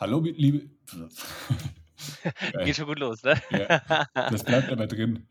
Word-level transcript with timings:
Hallo, 0.00 0.20
liebe. 0.20 0.70
Geht 2.64 2.74
schon 2.74 2.86
gut 2.86 2.98
los, 2.98 3.22
ne? 3.22 3.34
Ja, 3.50 4.06
das 4.14 4.44
bleibt 4.44 4.72
aber 4.72 4.86
drin. 4.86 5.26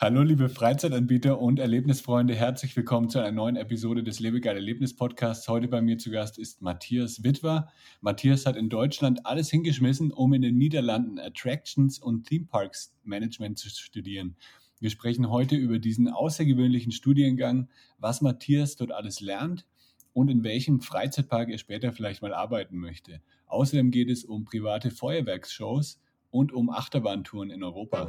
Hallo, 0.00 0.22
liebe 0.22 0.48
Freizeitanbieter 0.48 1.38
und 1.38 1.58
Erlebnisfreunde. 1.58 2.34
Herzlich 2.34 2.74
willkommen 2.74 3.10
zu 3.10 3.18
einer 3.18 3.32
neuen 3.32 3.56
Episode 3.56 4.02
des 4.02 4.20
Lebegeil 4.20 4.56
Erlebnis 4.56 4.96
Podcasts. 4.96 5.46
Heute 5.48 5.68
bei 5.68 5.82
mir 5.82 5.98
zu 5.98 6.10
Gast 6.10 6.38
ist 6.38 6.62
Matthias 6.62 7.22
Witwer. 7.22 7.70
Matthias 8.00 8.46
hat 8.46 8.56
in 8.56 8.70
Deutschland 8.70 9.26
alles 9.26 9.50
hingeschmissen, 9.50 10.12
um 10.12 10.32
in 10.32 10.40
den 10.40 10.56
Niederlanden 10.56 11.18
Attractions 11.18 11.98
und 11.98 12.26
Theme 12.26 12.46
Parks 12.46 12.96
Management 13.04 13.58
zu 13.58 13.68
studieren. 13.68 14.34
Wir 14.78 14.88
sprechen 14.88 15.28
heute 15.28 15.56
über 15.56 15.78
diesen 15.78 16.08
außergewöhnlichen 16.08 16.90
Studiengang, 16.90 17.68
was 17.98 18.22
Matthias 18.22 18.76
dort 18.76 18.92
alles 18.92 19.20
lernt 19.20 19.66
und 20.12 20.28
in 20.28 20.44
welchem 20.44 20.80
Freizeitpark 20.80 21.50
er 21.50 21.58
später 21.58 21.92
vielleicht 21.92 22.22
mal 22.22 22.34
arbeiten 22.34 22.76
möchte. 22.78 23.20
Außerdem 23.46 23.90
geht 23.90 24.10
es 24.10 24.24
um 24.24 24.44
private 24.44 24.90
Feuerwerksshows 24.90 26.00
und 26.30 26.52
um 26.52 26.70
Achterbahntouren 26.70 27.50
in 27.50 27.62
Europa. 27.62 28.08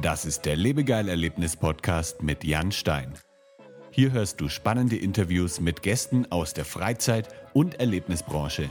Das 0.00 0.24
ist 0.24 0.42
der 0.42 0.56
Lebegeil-Erlebnis-Podcast 0.56 2.22
mit 2.22 2.44
Jan 2.44 2.72
Stein. 2.72 3.12
Hier 3.90 4.12
hörst 4.12 4.40
du 4.40 4.48
spannende 4.48 4.96
Interviews 4.96 5.60
mit 5.60 5.82
Gästen 5.82 6.30
aus 6.30 6.54
der 6.54 6.64
Freizeit- 6.64 7.28
und 7.52 7.78
Erlebnisbranche. 7.78 8.70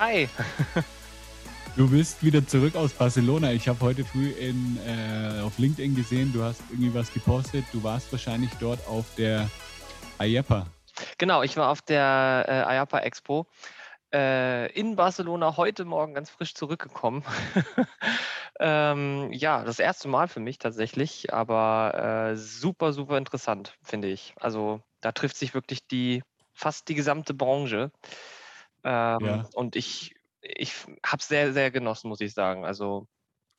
Hi. 0.00 0.30
Du 1.76 1.90
bist 1.90 2.24
wieder 2.24 2.46
zurück 2.46 2.74
aus 2.74 2.94
Barcelona. 2.94 3.52
Ich 3.52 3.68
habe 3.68 3.78
heute 3.80 4.02
früh 4.02 4.30
in, 4.30 4.78
äh, 4.78 5.42
auf 5.42 5.58
LinkedIn 5.58 5.94
gesehen, 5.94 6.32
du 6.32 6.42
hast 6.42 6.62
irgendwie 6.70 6.94
was 6.94 7.12
gepostet. 7.12 7.66
Du 7.70 7.82
warst 7.84 8.10
wahrscheinlich 8.10 8.48
dort 8.58 8.80
auf 8.88 9.04
der 9.16 9.50
IAPA. 10.18 10.66
Genau, 11.18 11.42
ich 11.42 11.54
war 11.58 11.68
auf 11.68 11.82
der 11.82 12.46
äh, 12.48 12.76
IAPA 12.76 13.00
Expo 13.00 13.46
äh, 14.10 14.72
in 14.72 14.96
Barcelona 14.96 15.58
heute 15.58 15.84
Morgen 15.84 16.14
ganz 16.14 16.30
frisch 16.30 16.54
zurückgekommen. 16.54 17.22
ähm, 18.58 19.30
ja, 19.32 19.64
das 19.64 19.78
erste 19.78 20.08
Mal 20.08 20.28
für 20.28 20.40
mich 20.40 20.56
tatsächlich, 20.56 21.30
aber 21.34 22.30
äh, 22.30 22.36
super, 22.36 22.94
super 22.94 23.18
interessant, 23.18 23.74
finde 23.82 24.08
ich. 24.08 24.32
Also 24.40 24.80
da 25.02 25.12
trifft 25.12 25.36
sich 25.36 25.52
wirklich 25.52 25.86
die 25.86 26.22
fast 26.54 26.88
die 26.88 26.94
gesamte 26.94 27.34
Branche. 27.34 27.90
Ähm, 28.84 29.20
ja. 29.24 29.48
Und 29.54 29.76
ich, 29.76 30.14
ich 30.40 30.74
habe 31.04 31.18
es 31.20 31.28
sehr, 31.28 31.52
sehr 31.52 31.70
genossen, 31.70 32.08
muss 32.08 32.20
ich 32.20 32.32
sagen. 32.32 32.64
Also 32.64 33.08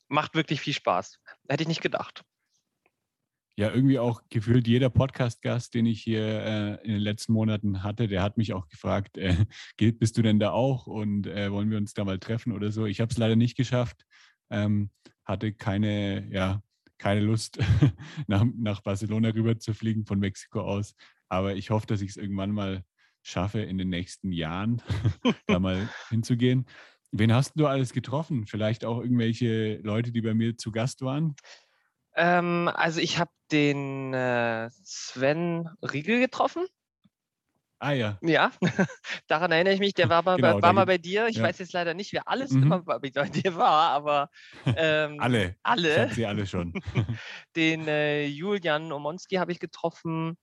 macht 0.08 0.36
wirklich 0.36 0.61
viel 0.61 0.73
Spaß. 0.73 1.19
Hätte 1.47 1.64
ich 1.64 1.69
nicht 1.69 1.81
gedacht. 1.81 2.23
Ja, 3.58 3.69
irgendwie 3.72 3.99
auch 3.99 4.22
gefühlt 4.30 4.67
jeder 4.67 4.89
Podcast-Gast, 4.89 5.73
den 5.73 5.86
ich 5.86 6.02
hier 6.02 6.22
äh, 6.22 6.83
in 6.83 6.94
den 6.94 7.02
letzten 7.02 7.33
Monaten 7.33 7.83
hatte, 7.83 8.08
der 8.08 8.23
hat 8.23 8.38
mich 8.38 8.53
auch 8.53 8.67
gefragt, 8.69 9.17
äh, 9.17 9.45
bist 9.99 10.17
du 10.17 10.22
denn 10.22 10.39
da 10.39 10.52
auch 10.52 10.88
und 10.88 11.27
äh, 11.27 11.52
wollen 11.52 11.69
wir 11.69 11.77
uns 11.77 11.94
da 11.94 12.05
mal 12.05 12.17
treffen 12.17 12.53
oder 12.53 12.72
so. 12.72 12.86
Ich 12.86 13.02
habe 13.02 13.11
es 13.11 13.17
leider 13.17 13.36
nicht 13.36 13.58
geschafft, 13.58 14.05
ähm, 14.49 14.89
hatte 15.26 15.53
keine, 15.53 16.27
ja, 16.32 16.64
keine 16.98 17.21
Lust, 17.21 17.59
nach, 18.27 18.45
nach 18.58 18.82
Barcelona 18.82 19.30
rüber 19.30 19.59
zu 19.59 19.73
fliegen 19.73 20.05
von 20.05 20.20
Mexiko 20.20 20.61
aus. 20.61 20.95
Aber 21.27 21.55
ich 21.55 21.70
hoffe, 21.70 21.88
dass 21.88 22.02
ich 22.02 22.11
es 22.11 22.17
irgendwann 22.17 22.52
mal 22.52 22.83
schaffe, 23.23 23.61
in 23.61 23.77
den 23.77 23.89
nächsten 23.89 24.32
Jahren 24.32 24.82
da 25.48 25.59
mal 25.59 25.89
hinzugehen. 26.09 26.65
Wen 27.11 27.33
hast 27.33 27.54
du 27.55 27.67
alles 27.67 27.92
getroffen? 27.93 28.48
Vielleicht 28.48 28.86
auch 28.86 29.02
irgendwelche 29.02 29.77
Leute, 29.83 30.11
die 30.11 30.21
bei 30.21 30.33
mir 30.33 30.58
zu 30.58 30.71
Gast 30.71 31.02
waren? 31.02 31.36
Ähm, 32.15 32.70
also 32.73 32.99
ich 32.99 33.20
habe 33.20 33.32
den 33.52 34.14
äh, 34.14 34.70
Sven 34.83 35.70
Riegel 35.82 36.20
getroffen. 36.20 36.65
Ah 37.83 37.93
ja. 37.93 38.20
Ja, 38.21 38.52
daran 39.27 39.52
erinnere 39.52 39.73
ich 39.73 39.80
mich. 39.80 39.95
Der 39.95 40.08
war, 40.08 40.21
mal, 40.21 40.36
genau, 40.36 40.61
war 40.61 40.71
mal 40.71 40.86
bei 40.86 40.99
dir. 40.99 41.27
Ich 41.27 41.38
ja. 41.38 41.43
weiß 41.43 41.58
jetzt 41.58 41.73
leider 41.73 41.95
nicht, 41.95 42.14
wer 42.14 42.27
alles 42.27 42.52
mhm. 42.52 42.64
immer 42.64 42.83
bei 42.83 42.99
dir 42.99 43.55
war, 43.55 43.89
aber 43.89 44.30
ähm, 44.77 45.20
alle. 45.20 45.55
Alle. 45.64 46.05
Ich 46.05 46.14
sie 46.14 46.27
alle 46.27 46.45
schon. 46.45 46.73
den 47.55 47.88
äh, 47.88 48.26
Julian 48.26 48.92
Omonski 48.92 49.38
habe 49.38 49.52
ich 49.52 49.59
getroffen. 49.59 50.38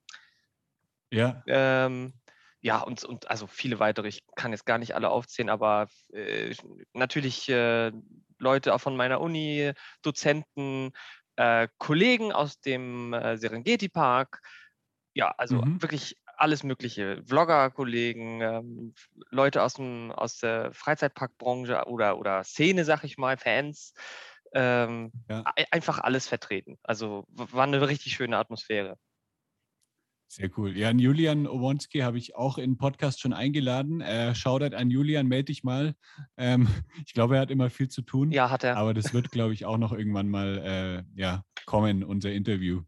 Ja. 1.13 1.43
Ähm, 1.47 2.13
ja, 2.61 2.81
und, 2.81 3.05
und 3.05 3.31
also 3.31 3.47
viele 3.47 3.79
weitere, 3.79 4.09
ich 4.09 4.23
kann 4.35 4.53
jetzt 4.53 4.67
gar 4.67 4.79
nicht 4.79 4.95
alle 4.95 5.11
aufzählen, 5.11 5.49
aber 5.49 5.89
äh, 6.13 6.55
natürlich 6.93 7.49
äh, 7.49 7.93
Leute 8.39 8.75
auch 8.75 8.81
von 8.81 8.97
meiner 8.97 9.21
Uni, 9.21 9.73
Dozenten, 10.03 10.93
äh, 11.37 11.69
Kollegen 11.79 12.33
aus 12.33 12.61
dem 12.61 13.13
äh, 13.13 13.37
Serengeti 13.37 13.89
Park. 13.89 14.41
Ja, 15.15 15.35
also 15.37 15.63
mhm. 15.63 15.81
wirklich 15.83 16.17
alles 16.37 16.63
Mögliche. 16.63 17.23
Vlogger-Kollegen, 17.27 18.41
ähm, 18.41 18.95
Leute 19.31 19.63
aus, 19.63 19.75
dem, 19.75 20.13
aus 20.13 20.39
der 20.39 20.73
Freizeitparkbranche 20.73 21.85
oder, 21.87 22.19
oder 22.19 22.45
Szene, 22.45 22.85
sag 22.85 23.05
ich 23.05 23.19
mal, 23.19 23.37
Fans. 23.37 23.93
Ähm, 24.53 25.13
ja. 25.29 25.45
Einfach 25.71 25.99
alles 25.99 26.27
vertreten. 26.27 26.79
Also 26.83 27.25
war 27.29 27.65
eine 27.65 27.87
richtig 27.87 28.15
schöne 28.15 28.39
Atmosphäre. 28.39 28.97
Sehr 30.31 30.51
cool. 30.59 30.77
Ja, 30.77 30.91
Julian 30.91 31.47
Owonski 31.47 32.01
habe 32.01 32.19
ich 32.19 32.37
auch 32.37 32.59
in 32.59 32.77
Podcast 32.77 33.19
schon 33.19 33.33
eingeladen. 33.33 34.03
Äh, 34.03 34.35
Shoutout 34.35 34.77
an 34.77 34.91
Julian, 34.91 35.27
melde 35.27 35.47
dich 35.47 35.65
mal. 35.65 35.95
Ähm, 36.37 36.69
ich 37.07 37.15
glaube, 37.15 37.37
er 37.37 37.41
hat 37.41 37.51
immer 37.51 37.71
viel 37.71 37.89
zu 37.89 38.03
tun. 38.03 38.31
Ja, 38.31 38.51
hat 38.51 38.63
er. 38.63 38.77
Aber 38.77 38.93
das 38.93 39.15
wird, 39.15 39.31
glaube 39.31 39.55
ich, 39.55 39.65
auch 39.65 39.79
noch 39.79 39.93
irgendwann 39.93 40.29
mal 40.29 41.05
äh, 41.17 41.21
ja, 41.21 41.45
kommen, 41.65 42.05
unser 42.05 42.31
Interview. 42.31 42.83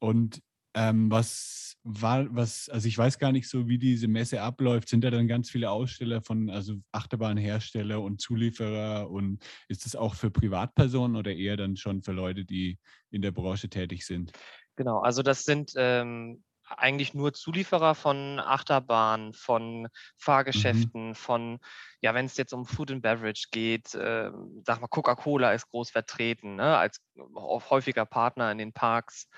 Und 0.00 0.42
ähm, 0.74 1.10
was 1.12 1.76
war, 1.84 2.26
was, 2.34 2.68
also 2.68 2.88
ich 2.88 2.98
weiß 2.98 3.18
gar 3.18 3.32
nicht 3.32 3.48
so, 3.48 3.68
wie 3.68 3.78
diese 3.78 4.08
Messe 4.08 4.42
abläuft. 4.42 4.88
Sind 4.88 5.04
da 5.04 5.10
dann 5.10 5.28
ganz 5.28 5.48
viele 5.48 5.70
Aussteller 5.70 6.22
von, 6.22 6.50
also 6.50 6.74
Achterbahnhersteller 6.92 8.00
und 8.00 8.20
Zulieferer 8.20 9.08
und 9.10 9.42
ist 9.68 9.86
das 9.86 9.96
auch 9.96 10.14
für 10.14 10.30
Privatpersonen 10.30 11.16
oder 11.16 11.34
eher 11.34 11.56
dann 11.56 11.76
schon 11.76 12.02
für 12.02 12.12
Leute, 12.12 12.44
die 12.44 12.78
in 13.10 13.22
der 13.22 13.30
Branche 13.30 13.68
tätig 13.68 14.04
sind? 14.04 14.32
Genau, 14.78 15.00
also 15.00 15.24
das 15.24 15.42
sind 15.42 15.72
ähm, 15.74 16.44
eigentlich 16.68 17.12
nur 17.12 17.32
Zulieferer 17.32 17.96
von 17.96 18.38
Achterbahnen, 18.38 19.34
von 19.34 19.82
mhm. 19.82 19.88
Fahrgeschäften, 20.16 21.08
mhm. 21.08 21.14
von, 21.16 21.58
ja, 22.00 22.14
wenn 22.14 22.26
es 22.26 22.36
jetzt 22.36 22.52
um 22.52 22.64
Food 22.64 22.92
and 22.92 23.02
Beverage 23.02 23.48
geht, 23.50 23.92
äh, 23.96 24.30
sag 24.64 24.80
mal, 24.80 24.86
Coca-Cola 24.86 25.52
ist 25.52 25.68
groß 25.70 25.90
vertreten, 25.90 26.54
ne, 26.54 26.78
als 26.78 27.00
häufiger 27.34 28.06
Partner 28.06 28.52
in 28.52 28.58
den 28.58 28.72
Parks. 28.72 29.28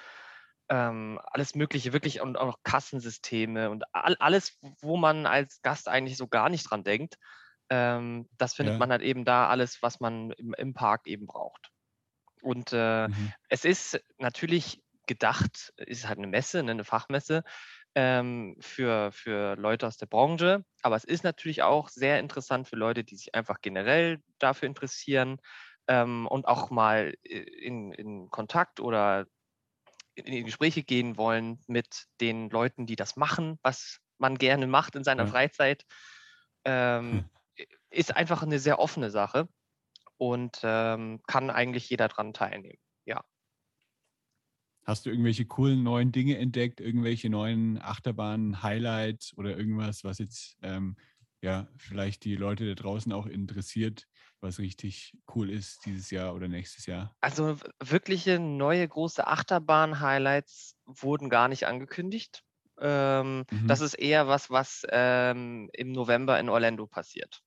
Ähm, 0.68 1.18
alles 1.24 1.54
Mögliche, 1.54 1.94
wirklich 1.94 2.20
und 2.20 2.36
auch 2.36 2.46
noch 2.46 2.58
Kassensysteme 2.62 3.70
und 3.70 3.84
all, 3.94 4.16
alles, 4.16 4.58
wo 4.82 4.98
man 4.98 5.24
als 5.24 5.62
Gast 5.62 5.88
eigentlich 5.88 6.18
so 6.18 6.28
gar 6.28 6.50
nicht 6.50 6.70
dran 6.70 6.84
denkt. 6.84 7.16
Ähm, 7.70 8.28
das 8.36 8.52
findet 8.52 8.74
ja. 8.74 8.78
man 8.78 8.90
halt 8.90 9.00
eben 9.00 9.24
da, 9.24 9.48
alles, 9.48 9.78
was 9.80 10.00
man 10.00 10.32
im, 10.32 10.52
im 10.52 10.74
Park 10.74 11.06
eben 11.06 11.26
braucht. 11.26 11.70
Und 12.42 12.72
äh, 12.72 13.08
mhm. 13.08 13.32
es 13.48 13.64
ist 13.64 14.02
natürlich 14.18 14.82
gedacht, 15.10 15.72
ist 15.76 16.06
halt 16.06 16.18
eine 16.18 16.28
Messe, 16.28 16.62
ne, 16.62 16.70
eine 16.70 16.84
Fachmesse 16.84 17.42
ähm, 17.96 18.56
für, 18.60 19.10
für 19.10 19.56
Leute 19.56 19.88
aus 19.88 19.96
der 19.96 20.06
Branche. 20.06 20.64
Aber 20.82 20.94
es 20.94 21.02
ist 21.02 21.24
natürlich 21.24 21.64
auch 21.64 21.88
sehr 21.88 22.20
interessant 22.20 22.68
für 22.68 22.76
Leute, 22.76 23.02
die 23.02 23.16
sich 23.16 23.34
einfach 23.34 23.60
generell 23.60 24.22
dafür 24.38 24.68
interessieren 24.68 25.40
ähm, 25.88 26.28
und 26.28 26.46
auch 26.46 26.70
mal 26.70 27.12
äh, 27.24 27.38
in, 27.38 27.92
in 27.92 28.30
Kontakt 28.30 28.78
oder 28.78 29.26
in 30.14 30.44
Gespräche 30.44 30.84
gehen 30.84 31.16
wollen 31.16 31.58
mit 31.66 32.06
den 32.20 32.48
Leuten, 32.48 32.86
die 32.86 32.96
das 32.96 33.16
machen, 33.16 33.58
was 33.62 33.98
man 34.18 34.38
gerne 34.38 34.68
macht 34.68 34.94
in 34.94 35.02
seiner 35.02 35.24
ja. 35.24 35.28
Freizeit. 35.28 35.84
Ähm, 36.64 37.24
hm. 37.56 37.66
Ist 37.90 38.14
einfach 38.14 38.44
eine 38.44 38.60
sehr 38.60 38.78
offene 38.78 39.10
Sache 39.10 39.48
und 40.18 40.60
ähm, 40.62 41.20
kann 41.26 41.50
eigentlich 41.50 41.90
jeder 41.90 42.06
daran 42.06 42.32
teilnehmen. 42.32 42.78
Hast 44.84 45.06
du 45.06 45.10
irgendwelche 45.10 45.44
coolen 45.44 45.82
neuen 45.82 46.12
Dinge 46.12 46.38
entdeckt, 46.38 46.80
irgendwelche 46.80 47.30
neuen 47.30 47.80
Achterbahnen, 47.80 48.62
Highlights 48.62 49.36
oder 49.36 49.56
irgendwas, 49.56 50.04
was 50.04 50.18
jetzt 50.18 50.56
ähm, 50.62 50.96
ja 51.42 51.68
vielleicht 51.76 52.24
die 52.24 52.36
Leute 52.36 52.66
da 52.66 52.74
draußen 52.74 53.12
auch 53.12 53.26
interessiert, 53.26 54.06
was 54.40 54.58
richtig 54.58 55.16
cool 55.34 55.50
ist 55.50 55.84
dieses 55.84 56.10
Jahr 56.10 56.34
oder 56.34 56.48
nächstes 56.48 56.86
Jahr? 56.86 57.14
Also 57.20 57.56
wirkliche 57.82 58.38
neue 58.38 58.86
große 58.88 59.26
Achterbahn-Highlights 59.26 60.76
wurden 60.86 61.28
gar 61.28 61.48
nicht 61.48 61.66
angekündigt. 61.66 62.42
Ähm, 62.80 63.44
mhm. 63.50 63.68
Das 63.68 63.80
ist 63.82 63.94
eher 63.94 64.26
was, 64.28 64.50
was 64.50 64.86
ähm, 64.90 65.68
im 65.74 65.92
November 65.92 66.40
in 66.40 66.48
Orlando 66.48 66.86
passiert. 66.86 67.42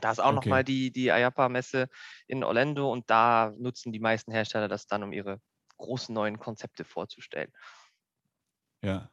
Da 0.00 0.10
ist 0.10 0.18
auch 0.18 0.28
okay. 0.28 0.34
nochmal 0.36 0.64
die, 0.64 0.90
die 0.90 1.08
IAPA-Messe 1.08 1.88
in 2.26 2.42
Orlando 2.42 2.90
und 2.90 3.08
da 3.10 3.52
nutzen 3.58 3.92
die 3.92 4.00
meisten 4.00 4.32
Hersteller 4.32 4.68
das 4.68 4.86
dann, 4.86 5.02
um 5.02 5.12
ihre 5.12 5.40
großen 5.80 6.14
neuen 6.14 6.38
Konzepte 6.38 6.84
vorzustellen. 6.84 7.52
Ja. 8.82 9.10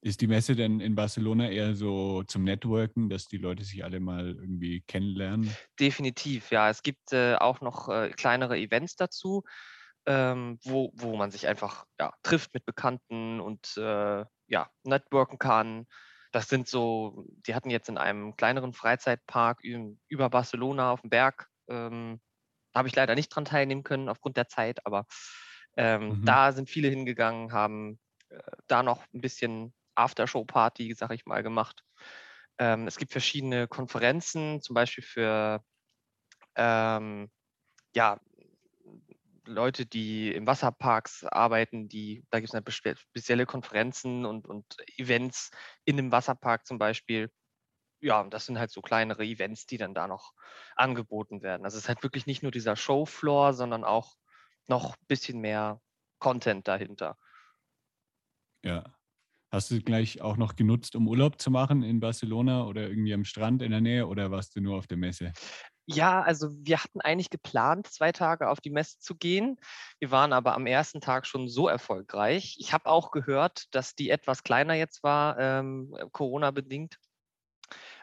Ist 0.00 0.20
die 0.20 0.26
Messe 0.26 0.54
denn 0.54 0.80
in 0.80 0.94
Barcelona 0.94 1.48
eher 1.48 1.74
so 1.74 2.24
zum 2.24 2.44
Networken, 2.44 3.08
dass 3.08 3.26
die 3.26 3.38
Leute 3.38 3.64
sich 3.64 3.84
alle 3.84 4.00
mal 4.00 4.26
irgendwie 4.26 4.82
kennenlernen? 4.82 5.56
Definitiv, 5.80 6.50
ja. 6.50 6.68
Es 6.68 6.82
gibt 6.82 7.14
äh, 7.14 7.36
auch 7.36 7.62
noch 7.62 7.88
äh, 7.88 8.10
kleinere 8.10 8.58
Events 8.58 8.96
dazu, 8.96 9.44
ähm, 10.04 10.58
wo, 10.62 10.92
wo 10.94 11.16
man 11.16 11.30
sich 11.30 11.48
einfach 11.48 11.86
ja, 11.98 12.12
trifft 12.22 12.52
mit 12.52 12.66
Bekannten 12.66 13.40
und 13.40 13.78
äh, 13.78 14.26
ja, 14.46 14.70
networken 14.82 15.38
kann. 15.38 15.86
Das 16.32 16.50
sind 16.50 16.68
so, 16.68 17.24
die 17.46 17.54
hatten 17.54 17.70
jetzt 17.70 17.88
in 17.88 17.96
einem 17.96 18.36
kleineren 18.36 18.74
Freizeitpark 18.74 19.60
über 20.08 20.28
Barcelona 20.28 20.90
auf 20.92 21.00
dem 21.00 21.08
Berg. 21.08 21.48
Ähm, 21.68 22.20
habe 22.74 22.88
ich 22.88 22.96
leider 22.96 23.14
nicht 23.14 23.28
dran 23.28 23.46
teilnehmen 23.46 23.84
können 23.84 24.10
aufgrund 24.10 24.36
der 24.36 24.48
Zeit, 24.48 24.84
aber 24.84 25.06
ähm, 25.76 26.20
mhm. 26.20 26.24
da 26.24 26.52
sind 26.52 26.70
viele 26.70 26.88
hingegangen, 26.88 27.52
haben 27.52 27.98
äh, 28.28 28.38
da 28.66 28.82
noch 28.82 29.04
ein 29.12 29.20
bisschen 29.20 29.74
Aftershow-Party, 29.94 30.94
sag 30.94 31.12
ich 31.12 31.26
mal, 31.26 31.42
gemacht. 31.42 31.84
Ähm, 32.58 32.86
es 32.86 32.96
gibt 32.96 33.12
verschiedene 33.12 33.66
Konferenzen, 33.66 34.60
zum 34.60 34.74
Beispiel 34.74 35.04
für 35.04 35.62
ähm, 36.56 37.30
ja, 37.94 38.20
Leute, 39.46 39.86
die 39.86 40.32
im 40.32 40.46
Wasserparks 40.46 41.24
arbeiten, 41.24 41.88
die, 41.88 42.24
da 42.30 42.40
gibt 42.40 42.54
es 42.54 42.74
spezielle 42.74 43.46
Konferenzen 43.46 44.24
und, 44.24 44.46
und 44.46 44.64
Events 44.96 45.50
in 45.84 45.96
dem 45.96 46.12
Wasserpark 46.12 46.66
zum 46.66 46.78
Beispiel. 46.78 47.30
Ja, 48.00 48.22
das 48.24 48.46
sind 48.46 48.58
halt 48.58 48.70
so 48.70 48.80
kleinere 48.80 49.24
Events, 49.24 49.66
die 49.66 49.78
dann 49.78 49.94
da 49.94 50.06
noch 50.06 50.32
angeboten 50.76 51.42
werden. 51.42 51.64
Also 51.64 51.76
es 51.76 51.84
ist 51.84 51.88
halt 51.88 52.02
wirklich 52.02 52.26
nicht 52.26 52.42
nur 52.42 52.52
dieser 52.52 52.76
Showfloor, 52.76 53.54
sondern 53.54 53.84
auch 53.84 54.14
noch 54.68 54.96
ein 54.96 55.06
bisschen 55.06 55.40
mehr 55.40 55.80
Content 56.18 56.66
dahinter. 56.68 57.16
Ja. 58.64 58.84
Hast 59.50 59.70
du 59.70 59.80
gleich 59.80 60.20
auch 60.20 60.36
noch 60.36 60.56
genutzt, 60.56 60.96
um 60.96 61.06
Urlaub 61.06 61.40
zu 61.40 61.48
machen 61.48 61.84
in 61.84 62.00
Barcelona 62.00 62.64
oder 62.64 62.88
irgendwie 62.88 63.14
am 63.14 63.24
Strand 63.24 63.62
in 63.62 63.70
der 63.70 63.80
Nähe 63.80 64.08
oder 64.08 64.32
warst 64.32 64.56
du 64.56 64.60
nur 64.60 64.76
auf 64.76 64.88
der 64.88 64.96
Messe? 64.96 65.32
Ja, 65.86 66.22
also 66.22 66.48
wir 66.58 66.82
hatten 66.82 67.00
eigentlich 67.00 67.30
geplant, 67.30 67.86
zwei 67.86 68.10
Tage 68.10 68.48
auf 68.48 68.60
die 68.60 68.70
Messe 68.70 68.98
zu 68.98 69.14
gehen. 69.14 69.60
Wir 70.00 70.10
waren 70.10 70.32
aber 70.32 70.54
am 70.54 70.66
ersten 70.66 71.00
Tag 71.00 71.26
schon 71.26 71.48
so 71.48 71.68
erfolgreich. 71.68 72.56
Ich 72.58 72.72
habe 72.72 72.86
auch 72.86 73.10
gehört, 73.12 73.72
dass 73.72 73.94
die 73.94 74.10
etwas 74.10 74.42
kleiner 74.42 74.74
jetzt 74.74 75.02
war, 75.04 75.38
ähm, 75.38 75.94
Corona-bedingt. 76.10 76.96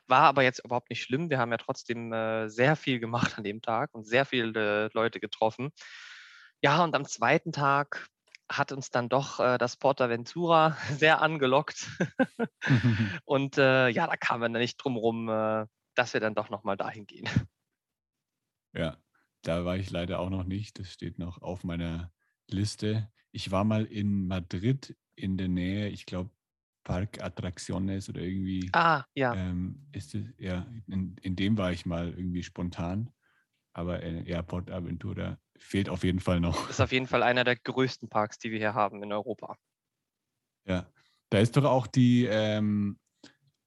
War 0.08 0.22
aber 0.22 0.44
jetzt 0.44 0.64
überhaupt 0.64 0.90
nicht 0.90 1.02
schlimm. 1.02 1.30
Wir 1.30 1.40
haben 1.40 1.52
ja 1.52 1.58
trotzdem 1.58 2.14
äh, 2.14 2.50
sehr 2.50 2.76
viel 2.76 3.00
gemacht 3.00 3.38
an 3.38 3.44
dem 3.44 3.62
Tag 3.62 3.90
und 3.94 4.06
sehr 4.06 4.26
viele 4.26 4.90
Leute 4.94 5.20
getroffen. 5.20 5.72
Ja, 6.62 6.84
und 6.84 6.96
am 6.96 7.06
zweiten 7.06 7.52
Tag 7.52 8.10
hat 8.48 8.72
uns 8.72 8.92
dann 8.92 9.10
doch 9.10 9.40
äh, 9.40 9.58
das 9.58 9.78
Portaventura 9.78 10.78
sehr 10.98 11.22
angelockt. 11.22 11.88
und 13.26 13.58
äh, 13.58 13.90
ja, 13.90 14.08
da 14.08 14.16
kamen 14.16 14.54
wir 14.54 14.60
nicht 14.60 14.78
drum 14.78 14.98
rum, 14.98 15.30
äh, 15.30 15.66
dass 15.96 16.14
wir 16.14 16.22
dann 16.22 16.36
doch 16.36 16.50
nochmal 16.50 16.78
dahin 16.78 17.06
gehen. 17.06 17.28
Ja, 18.74 18.98
da 19.42 19.66
war 19.66 19.78
ich 19.78 19.90
leider 19.90 20.20
auch 20.20 20.30
noch 20.30 20.44
nicht. 20.44 20.80
Das 20.80 20.94
steht 20.94 21.18
noch 21.18 21.42
auf 21.42 21.64
meiner 21.64 22.12
Liste. 22.48 23.12
Ich 23.32 23.52
war 23.52 23.64
mal 23.64 23.86
in 23.86 24.28
Madrid 24.28 24.96
in 25.16 25.38
der 25.38 25.48
Nähe, 25.48 25.90
ich 25.90 26.06
glaube, 26.06 26.30
Park 26.84 27.22
Attracciones 27.22 28.10
oder 28.10 28.22
irgendwie. 28.22 28.70
Ah, 28.74 29.04
ja. 29.14 29.34
Ähm, 29.34 29.88
ist 29.92 30.16
es, 30.16 30.26
ja, 30.38 30.66
in, 30.88 31.16
in, 31.22 31.36
dem 31.36 31.58
war 31.58 31.72
ich 31.72 31.86
mal 31.86 32.10
irgendwie 32.10 32.44
spontan. 32.44 33.12
Aber 33.74 34.02
äh, 34.02 34.24
ja, 34.30 34.42
Port 34.42 34.70
Aventura 34.70 35.38
fehlt 35.62 35.90
auf 35.90 36.04
jeden 36.04 36.20
Fall 36.20 36.40
noch. 36.40 36.62
Das 36.64 36.72
ist 36.72 36.82
auf 36.82 36.92
jeden 36.92 37.08
Fall 37.08 37.24
einer 37.24 37.44
der 37.44 37.56
größten 37.56 38.10
Parks, 38.10 38.38
die 38.40 38.52
wir 38.52 38.60
hier 38.60 38.74
haben 38.74 39.02
in 39.04 39.14
Europa. 39.14 39.56
Ja, 40.66 40.88
da 41.30 41.40
ist 41.40 41.56
doch 41.56 41.66
auch 41.66 41.88
die 41.88 42.26
ähm, 42.26 43.00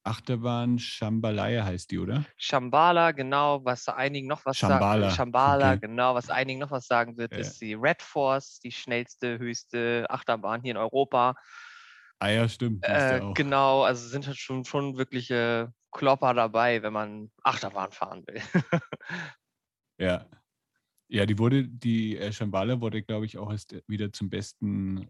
Achterbahn 0.05 0.79
Shambhalaya 0.79 1.64
heißt 1.64 1.91
die, 1.91 1.99
oder? 1.99 2.25
Shambhala, 2.37 3.12
genau, 3.12 3.64
was 3.64 3.88
einigen 3.88 4.29
noch 4.29 4.44
was 4.44 4.58
Shambhala. 4.58 5.06
sagen. 5.06 5.17
Shambhala, 5.17 5.70
okay. 5.70 5.87
genau, 5.87 6.14
was 6.14 6.29
einigen 6.29 6.61
noch 6.61 6.70
was 6.70 6.87
sagen 6.87 7.17
wird, 7.17 7.32
ja. 7.32 7.38
ist 7.38 7.58
die 7.61 7.75
Red 7.75 8.02
Force, 8.02 8.61
die 8.61 8.70
schnellste, 8.70 9.38
höchste 9.38 10.06
Achterbahn 10.11 10.61
hier 10.61 10.73
in 10.73 10.76
Europa. 10.76 11.35
Ah 12.19 12.29
ja, 12.29 12.49
stimmt. 12.49 12.85
Äh, 12.85 13.20
genau, 13.35 13.82
also 13.82 14.06
sind 14.06 14.26
halt 14.26 14.38
schon, 14.38 14.64
schon 14.64 14.97
wirkliche 14.99 15.73
Klopper 15.90 16.35
dabei, 16.35 16.82
wenn 16.82 16.93
man 16.93 17.31
Achterbahn 17.43 17.90
fahren 17.90 18.25
will. 18.26 18.43
ja. 19.99 20.26
Ja, 21.08 21.26
die 21.26 21.38
wurde, 21.38 21.68
die 21.68 22.16
äh, 22.16 22.32
Shambhala 22.32 22.80
wurde, 22.80 23.02
glaube 23.02 23.26
ich, 23.26 23.38
auch 23.38 23.50
erst 23.50 23.76
wieder 23.86 24.12
zum 24.12 24.30
besten 24.30 25.08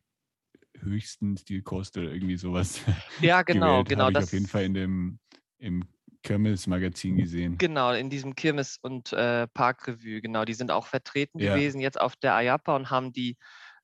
höchsten 0.81 1.37
Stilkost 1.37 1.97
oder 1.97 2.13
irgendwie 2.13 2.37
sowas. 2.37 2.81
Ja, 3.21 3.43
genau, 3.43 3.85
gewählt. 3.85 3.89
genau. 3.89 4.05
Habe 4.05 4.19
ich 4.19 4.25
auf 4.25 4.33
jeden 4.33 4.49
Fall 4.49 4.65
in 4.65 4.75
dem 4.75 5.19
im 5.59 5.85
Kirmes-Magazin 6.25 7.17
gesehen. 7.17 7.59
Genau, 7.59 7.93
in 7.93 8.11
diesem 8.11 8.35
Kirmes- 8.35 8.79
und 8.81 9.13
äh, 9.13 9.47
Parkrevue, 9.49 10.21
genau. 10.21 10.45
Die 10.45 10.55
sind 10.55 10.71
auch 10.71 10.87
vertreten 10.87 11.39
ja. 11.39 11.55
gewesen 11.55 11.81
jetzt 11.81 12.01
auf 12.01 12.17
der 12.17 12.41
IAPA 12.41 12.75
und 12.75 12.91
haben 12.91 13.13
die 13.13 13.37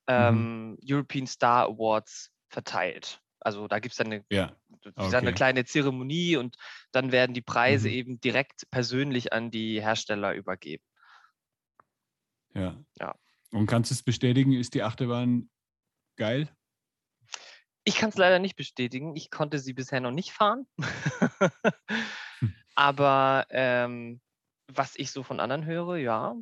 mhm. 0.07 0.13
ähm, 0.13 0.69
mhm. 0.69 0.77
European 0.83 1.27
Star 1.27 1.67
Awards 1.67 2.31
verteilt. 2.49 3.21
Also 3.39 3.67
da 3.67 3.79
gibt 3.79 3.93
es 3.93 3.97
dann 3.97 4.07
eine, 4.07 4.25
ja. 4.31 4.55
okay. 4.95 5.15
eine 5.15 5.33
kleine 5.33 5.65
Zeremonie 5.65 6.35
und 6.35 6.57
dann 6.91 7.11
werden 7.11 7.33
die 7.33 7.41
Preise 7.41 7.87
mhm. 7.87 7.93
eben 7.93 8.21
direkt 8.21 8.69
persönlich 8.69 9.33
an 9.33 9.49
die 9.49 9.81
Hersteller 9.81 10.33
übergeben. 10.33 10.83
Ja. 12.53 12.83
ja. 12.99 13.15
Und 13.51 13.67
kannst 13.67 13.91
du 13.91 13.93
es 13.93 14.03
bestätigen, 14.03 14.53
ist 14.53 14.73
die 14.73 14.83
Achterbahn 14.83 15.49
geil? 16.17 16.49
Ich 17.83 17.95
kann 17.95 18.09
es 18.09 18.17
leider 18.17 18.39
nicht 18.39 18.55
bestätigen. 18.55 19.15
Ich 19.15 19.31
konnte 19.31 19.59
sie 19.59 19.73
bisher 19.73 19.99
noch 19.99 20.11
nicht 20.11 20.31
fahren. 20.31 20.67
Hm. 22.39 22.55
Aber 22.75 23.45
ähm, 23.49 24.21
was 24.67 24.95
ich 24.95 25.11
so 25.11 25.23
von 25.23 25.39
anderen 25.39 25.65
höre, 25.65 25.97
ja, 25.97 26.35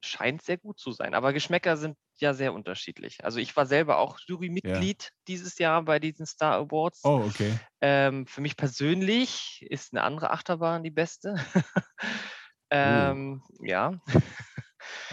scheint 0.00 0.42
sehr 0.42 0.58
gut 0.58 0.78
zu 0.78 0.92
sein. 0.92 1.14
Aber 1.14 1.32
Geschmäcker 1.32 1.76
sind 1.76 1.96
ja 2.16 2.34
sehr 2.34 2.52
unterschiedlich. 2.52 3.24
Also 3.24 3.38
ich 3.38 3.54
war 3.56 3.66
selber 3.66 3.98
auch 3.98 4.18
Jurymitglied 4.26 5.02
ja. 5.02 5.10
dieses 5.28 5.58
Jahr 5.58 5.82
bei 5.82 5.98
diesen 5.98 6.26
Star 6.26 6.54
Awards. 6.54 7.00
Oh, 7.04 7.24
okay. 7.26 7.58
Ähm, 7.80 8.26
für 8.26 8.40
mich 8.40 8.56
persönlich 8.56 9.64
ist 9.68 9.92
eine 9.92 10.02
andere 10.02 10.30
Achterbahn 10.30 10.82
die 10.82 10.90
beste. 10.90 11.34
ähm, 12.70 13.42
uh. 13.58 13.64
Ja. 13.64 14.00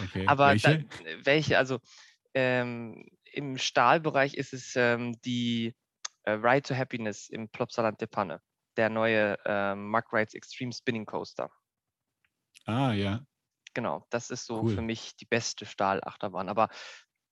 Okay. 0.03 0.25
Aber 0.27 0.49
welche? 0.49 0.83
Da, 0.83 1.25
welche? 1.25 1.57
Also 1.57 1.79
ähm, 2.33 3.05
im 3.31 3.57
Stahlbereich 3.57 4.35
ist 4.35 4.53
es 4.53 4.75
ähm, 4.75 5.19
die 5.21 5.75
äh, 6.23 6.31
Ride 6.31 6.63
to 6.63 6.75
Happiness 6.75 7.29
im 7.29 7.49
Plopsaland 7.49 7.99
de 8.01 8.07
Panne, 8.07 8.41
der 8.77 8.89
neue 8.89 9.37
äh, 9.45 9.75
Mark 9.75 10.11
Rides 10.13 10.33
Extreme 10.33 10.73
Spinning 10.73 11.05
Coaster. 11.05 11.49
Ah, 12.65 12.93
ja. 12.93 13.25
Genau, 13.73 14.05
das 14.09 14.29
ist 14.29 14.45
so 14.45 14.61
cool. 14.61 14.75
für 14.75 14.81
mich 14.81 15.15
die 15.15 15.25
beste 15.25 15.65
Stahlachterbahn. 15.65 16.49
Aber 16.49 16.69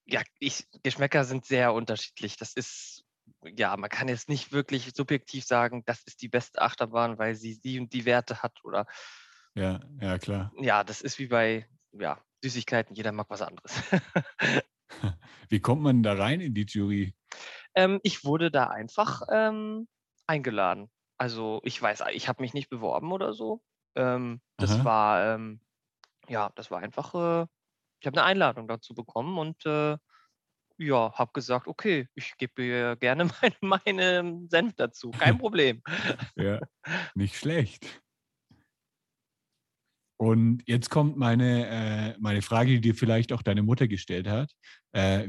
ja, 0.06 0.22
ich, 0.40 0.68
Geschmäcker 0.84 1.26
sind 1.26 1.46
sehr 1.46 1.74
unterschiedlich. 1.74 2.38
Das 2.38 2.54
ist, 2.54 3.04
ja, 3.44 3.76
man 3.76 3.90
kann 3.90 4.08
jetzt 4.08 4.30
nicht 4.30 4.52
wirklich 4.52 4.94
subjektiv 4.96 5.44
sagen, 5.44 5.84
das 5.86 6.04
ist 6.04 6.22
die 6.22 6.30
beste 6.30 6.62
Achterbahn, 6.62 7.18
weil 7.18 7.36
sie 7.36 7.60
die 7.60 7.80
und 7.80 7.92
die 7.94 8.06
Werte 8.06 8.42
hat 8.42 8.64
oder. 8.64 8.86
Ja, 9.56 9.80
ja, 10.00 10.18
klar. 10.20 10.52
Ja, 10.60 10.84
das 10.84 11.02
ist 11.02 11.20
wie 11.20 11.28
bei 11.28 11.68
ja, 11.92 12.22
Süßigkeiten, 12.44 12.96
jeder 12.96 13.12
mag 13.12 13.30
was 13.30 13.42
anderes. 13.42 13.82
Wie 15.50 15.60
kommt 15.60 15.82
man 15.82 16.04
da 16.04 16.14
rein 16.14 16.42
in 16.42 16.54
die 16.54 16.66
Jury? 16.68 17.14
Ähm, 17.76 18.00
ich 18.04 18.24
wurde 18.26 18.52
da 18.52 18.68
einfach 18.68 19.22
ähm, 19.32 19.88
eingeladen. 20.28 20.90
Also 21.18 21.62
ich 21.64 21.82
weiß, 21.82 22.04
ich 22.14 22.28
habe 22.28 22.42
mich 22.42 22.54
nicht 22.54 22.70
beworben 22.70 23.12
oder 23.12 23.34
so. 23.34 23.62
Ähm, 23.96 24.42
das 24.60 24.72
Aha. 24.72 24.84
war, 24.84 25.36
ähm, 25.36 25.62
ja, 26.30 26.52
das 26.56 26.72
war 26.72 26.80
einfach, 26.82 27.16
äh, 27.16 27.48
ich 28.02 28.08
habe 28.08 28.18
eine 28.20 28.26
Einladung 28.26 28.68
dazu 28.68 28.96
bekommen 28.96 29.38
und 29.40 29.66
äh, 29.66 29.98
ja, 30.80 31.14
habe 31.14 31.32
gesagt, 31.34 31.68
okay, 31.68 32.10
ich 32.16 32.38
gebe 32.38 32.98
gerne 33.00 33.26
meine, 33.42 33.56
meine 33.62 34.48
Senf 34.50 34.76
dazu, 34.76 35.16
kein 35.16 35.38
Problem. 35.40 35.84
ja, 36.36 36.62
nicht 37.16 37.36
schlecht. 37.36 38.02
Und 40.18 40.64
jetzt 40.66 40.90
kommt 40.90 41.18
meine, 41.18 41.68
äh, 41.68 42.16
meine 42.20 42.42
Frage, 42.42 42.72
die 42.72 42.82
dir 42.82 42.96
vielleicht 42.96 43.32
auch 43.32 43.44
deine 43.44 43.62
Mutter 43.62 43.88
gestellt 43.88 44.28
hat. 44.28 44.52
Äh, 44.92 45.28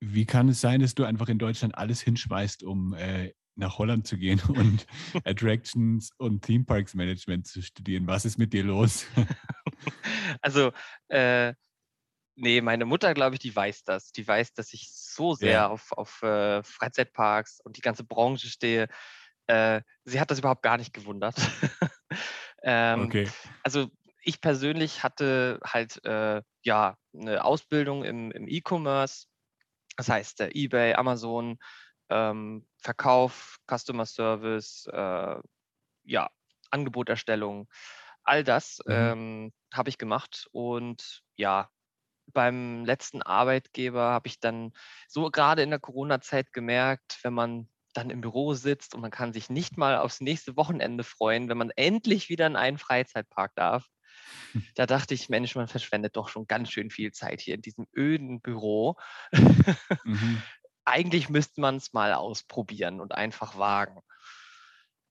wie 0.00 0.26
kann 0.26 0.48
es 0.48 0.60
sein, 0.60 0.80
dass 0.80 0.94
du 0.94 1.04
einfach 1.04 1.28
in 1.28 1.38
Deutschland 1.38 1.76
alles 1.76 2.02
hinschmeißt, 2.02 2.62
um 2.62 2.92
äh, 2.94 3.32
nach 3.56 3.78
Holland 3.78 4.06
zu 4.06 4.18
gehen 4.18 4.40
und 4.48 4.86
Attractions 5.24 6.10
und 6.18 6.42
Theme 6.42 6.64
Parks 6.64 6.94
Management 6.94 7.46
zu 7.46 7.62
studieren? 7.62 8.06
Was 8.06 8.24
ist 8.24 8.38
mit 8.38 8.52
dir 8.52 8.64
los? 8.64 9.06
also, 10.40 10.72
äh, 11.08 11.54
Nee, 12.36 12.60
meine 12.62 12.84
Mutter, 12.84 13.14
glaube 13.14 13.36
ich, 13.36 13.40
die 13.40 13.54
weiß 13.54 13.84
das. 13.84 14.10
Die 14.10 14.26
weiß, 14.26 14.54
dass 14.54 14.72
ich 14.72 14.90
so 14.92 15.34
sehr 15.34 15.52
Ja. 15.52 15.68
auf, 15.68 15.92
auf 15.92 16.20
äh, 16.22 16.62
Freizeitparks 16.64 17.60
und 17.60 17.76
die 17.76 17.80
ganze 17.80 18.02
Branche 18.02 18.48
stehe. 18.48 18.88
Äh, 19.46 19.82
sie 20.04 20.18
hat 20.20 20.30
das 20.30 20.40
überhaupt 20.40 20.62
gar 20.62 20.76
nicht 20.76 20.92
gewundert. 20.92 21.36
Ähm, 22.64 23.14
Okay. 23.14 23.34
also 23.62 23.88
ich 24.24 24.40
persönlich 24.42 25.02
hatte 25.04 25.60
halt 25.64 26.04
äh, 26.04 26.42
ja 26.62 26.96
eine 27.14 27.44
Ausbildung 27.44 28.04
im, 28.04 28.30
im 28.32 28.48
E-Commerce, 28.48 29.26
das 29.96 30.08
heißt 30.08 30.40
äh, 30.40 30.50
eBay, 30.54 30.94
Amazon, 30.94 31.58
ähm, 32.10 32.66
Verkauf, 32.78 33.58
Customer 33.70 34.06
Service, 34.06 34.86
äh, 34.92 35.36
ja, 36.04 36.30
Angeboterstellung, 36.70 37.68
all 38.24 38.44
das 38.44 38.80
Mhm. 38.88 39.14
ähm, 39.14 39.52
habe 39.74 39.88
ich 39.90 39.98
gemacht 39.98 40.48
und 40.52 41.22
ja, 41.36 41.70
beim 42.32 42.84
letzten 42.86 43.22
Arbeitgeber 43.22 44.10
habe 44.12 44.28
ich 44.28 44.40
dann 44.40 44.72
so 45.08 45.30
gerade 45.30 45.62
in 45.62 45.70
der 45.70 45.80
Corona-Zeit 45.80 46.52
gemerkt, 46.52 47.18
wenn 47.22 47.34
man 47.34 47.68
dann 47.96 48.10
im 48.10 48.20
Büro 48.20 48.54
sitzt 48.54 48.94
und 48.94 49.00
man 49.00 49.10
kann 49.10 49.32
sich 49.32 49.48
nicht 49.50 49.76
mal 49.78 49.98
aufs 49.98 50.20
nächste 50.20 50.56
Wochenende 50.56 51.04
freuen, 51.04 51.48
wenn 51.48 51.58
man 51.58 51.70
endlich 51.70 52.28
wieder 52.28 52.46
in 52.46 52.56
einen 52.56 52.78
Freizeitpark 52.78 53.54
darf. 53.54 53.86
Da 54.76 54.86
dachte 54.86 55.14
ich, 55.14 55.28
Mensch, 55.28 55.54
man 55.54 55.68
verschwendet 55.68 56.16
doch 56.16 56.28
schon 56.28 56.46
ganz 56.48 56.70
schön 56.70 56.90
viel 56.90 57.12
Zeit 57.12 57.40
hier 57.40 57.54
in 57.54 57.62
diesem 57.62 57.86
öden 57.96 58.40
Büro. 58.40 58.96
Mhm. 59.32 60.42
Eigentlich 60.84 61.28
müsste 61.28 61.60
man 61.60 61.76
es 61.76 61.92
mal 61.92 62.12
ausprobieren 62.12 63.00
und 63.00 63.14
einfach 63.14 63.56
wagen. 63.56 64.00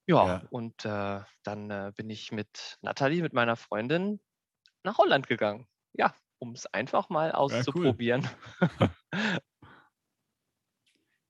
Ja, 0.05 0.25
Ja. 0.27 0.47
und 0.49 0.83
äh, 0.83 1.21
dann 1.43 1.69
äh, 1.71 1.91
bin 1.95 2.09
ich 2.09 2.31
mit 2.31 2.77
Nathalie, 2.81 3.21
mit 3.21 3.33
meiner 3.33 3.55
Freundin, 3.55 4.19
nach 4.83 4.97
Holland 4.97 5.27
gegangen. 5.27 5.67
Ja, 5.93 6.13
um 6.39 6.51
es 6.53 6.65
einfach 6.67 7.09
mal 7.09 7.31
Ja, 7.31 7.37
cool. 7.73 7.85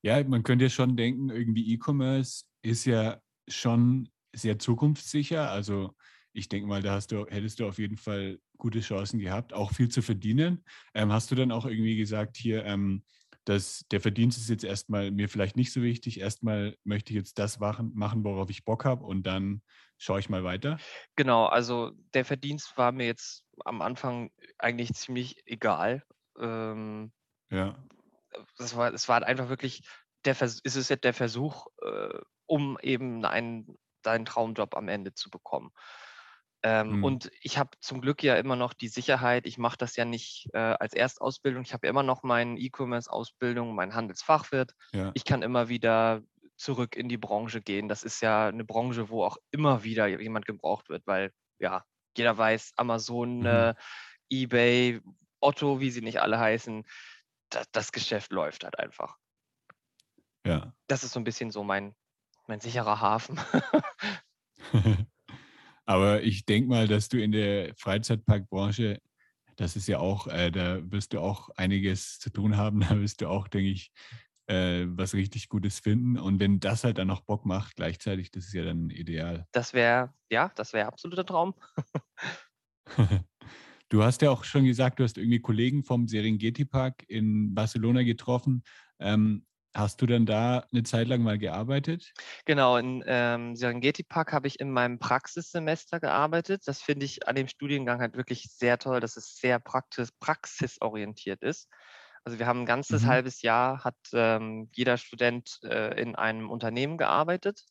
Ja, 0.04 0.24
man 0.24 0.44
könnte 0.44 0.66
ja 0.66 0.70
schon 0.70 0.98
denken, 0.98 1.30
irgendwie 1.30 1.74
E-Commerce 1.74 2.44
ist 2.62 2.86
ja 2.86 3.22
schon 3.48 4.10
sehr 4.36 4.60
zukunftssicher. 4.60 5.50
Also 5.50 5.96
ich 6.34 6.50
denke 6.50 6.68
mal, 6.68 6.82
da 6.82 6.94
hast 6.94 7.12
du, 7.12 7.26
hättest 7.28 7.60
du 7.60 7.68
auf 7.68 7.78
jeden 7.78 7.98
Fall 7.98 8.40
gute 8.58 8.82
Chancen 8.82 9.20
gehabt, 9.20 9.54
auch 9.54 9.72
viel 9.72 9.90
zu 9.90 10.02
verdienen. 10.02 10.66
Ähm, 10.94 11.12
hast 11.12 11.32
du 11.32 11.36
dann 11.36 11.52
auch 11.52 11.66
irgendwie 11.66 11.96
gesagt, 11.96 12.38
hier, 12.38 12.66
ähm, 12.66 13.04
dass 13.46 13.86
der 13.92 14.02
Verdienst 14.02 14.38
ist 14.38 14.50
jetzt 14.50 14.64
erstmal 14.64 15.12
mir 15.12 15.30
vielleicht 15.30 15.56
nicht 15.56 15.72
so 15.72 15.82
wichtig. 15.82 16.20
Erstmal 16.20 16.76
möchte 16.84 17.12
ich 17.14 17.18
jetzt 17.18 17.40
das 17.40 17.60
machen, 17.60 17.92
machen 17.94 18.24
worauf 18.24 18.50
ich 18.50 18.66
Bock 18.66 18.86
habe 18.86 19.06
und 19.06 19.24
dann 19.24 19.62
schaue 19.98 20.20
ich 20.20 20.30
mal 20.30 20.44
weiter. 20.44 20.78
Genau, 21.16 21.46
also 21.46 21.92
der 22.14 22.26
Verdienst 22.26 22.78
war 22.78 22.92
mir 22.92 23.06
jetzt 23.06 23.46
am 23.66 23.82
Anfang 23.82 24.32
eigentlich 24.58 24.94
ziemlich 24.94 25.44
egal. 25.46 26.04
Ähm, 26.40 27.12
Ja, 27.52 27.78
das 28.58 28.76
war, 28.76 28.94
es 28.94 29.08
war 29.10 29.16
halt 29.16 29.26
einfach 29.26 29.50
wirklich, 29.50 29.84
der 30.26 30.36
Vers 30.36 30.60
ist 30.64 30.76
es 30.76 30.90
jetzt 30.90 31.04
der 31.04 31.14
Versuch, 31.14 31.68
äh, 31.82 32.20
um 32.46 32.78
eben 32.82 33.26
einen, 33.26 33.78
deinen 34.04 34.26
Traumjob 34.26 34.76
am 34.76 34.88
Ende 34.90 35.14
zu 35.14 35.30
bekommen. 35.30 35.72
Ähm, 36.64 36.98
Mhm. 36.98 37.04
Und 37.04 37.32
ich 37.42 37.58
habe 37.58 37.72
zum 37.82 38.00
Glück 38.02 38.24
ja 38.24 38.36
immer 38.38 38.56
noch 38.56 38.74
die 38.74 38.88
Sicherheit, 38.88 39.46
ich 39.48 39.58
mache 39.58 39.78
das 39.78 39.96
ja 39.98 40.06
nicht 40.06 40.50
äh, 40.54 40.58
als 40.60 40.94
Erstausbildung, 40.94 41.64
ich 41.64 41.74
habe 41.74 41.88
ja 41.88 41.92
immer 41.92 42.04
noch 42.04 42.24
meine 42.24 42.58
E-Commerce-Ausbildung, 42.60 43.76
mein 43.76 43.96
Handelsfachwirt. 43.96 44.74
ja, 44.94 45.14
Ich 45.14 45.26
kann 45.26 45.42
immer 45.42 45.68
wieder 45.70 46.22
zurück 46.56 46.96
in 46.96 47.10
die 47.10 47.18
Branche 47.18 47.62
gehen. 47.62 47.90
Das 47.90 48.04
ist 48.04 48.22
ja 48.22 48.48
eine 48.48 48.64
Branche, 48.64 49.10
wo 49.10 49.24
auch 49.26 49.38
immer 49.52 49.84
wieder 49.84 50.08
jemand 50.08 50.46
gebraucht 50.46 50.88
wird, 50.90 51.06
weil 51.06 51.32
ja, 51.60 51.84
jeder 52.18 52.38
weiß, 52.38 52.74
Amazon, 52.78 53.42
Mhm. 53.42 53.46
äh, 53.46 53.74
eBay, 54.30 55.02
Otto, 55.42 55.80
wie 55.82 55.90
sie 55.92 56.02
nicht 56.02 56.22
alle 56.22 56.40
heißen, 56.40 56.86
das, 57.56 57.70
das 57.72 57.92
Geschäft 57.92 58.32
läuft 58.32 58.64
halt 58.64 58.78
einfach. 58.80 59.18
ja. 60.46 60.74
Das 60.88 61.04
ist 61.04 61.14
so 61.14 61.20
ein 61.20 61.24
bisschen 61.24 61.52
so 61.52 61.64
mein, 61.64 61.96
mein 62.48 62.60
sicherer 62.60 63.00
Hafen. 63.00 63.40
Aber 65.86 66.24
ich 66.24 66.46
denke 66.46 66.70
mal, 66.70 66.88
dass 66.88 67.10
du 67.10 67.22
in 67.22 67.32
der 67.32 67.74
Freizeitparkbranche, 67.76 69.02
das 69.58 69.76
ist 69.76 69.88
ja 69.88 70.00
auch, 70.00 70.28
äh, 70.28 70.52
da 70.52 70.80
wirst 70.92 71.14
du 71.14 71.20
auch 71.20 71.50
einiges 71.56 72.20
zu 72.20 72.30
tun 72.30 72.58
haben. 72.58 72.80
Da 72.90 73.00
wirst 73.00 73.22
du 73.22 73.28
auch, 73.28 73.48
denke 73.48 73.70
ich, 73.70 73.92
äh, 74.48 74.86
was 74.88 75.14
richtig 75.14 75.50
Gutes 75.50 75.80
finden. 75.80 76.18
Und 76.18 76.40
wenn 76.40 76.60
das 76.60 76.84
halt 76.84 76.98
dann 76.98 77.08
noch 77.08 77.22
Bock 77.22 77.46
macht, 77.46 77.76
gleichzeitig, 77.76 78.32
das 78.32 78.46
ist 78.46 78.54
ja 78.54 78.64
dann 78.64 78.90
ideal. 78.90 79.48
Das 79.52 79.74
wäre, 79.74 80.14
ja, 80.30 80.52
das 80.56 80.74
wäre 80.74 80.88
absoluter 80.88 81.26
Traum. 81.26 81.54
Du 83.94 84.04
hast 84.04 84.24
ja 84.24 84.32
auch 84.32 84.44
schon 84.44 84.66
gesagt, 84.66 85.00
du 85.00 85.04
hast 85.04 85.18
irgendwie 85.20 85.40
Kollegen 85.40 85.84
vom 85.84 86.08
Serengeti 86.08 86.66
Park 86.66 87.04
in 87.08 87.54
Barcelona 87.54 88.02
getroffen. 88.04 88.64
Ähm, 89.00 89.46
hast 89.76 90.02
du 90.02 90.08
dann 90.08 90.26
da 90.26 90.68
eine 90.72 90.82
Zeit 90.84 91.08
lang 91.08 91.22
mal 91.22 91.38
gearbeitet? 91.38 92.16
Genau, 92.46 92.78
in 92.78 93.04
ähm, 93.08 93.56
Serengeti 93.56 94.04
Park 94.04 94.34
habe 94.34 94.48
ich 94.48 94.60
in 94.60 94.72
meinem 94.72 95.00
Praxissemester 95.00 96.00
gearbeitet. 96.00 96.64
Das 96.68 96.82
finde 96.82 97.06
ich 97.06 97.28
an 97.28 97.36
dem 97.36 97.48
Studiengang 97.48 98.00
halt 98.00 98.16
wirklich 98.16 98.44
sehr 98.52 98.78
toll, 98.78 99.00
dass 99.00 99.18
es 99.18 99.36
sehr 99.38 99.60
praxis 99.60 100.12
praxisorientiert 100.12 101.42
ist. 101.42 101.70
Also 102.24 102.40
wir 102.40 102.48
haben 102.48 102.62
ein 102.62 102.66
ganzes 102.66 103.06
Mhm. 103.06 103.08
halbes 103.08 103.42
Jahr, 103.42 103.84
hat 103.84 103.98
ähm, 104.14 104.70
jeder 104.74 104.98
Student 104.98 105.60
äh, 105.64 106.00
in 106.02 106.16
einem 106.16 106.50
Unternehmen 106.50 106.98
gearbeitet. 106.98 107.66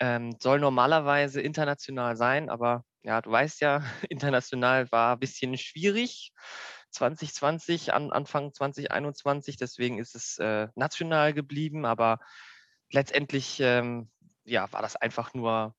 Ähm, 0.00 0.36
soll 0.40 0.58
normalerweise 0.60 1.40
international 1.40 2.16
sein, 2.16 2.48
aber 2.50 2.84
ja, 3.02 3.20
du 3.22 3.30
weißt 3.30 3.60
ja, 3.60 3.82
international 4.10 4.90
war 4.92 5.14
ein 5.16 5.20
bisschen 5.20 5.56
schwierig. 5.58 6.32
2020, 6.90 7.92
an, 7.92 8.12
Anfang 8.12 8.52
2021, 8.52 9.56
deswegen 9.56 9.98
ist 9.98 10.14
es 10.14 10.38
äh, 10.38 10.68
national 10.76 11.32
geblieben, 11.34 11.84
aber 11.86 12.20
letztendlich 12.90 13.58
ähm, 13.60 14.10
ja, 14.44 14.70
war 14.72 14.82
das 14.82 14.96
einfach 14.96 15.34
nur 15.34 15.74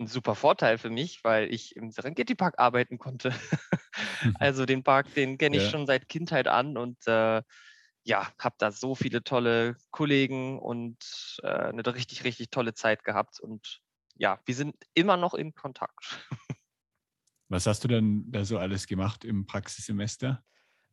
ein 0.00 0.06
super 0.08 0.34
Vorteil 0.34 0.78
für 0.78 0.90
mich, 0.90 1.24
weil 1.24 1.52
ich 1.52 1.76
im 1.76 1.90
Serengeti 1.90 2.34
Park 2.34 2.56
arbeiten 2.58 2.98
konnte. 2.98 3.32
also 4.40 4.66
den 4.66 4.82
Park, 4.84 5.14
den 5.14 5.38
kenne 5.38 5.56
ich 5.56 5.64
Ja. 5.64 5.68
schon 5.68 5.86
seit 5.86 6.08
Kindheit 6.08 6.48
an 6.48 6.76
und 6.76 7.06
äh, 7.06 7.42
ja, 8.04 8.30
habe 8.38 8.54
da 8.58 8.70
so 8.70 8.94
viele 8.94 9.24
tolle 9.24 9.76
Kollegen 9.90 10.58
und 10.58 11.38
äh, 11.42 11.48
eine 11.48 11.84
richtig, 11.94 12.24
richtig 12.24 12.50
tolle 12.50 12.74
Zeit 12.74 13.02
gehabt. 13.02 13.40
Und 13.40 13.80
ja, 14.14 14.38
wir 14.44 14.54
sind 14.54 14.76
immer 14.92 15.16
noch 15.16 15.34
in 15.34 15.54
Kontakt. 15.54 16.20
Was 17.48 17.66
hast 17.66 17.82
du 17.84 17.88
dann 17.88 18.30
da 18.30 18.44
so 18.44 18.58
alles 18.58 18.86
gemacht 18.86 19.24
im 19.24 19.46
Praxissemester? 19.46 20.44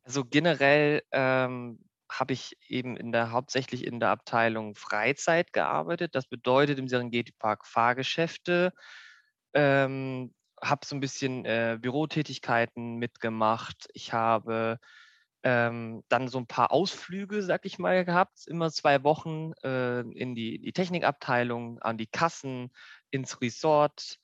Also 0.04 0.24
generell 0.26 1.04
ähm, 1.12 1.80
habe 2.10 2.34
ich 2.34 2.58
eben 2.68 2.96
in 2.98 3.12
der 3.12 3.32
hauptsächlich 3.32 3.86
in 3.86 4.00
der 4.00 4.10
Abteilung 4.10 4.76
Freizeit 4.76 5.54
gearbeitet. 5.54 6.16
Das 6.16 6.28
bedeutet 6.28 6.80
im 6.80 6.88
Serengeti 6.88 7.34
Park 7.38 7.66
Fahrgeschäfte. 7.66 8.74
Ähm, 9.54 10.34
habe 10.62 10.86
so 10.86 10.96
ein 10.96 11.00
bisschen 11.00 11.46
äh, 11.46 11.78
Bürotätigkeiten 11.82 12.98
mitgemacht. 12.98 13.90
Ich 13.94 14.14
habe 14.14 14.80
ähm, 15.44 16.04
dann 16.10 16.28
so 16.28 16.38
ein 16.38 16.48
paar 16.48 16.72
Ausflüge, 16.72 17.42
sag 17.42 17.66
ich 17.66 17.80
mal, 17.80 18.06
gehabt, 18.06 18.48
immer 18.48 18.72
zwei 18.72 19.04
Wochen 19.04 19.54
äh, 19.64 20.02
in 20.02 20.36
die, 20.36 20.60
die 20.60 20.74
Technikabteilung, 20.74 21.80
an 21.80 21.98
die 21.98 22.08
Kassen, 22.08 22.72
ins 23.10 23.42
Resort. 23.42 24.18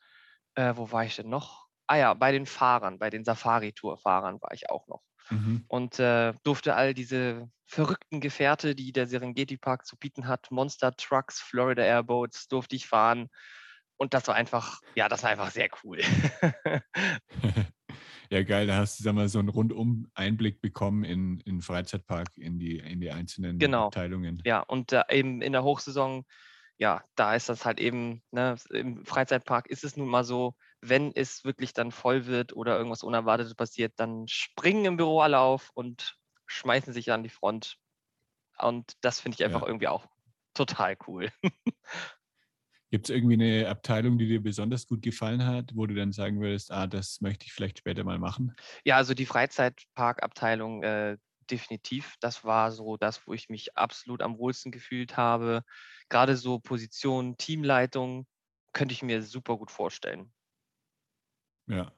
Äh, 0.55 0.74
wo 0.75 0.91
war 0.91 1.05
ich 1.05 1.15
denn 1.15 1.29
noch? 1.29 1.67
Ah 1.88 1.97
ja, 1.97 2.13
bei 2.13 2.31
den 2.31 2.45
Fahrern, 2.45 3.00
bei 3.00 3.09
den 3.09 3.24
Safari-Tour-Fahrern 3.24 4.41
war 4.41 4.53
ich 4.53 4.69
auch 4.69 4.88
noch 4.88 5.03
Mhm. 5.29 5.65
und 5.67 6.00
äh, 6.00 6.33
durfte 6.43 6.75
all 6.75 6.93
diese 6.93 7.50
verrückten 7.65 8.21
Gefährte, 8.21 8.75
die 8.75 8.93
der 8.93 9.07
Serengeti 9.07 9.57
Park 9.57 9.86
zu 9.86 9.97
bieten 9.97 10.27
hat, 10.27 10.51
Monster 10.51 10.95
Trucks, 10.95 11.41
Florida 11.41 11.83
Airboats, 11.83 12.47
durfte 12.47 12.75
ich 12.77 12.88
fahren. 12.88 13.29
Und 13.97 14.13
das 14.13 14.27
war 14.27 14.36
einfach, 14.36 14.79
ja, 14.95 15.09
das 15.09 15.24
war 15.24 15.31
einfach 15.31 15.51
sehr 15.51 15.69
cool. 15.83 16.00
Ja, 18.31 18.43
geil, 18.43 18.67
da 18.67 18.77
hast 18.77 19.00
du 19.00 19.03
sag 19.03 19.13
mal, 19.15 19.29
so 19.29 19.39
einen 19.39 19.50
Rundum-Einblick 19.50 20.62
bekommen 20.62 21.03
in 21.03 21.39
in 21.41 21.55
den 21.57 21.62
Freizeitpark, 21.62 22.38
in 22.38 22.60
die, 22.60 22.77
in 22.79 23.00
die 23.01 23.12
einzelnen 23.12 23.62
Genau. 23.62 23.91
Abteilungen. 23.91 24.46
ja, 24.46 24.60
und 24.62 24.91
äh, 24.93 25.03
eben 25.12 25.41
in 25.41 25.51
der 25.53 25.63
Hochsaison, 25.63 26.25
ja, 26.77 27.03
da 27.15 27.36
ist 27.36 27.50
das 27.50 27.65
halt 27.65 27.79
eben, 27.79 28.24
ne, 28.31 28.55
im 28.72 29.05
Freizeitpark 29.05 29.67
ist 29.67 29.84
es 29.84 29.98
nun 29.98 30.10
mal 30.10 30.24
so, 30.24 30.55
wenn 30.81 31.12
es 31.15 31.43
wirklich 31.43 31.74
dann 31.74 31.91
voll 31.91 32.27
wird 32.27 32.53
oder 32.55 32.77
irgendwas 32.77 33.03
Unerwartetes 33.03 33.55
passiert, 33.55 33.93
dann 33.98 34.27
springen 34.27 34.86
im 34.86 34.98
Büro 34.98 35.22
alle 35.22 35.39
auf 35.39 35.72
und 35.74 36.17
schmeißen 36.48 36.93
sich 36.93 37.12
an 37.12 37.24
die 37.24 37.29
Front. 37.29 37.77
Und 38.60 38.93
das 39.01 39.19
finde 39.22 39.36
ich 39.38 39.46
einfach 39.46 39.62
Ja. 39.62 39.67
irgendwie 39.67 39.88
auch 39.89 40.07
total 40.55 40.98
cool. 41.07 41.31
Gibt 42.89 43.10
es 43.10 43.15
irgendwie 43.15 43.34
eine 43.34 43.67
Abteilung, 43.67 44.17
die 44.17 44.27
dir 44.27 44.41
besonders 44.41 44.88
gut 44.88 45.01
gefallen 45.01 45.46
hat, 45.46 45.72
wo 45.75 45.86
du 45.86 45.94
dann 45.94 46.13
sagen 46.13 46.39
würdest, 46.39 46.72
ah, 46.72 46.88
das 46.88 47.20
möchte 47.20 47.46
ich 47.46 47.51
vielleicht 47.51 47.79
später 47.79 48.06
mal 48.06 48.17
machen? 48.17 48.56
Ja, 48.86 48.96
also 48.96 49.13
die 49.13 49.25
Freizeitparkabteilung 49.25 50.84
äh, 50.84 51.17
definitiv. 51.51 52.15
Das 52.22 52.44
war 52.46 52.72
so 52.72 52.96
das, 52.96 53.27
wo 53.27 53.34
ich 53.34 53.50
mich 53.50 53.75
absolut 53.77 54.22
am 54.22 54.38
wohlsten 54.38 54.72
gefühlt 54.72 55.17
habe. 55.17 55.63
Gerade 56.10 56.38
so 56.38 56.60
Position, 56.60 57.38
Teamleitung 57.38 58.25
könnte 58.74 58.94
ich 58.94 59.03
mir 59.03 59.22
super 59.22 59.58
gut 59.58 59.72
vorstellen. 59.72 60.32
Ja. 61.67 61.91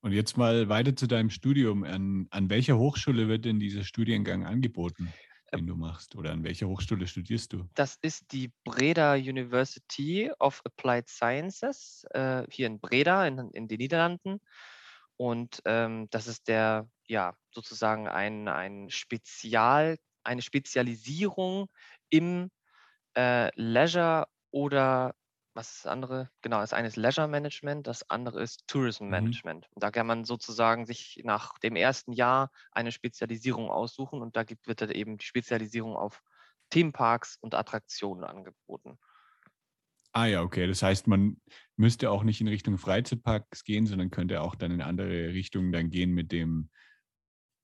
Und 0.00 0.12
jetzt 0.12 0.36
mal 0.36 0.68
weiter 0.68 0.96
zu 0.96 1.06
deinem 1.06 1.30
Studium. 1.30 1.84
An, 1.84 2.26
an 2.30 2.50
welcher 2.50 2.78
Hochschule 2.78 3.28
wird 3.28 3.44
denn 3.44 3.60
dieser 3.60 3.84
Studiengang 3.84 4.46
angeboten, 4.46 5.12
den 5.52 5.66
du 5.66 5.76
machst? 5.76 6.16
Oder 6.16 6.32
an 6.32 6.44
welcher 6.44 6.68
Hochschule 6.68 7.06
studierst 7.06 7.52
du? 7.52 7.68
Das 7.74 7.98
ist 8.02 8.32
die 8.32 8.52
Breda 8.64 9.14
University 9.14 10.30
of 10.38 10.62
Applied 10.64 11.08
Sciences 11.08 12.04
äh, 12.10 12.44
hier 12.50 12.66
in 12.66 12.80
Breda 12.80 13.26
in, 13.26 13.50
in 13.52 13.68
den 13.68 13.78
Niederlanden. 13.78 14.40
Und 15.16 15.62
ähm, 15.66 16.08
das 16.10 16.26
ist 16.26 16.48
der, 16.48 16.88
ja, 17.06 17.34
sozusagen 17.52 18.08
ein, 18.08 18.48
ein 18.48 18.90
Spezial, 18.90 19.98
eine 20.24 20.42
Spezialisierung 20.42 21.68
im 22.10 22.50
äh, 23.16 23.50
Leisure 23.60 24.26
oder 24.50 25.14
was 25.54 25.72
ist 25.72 25.84
das 25.84 25.92
andere? 25.92 26.30
Genau, 26.40 26.60
das 26.60 26.72
eine 26.72 26.88
ist 26.88 26.96
Leisure 26.96 27.28
Management, 27.28 27.86
das 27.86 28.08
andere 28.10 28.42
ist 28.42 28.66
Tourism 28.66 29.04
mhm. 29.04 29.10
Management. 29.10 29.68
Mhm. 29.74 29.80
Da 29.80 29.90
kann 29.90 30.06
man 30.06 30.24
sozusagen 30.24 30.86
sich 30.86 31.20
nach 31.24 31.58
dem 31.58 31.76
ersten 31.76 32.12
Jahr 32.12 32.50
eine 32.70 32.92
Spezialisierung 32.92 33.70
aussuchen 33.70 34.22
und 34.22 34.36
da 34.36 34.44
gibt, 34.44 34.66
wird 34.66 34.80
dann 34.80 34.90
eben 34.90 35.18
die 35.18 35.26
Spezialisierung 35.26 35.96
auf 35.96 36.22
Themenparks 36.70 37.36
und 37.40 37.54
Attraktionen 37.54 38.24
angeboten. 38.24 38.98
Ah 40.14 40.26
ja, 40.26 40.42
okay. 40.42 40.66
Das 40.66 40.82
heißt, 40.82 41.06
man 41.06 41.40
müsste 41.76 42.10
auch 42.10 42.22
nicht 42.22 42.40
in 42.40 42.48
Richtung 42.48 42.76
Freizeitparks 42.76 43.64
gehen, 43.64 43.86
sondern 43.86 44.10
könnte 44.10 44.42
auch 44.42 44.54
dann 44.54 44.70
in 44.70 44.82
andere 44.82 45.32
Richtungen 45.32 45.72
dann 45.72 45.90
gehen 45.90 46.12
mit 46.12 46.32
dem, 46.32 46.70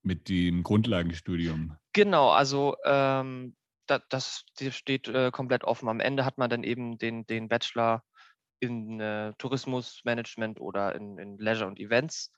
mit 0.02 0.28
dem 0.28 0.62
Grundlagenstudium. 0.62 1.76
Genau, 1.92 2.30
also 2.30 2.76
ähm, 2.84 3.54
da, 3.88 4.00
das 4.08 4.44
steht 4.70 5.08
äh, 5.08 5.30
komplett 5.32 5.64
offen. 5.64 5.88
Am 5.88 6.00
Ende 6.00 6.24
hat 6.24 6.38
man 6.38 6.50
dann 6.50 6.62
eben 6.62 6.98
den, 6.98 7.26
den 7.26 7.48
Bachelor 7.48 8.04
in 8.60 9.00
äh, 9.00 9.32
Tourismusmanagement 9.38 10.60
oder 10.60 10.94
in, 10.94 11.18
in, 11.18 11.38
Leisure 11.38 11.68
und 11.68 11.78
Events. 11.78 12.32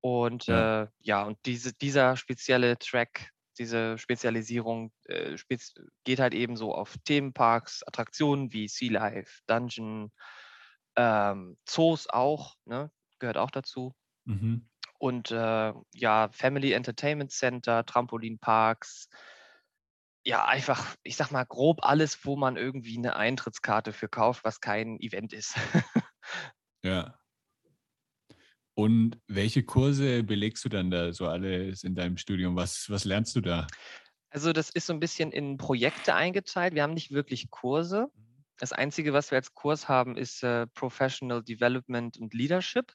Und 0.00 0.46
ja, 0.46 0.82
äh, 0.82 0.88
ja 1.00 1.22
und 1.24 1.38
diese, 1.46 1.72
dieser 1.74 2.16
spezielle 2.16 2.78
Track, 2.78 3.30
diese 3.58 3.98
Spezialisierung 3.98 4.92
äh, 5.04 5.36
spez 5.36 5.74
geht 6.04 6.20
halt 6.20 6.34
eben 6.34 6.56
so 6.56 6.74
auf 6.74 6.96
Themenparks, 7.04 7.82
Attraktionen 7.86 8.52
wie 8.52 8.68
Sea 8.68 8.92
Life, 8.92 9.42
Dungeon, 9.46 10.10
ähm, 10.96 11.56
Zoos 11.66 12.08
auch, 12.08 12.56
ne, 12.64 12.90
gehört 13.18 13.36
auch 13.36 13.50
dazu. 13.50 13.94
Mhm. 14.24 14.68
Und 14.98 15.30
äh, 15.30 15.72
ja, 15.94 16.28
Family 16.32 16.72
Entertainment 16.72 17.30
Center, 17.30 17.86
Trampolinparks, 17.86 19.08
ja, 20.24 20.44
einfach, 20.44 20.94
ich 21.02 21.16
sag 21.16 21.30
mal, 21.30 21.44
grob 21.44 21.78
alles, 21.82 22.24
wo 22.24 22.36
man 22.36 22.56
irgendwie 22.56 22.98
eine 22.98 23.16
Eintrittskarte 23.16 23.92
für 23.92 24.08
kauft, 24.08 24.44
was 24.44 24.60
kein 24.60 25.00
Event 25.00 25.32
ist. 25.32 25.54
ja. 26.84 27.18
Und 28.74 29.18
welche 29.26 29.62
Kurse 29.62 30.22
belegst 30.22 30.64
du 30.64 30.68
dann 30.68 30.90
da 30.90 31.12
so 31.12 31.26
alles 31.26 31.82
in 31.84 31.94
deinem 31.94 32.16
Studium? 32.16 32.56
Was, 32.56 32.88
was 32.88 33.04
lernst 33.04 33.34
du 33.36 33.40
da? 33.40 33.66
Also 34.30 34.52
das 34.52 34.70
ist 34.70 34.86
so 34.86 34.92
ein 34.92 35.00
bisschen 35.00 35.32
in 35.32 35.56
Projekte 35.56 36.14
eingeteilt. 36.14 36.74
Wir 36.74 36.82
haben 36.82 36.94
nicht 36.94 37.10
wirklich 37.10 37.50
Kurse. 37.50 38.08
Mhm. 38.14 38.44
Das 38.58 38.72
Einzige, 38.72 39.12
was 39.12 39.30
wir 39.30 39.36
als 39.38 39.54
Kurs 39.54 39.88
haben, 39.88 40.16
ist 40.16 40.42
äh, 40.42 40.66
Professional 40.68 41.42
Development 41.42 42.16
und 42.18 42.32
Leadership. 42.34 42.92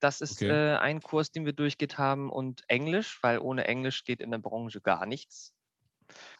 Das 0.00 0.20
ist 0.20 0.42
okay. 0.42 0.50
äh, 0.50 0.76
ein 0.76 1.00
Kurs, 1.00 1.30
den 1.30 1.44
wir 1.44 1.52
durchgeht 1.52 1.98
haben 1.98 2.30
und 2.30 2.62
Englisch, 2.68 3.18
weil 3.22 3.38
ohne 3.38 3.66
Englisch 3.66 4.04
geht 4.04 4.20
in 4.20 4.30
der 4.30 4.38
Branche 4.38 4.80
gar 4.80 5.06
nichts. 5.06 5.54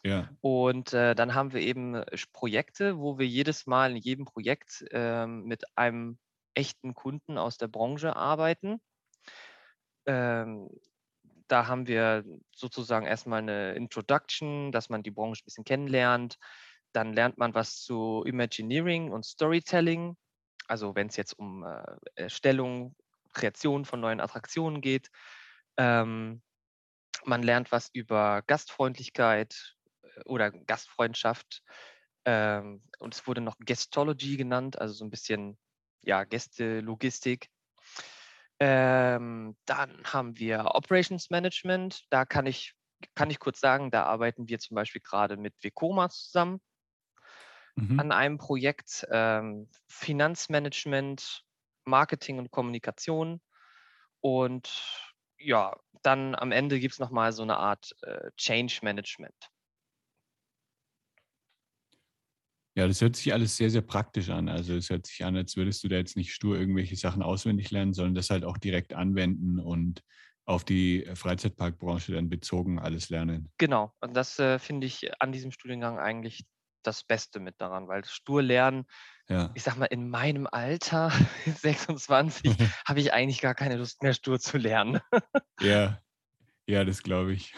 Ja. 0.03 0.29
Und 0.41 0.93
äh, 0.93 1.15
dann 1.15 1.33
haben 1.33 1.53
wir 1.53 1.61
eben 1.61 1.95
äh, 1.95 2.05
Projekte, 2.33 2.97
wo 2.97 3.17
wir 3.17 3.27
jedes 3.27 3.65
Mal 3.67 3.91
in 3.91 3.97
jedem 3.97 4.25
Projekt 4.25 4.85
äh, 4.91 5.25
mit 5.25 5.63
einem 5.77 6.17
echten 6.53 6.93
Kunden 6.93 7.37
aus 7.37 7.57
der 7.57 7.67
Branche 7.67 8.15
arbeiten. 8.15 8.79
Ähm, 10.05 10.69
da 11.47 11.67
haben 11.67 11.87
wir 11.87 12.23
sozusagen 12.55 13.05
erstmal 13.05 13.39
eine 13.39 13.73
Introduction, 13.73 14.71
dass 14.71 14.89
man 14.89 15.03
die 15.03 15.11
Branche 15.11 15.43
ein 15.43 15.45
bisschen 15.45 15.65
kennenlernt. 15.65 16.37
Dann 16.91 17.13
lernt 17.13 17.37
man 17.37 17.53
was 17.53 17.81
zu 17.81 18.23
Imagineering 18.25 19.11
und 19.11 19.25
Storytelling. 19.25 20.15
Also 20.67 20.95
wenn 20.95 21.07
es 21.07 21.17
jetzt 21.17 21.37
um 21.37 21.63
äh, 21.63 21.83
Erstellung, 22.15 22.95
Kreation 23.33 23.85
von 23.85 23.99
neuen 23.99 24.21
Attraktionen 24.21 24.81
geht. 24.81 25.09
Ähm, 25.77 26.41
man 27.25 27.43
lernt 27.43 27.71
was 27.71 27.89
über 27.93 28.43
Gastfreundlichkeit 28.47 29.75
äh, 30.01 30.23
oder 30.25 30.51
Gastfreundschaft. 30.51 31.61
Ähm, 32.25 32.83
und 32.99 33.13
es 33.13 33.27
wurde 33.27 33.41
noch 33.41 33.55
Guestology 33.59 34.37
genannt, 34.37 34.79
also 34.79 34.93
so 34.93 35.05
ein 35.05 35.11
bisschen 35.11 35.57
ja, 36.03 36.23
Gästelogistik. 36.23 37.49
Ähm, 38.59 39.55
dann 39.65 40.03
haben 40.05 40.37
wir 40.37 40.75
Operations 40.75 41.29
Management. 41.29 42.05
Da 42.09 42.25
kann 42.25 42.45
ich, 42.45 42.73
kann 43.13 43.29
ich 43.29 43.39
kurz 43.39 43.59
sagen, 43.59 43.91
da 43.91 44.03
arbeiten 44.03 44.47
wir 44.47 44.59
zum 44.59 44.75
Beispiel 44.75 45.01
gerade 45.01 45.37
mit 45.37 45.53
Vekoma 45.61 46.09
zusammen 46.09 46.61
mhm. 47.75 47.99
an 47.99 48.11
einem 48.11 48.37
Projekt 48.37 49.05
ähm, 49.11 49.69
Finanzmanagement, 49.87 51.43
Marketing 51.85 52.39
und 52.39 52.51
Kommunikation. 52.51 53.41
Und 54.21 55.04
ja, 55.45 55.75
dann 56.01 56.35
am 56.35 56.51
Ende 56.51 56.79
gibt 56.79 56.93
es 56.93 56.99
nochmal 56.99 57.31
so 57.31 57.43
eine 57.43 57.57
Art 57.57 57.95
äh, 58.01 58.31
Change 58.37 58.79
Management. 58.81 59.35
Ja, 62.77 62.87
das 62.87 62.99
hört 62.99 63.15
sich 63.15 63.31
alles 63.31 63.55
sehr, 63.55 63.69
sehr 63.69 63.81
praktisch 63.81 64.29
an. 64.29 64.49
Also 64.49 64.75
es 64.75 64.89
hört 64.89 65.07
sich 65.07 65.23
an, 65.23 65.37
als 65.37 65.55
würdest 65.55 65.83
du 65.83 65.87
da 65.87 65.95
jetzt 65.95 66.17
nicht 66.17 66.33
stur 66.33 66.57
irgendwelche 66.57 66.97
Sachen 66.97 67.23
auswendig 67.23 67.71
lernen, 67.71 67.93
sondern 67.93 68.15
das 68.15 68.29
halt 68.29 68.43
auch 68.43 68.57
direkt 68.57 68.93
anwenden 68.93 69.59
und 69.59 70.03
auf 70.43 70.65
die 70.65 71.07
Freizeitparkbranche 71.13 72.11
dann 72.11 72.29
bezogen 72.29 72.77
alles 72.77 73.09
lernen. 73.09 73.49
Genau, 73.57 73.93
und 74.01 74.13
das 74.13 74.37
äh, 74.39 74.59
finde 74.59 74.87
ich 74.87 75.09
an 75.21 75.31
diesem 75.31 75.51
Studiengang 75.51 75.99
eigentlich 75.99 76.45
das 76.85 77.03
Beste 77.03 77.39
mit 77.39 77.55
daran, 77.59 77.87
weil 77.87 78.05
stur 78.05 78.41
lernen, 78.41 78.85
ja. 79.29 79.51
ich 79.53 79.63
sag 79.63 79.77
mal, 79.77 79.85
in 79.85 80.09
meinem 80.09 80.47
Alter, 80.49 81.11
26, 81.45 82.51
habe 82.87 82.99
ich 82.99 83.13
eigentlich 83.13 83.41
gar 83.41 83.55
keine 83.55 83.77
Lust 83.77 84.03
mehr, 84.03 84.13
stur 84.13 84.39
zu 84.39 84.57
lernen. 84.57 84.99
ja, 85.61 85.99
ja, 86.67 86.83
das 86.83 87.03
glaube 87.03 87.33
ich. 87.33 87.53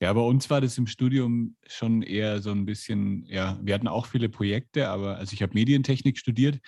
Ja, 0.00 0.12
bei 0.14 0.22
uns 0.22 0.48
war 0.48 0.62
das 0.62 0.78
im 0.78 0.86
Studium 0.86 1.56
schon 1.66 2.02
eher 2.02 2.40
so 2.40 2.52
ein 2.52 2.64
bisschen, 2.64 3.26
ja, 3.26 3.58
wir 3.60 3.74
hatten 3.74 3.88
auch 3.88 4.06
viele 4.06 4.30
Projekte, 4.30 4.88
aber 4.88 5.16
also 5.16 5.34
ich 5.34 5.42
habe 5.42 5.52
Medientechnik 5.52 6.16
studiert, 6.16 6.58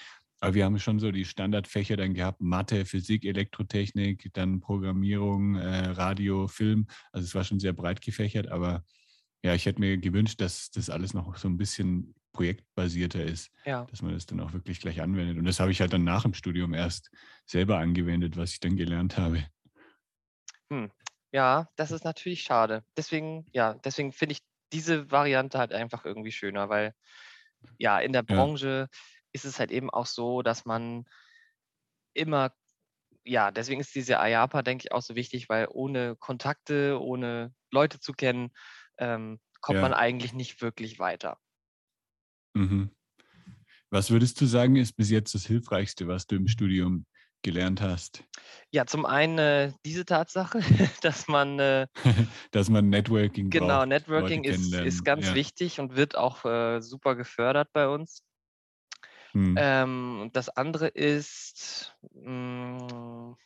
aber 0.42 0.54
wir 0.54 0.64
haben 0.64 0.78
schon 0.78 0.98
so 0.98 1.12
die 1.12 1.24
Standardfächer 1.24 1.96
dann 1.96 2.14
gehabt, 2.14 2.40
Mathe, 2.40 2.84
Physik, 2.84 3.24
Elektrotechnik, 3.24 4.28
dann 4.34 4.60
Programmierung, 4.60 5.54
äh, 5.54 5.86
Radio, 5.90 6.48
Film. 6.48 6.88
Also 7.12 7.24
es 7.24 7.34
war 7.34 7.44
schon 7.44 7.60
sehr 7.60 7.72
breit 7.72 8.02
gefächert, 8.02 8.48
aber 8.48 8.84
ja, 9.42 9.54
ich 9.54 9.66
hätte 9.66 9.80
mir 9.80 9.98
gewünscht, 9.98 10.40
dass 10.40 10.70
das 10.70 10.88
alles 10.88 11.14
noch 11.14 11.36
so 11.36 11.48
ein 11.48 11.58
bisschen 11.58 12.14
projektbasierter 12.32 13.22
ist, 13.22 13.50
ja. 13.64 13.84
dass 13.90 14.02
man 14.02 14.14
das 14.14 14.26
dann 14.26 14.40
auch 14.40 14.52
wirklich 14.52 14.80
gleich 14.80 15.00
anwendet. 15.00 15.36
Und 15.36 15.44
das 15.44 15.60
habe 15.60 15.70
ich 15.70 15.80
halt 15.80 15.92
dann 15.92 16.04
nach 16.04 16.22
dem 16.22 16.34
Studium 16.34 16.72
erst 16.74 17.10
selber 17.44 17.78
angewendet, 17.78 18.36
was 18.36 18.52
ich 18.52 18.60
dann 18.60 18.76
gelernt 18.76 19.18
habe. 19.18 19.44
Hm. 20.70 20.90
Ja, 21.32 21.68
das 21.76 21.90
ist 21.90 22.04
natürlich 22.04 22.42
schade. 22.42 22.84
Deswegen, 22.96 23.46
ja, 23.52 23.74
deswegen 23.74 24.12
finde 24.12 24.34
ich 24.34 24.42
diese 24.72 25.10
Variante 25.10 25.58
halt 25.58 25.72
einfach 25.72 26.04
irgendwie 26.04 26.32
schöner, 26.32 26.68
weil 26.68 26.94
ja, 27.78 27.98
in 27.98 28.12
der 28.12 28.22
Branche 28.22 28.88
ja. 28.90 28.98
ist 29.32 29.44
es 29.44 29.58
halt 29.58 29.70
eben 29.70 29.90
auch 29.90 30.06
so, 30.06 30.42
dass 30.42 30.64
man 30.64 31.04
immer, 32.14 32.52
ja, 33.24 33.50
deswegen 33.50 33.80
ist 33.80 33.94
diese 33.94 34.14
IAPA, 34.14 34.62
denke 34.62 34.84
ich, 34.86 34.92
auch 34.92 35.02
so 35.02 35.14
wichtig, 35.14 35.48
weil 35.48 35.68
ohne 35.70 36.16
Kontakte, 36.16 36.98
ohne 37.00 37.54
Leute 37.70 38.00
zu 38.00 38.12
kennen, 38.12 38.52
ähm, 38.98 39.40
kommt 39.60 39.76
ja. 39.76 39.82
man 39.82 39.94
eigentlich 39.94 40.32
nicht 40.32 40.60
wirklich 40.62 40.98
weiter. 40.98 41.38
Mhm. 42.54 42.90
Was 43.90 44.10
würdest 44.10 44.40
du 44.40 44.46
sagen, 44.46 44.76
ist 44.76 44.94
bis 44.94 45.10
jetzt 45.10 45.34
das 45.34 45.46
Hilfreichste, 45.46 46.08
was 46.08 46.26
du 46.26 46.36
im 46.36 46.48
Studium 46.48 47.06
gelernt 47.42 47.80
hast? 47.80 48.24
Ja, 48.70 48.86
zum 48.86 49.04
einen 49.04 49.38
äh, 49.38 49.72
diese 49.84 50.04
Tatsache, 50.04 50.60
dass 51.02 51.28
man. 51.28 51.58
Äh, 51.58 51.86
dass 52.52 52.70
man 52.70 52.88
Networking 52.88 53.50
Genau, 53.50 53.78
braucht, 53.78 53.88
Networking 53.88 54.44
ist, 54.44 54.72
ist 54.74 55.04
ganz 55.04 55.26
ja. 55.26 55.34
wichtig 55.34 55.80
und 55.80 55.96
wird 55.96 56.16
auch 56.16 56.44
äh, 56.44 56.80
super 56.80 57.16
gefördert 57.16 57.68
bei 57.72 57.88
uns. 57.88 58.22
Hm. 59.32 59.56
Ähm, 59.58 60.30
das 60.32 60.48
andere 60.50 60.88
ist, 60.88 61.96
mh, 62.12 62.88
hm, 62.90 63.36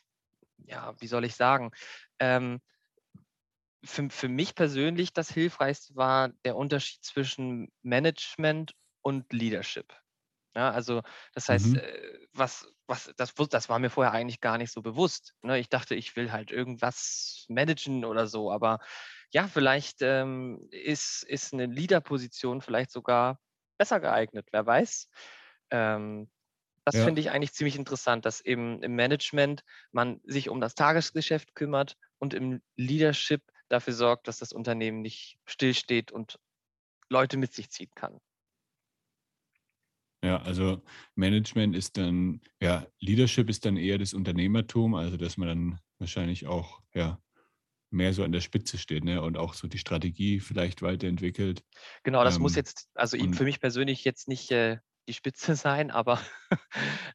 ja, 0.65 0.93
wie 0.99 1.07
soll 1.07 1.25
ich 1.25 1.35
sagen? 1.35 1.71
Ähm, 2.19 2.59
für, 3.87 4.09
für 4.09 4.29
mich 4.29 4.55
persönlich 4.55 5.13
das 5.13 5.31
Hilfreichste 5.31 5.95
war 5.95 6.29
der 6.45 6.55
Unterschied 6.55 7.03
zwischen 7.03 7.71
Management 7.81 8.73
und 9.01 9.31
Leadership. 9.31 9.93
Ja, 10.55 10.71
also 10.71 11.03
das 11.33 11.49
heißt, 11.49 11.67
mhm. 11.67 11.75
Äh, 11.77 12.19
was, 12.33 12.67
was, 12.87 13.13
das, 13.15 13.33
das 13.35 13.69
war 13.69 13.77
mir 13.79 13.89
vorher 13.89 14.13
eigentlich 14.13 14.41
gar 14.41 14.57
nicht 14.57 14.71
so 14.71 14.81
bewusst. 14.81 15.35
Ne? 15.43 15.59
Ich 15.59 15.69
dachte, 15.69 15.93
ich 15.93 16.15
will 16.15 16.31
halt 16.31 16.51
irgendwas 16.51 17.45
managen 17.47 18.05
oder 18.05 18.27
so, 18.27 18.51
aber 18.51 18.79
ja, 19.31 19.47
vielleicht 19.47 20.01
ähm, 20.01 20.67
ist, 20.71 21.23
ist 21.23 21.53
eine 21.53 21.67
Leader-Position 21.67 22.61
vielleicht 22.61 22.91
sogar 22.91 23.39
besser 23.77 23.99
geeignet, 23.99 24.47
wer 24.51 24.65
weiß. 24.65 25.09
Ähm, 25.69 26.29
das 26.85 26.95
ja. 26.95 27.03
finde 27.03 27.21
ich 27.21 27.31
eigentlich 27.31 27.53
ziemlich 27.53 27.75
interessant, 27.75 28.25
dass 28.25 28.41
eben 28.41 28.81
im 28.81 28.95
Management 28.95 29.63
man 29.91 30.21
sich 30.23 30.49
um 30.49 30.61
das 30.61 30.73
Tagesgeschäft 30.73 31.53
kümmert 31.53 31.97
und 32.17 32.33
im 32.33 32.61
Leadership 32.77 33.43
dafür 33.69 33.93
sorgt, 33.93 34.27
dass 34.27 34.39
das 34.39 34.53
Unternehmen 34.53 35.01
nicht 35.01 35.37
stillsteht 35.45 36.11
und 36.11 36.39
Leute 37.09 37.37
mit 37.37 37.53
sich 37.53 37.69
ziehen 37.69 37.91
kann. 37.95 38.19
Ja, 40.23 40.41
also 40.41 40.81
Management 41.15 41.75
ist 41.75 41.97
dann, 41.97 42.41
ja, 42.59 42.87
Leadership 42.99 43.49
ist 43.49 43.65
dann 43.65 43.77
eher 43.77 43.97
das 43.97 44.13
Unternehmertum, 44.13 44.95
also 44.95 45.15
dass 45.15 45.37
man 45.37 45.47
dann 45.47 45.79
wahrscheinlich 45.99 46.47
auch, 46.47 46.81
ja, 46.93 47.21
mehr 47.89 48.13
so 48.13 48.23
an 48.23 48.31
der 48.31 48.41
Spitze 48.41 48.77
steht 48.77 49.05
ne? 49.05 49.21
und 49.21 49.37
auch 49.37 49.53
so 49.53 49.67
die 49.67 49.77
Strategie 49.77 50.39
vielleicht 50.39 50.81
weiterentwickelt. 50.81 51.63
Genau, 52.03 52.23
das 52.23 52.35
ähm, 52.35 52.41
muss 52.41 52.55
jetzt, 52.55 52.89
also 52.95 53.17
für 53.17 53.43
mich 53.45 53.61
persönlich 53.61 54.03
jetzt 54.03 54.27
nicht 54.27 54.51
äh, 54.51 54.79
die 55.07 55.13
Spitze 55.13 55.55
sein, 55.55 55.91
aber 55.91 56.19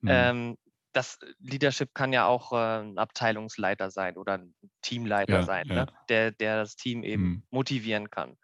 mhm. 0.01 0.09
ähm, 0.09 0.57
das 0.93 1.19
Leadership 1.39 1.95
kann 1.95 2.13
ja 2.13 2.27
auch 2.27 2.53
äh, 2.53 2.83
ein 2.83 2.99
Abteilungsleiter 2.99 3.91
sein 3.91 4.17
oder 4.17 4.35
ein 4.35 4.55
Teamleiter 4.83 5.41
ja, 5.41 5.43
sein, 5.43 5.67
ja. 5.69 5.75
Ne? 5.75 5.87
der, 6.09 6.33
der 6.33 6.57
das 6.59 6.77
Team 6.77 7.03
eben 7.03 7.23
mhm. 7.23 7.43
motivieren 7.51 8.11
kann. 8.11 8.37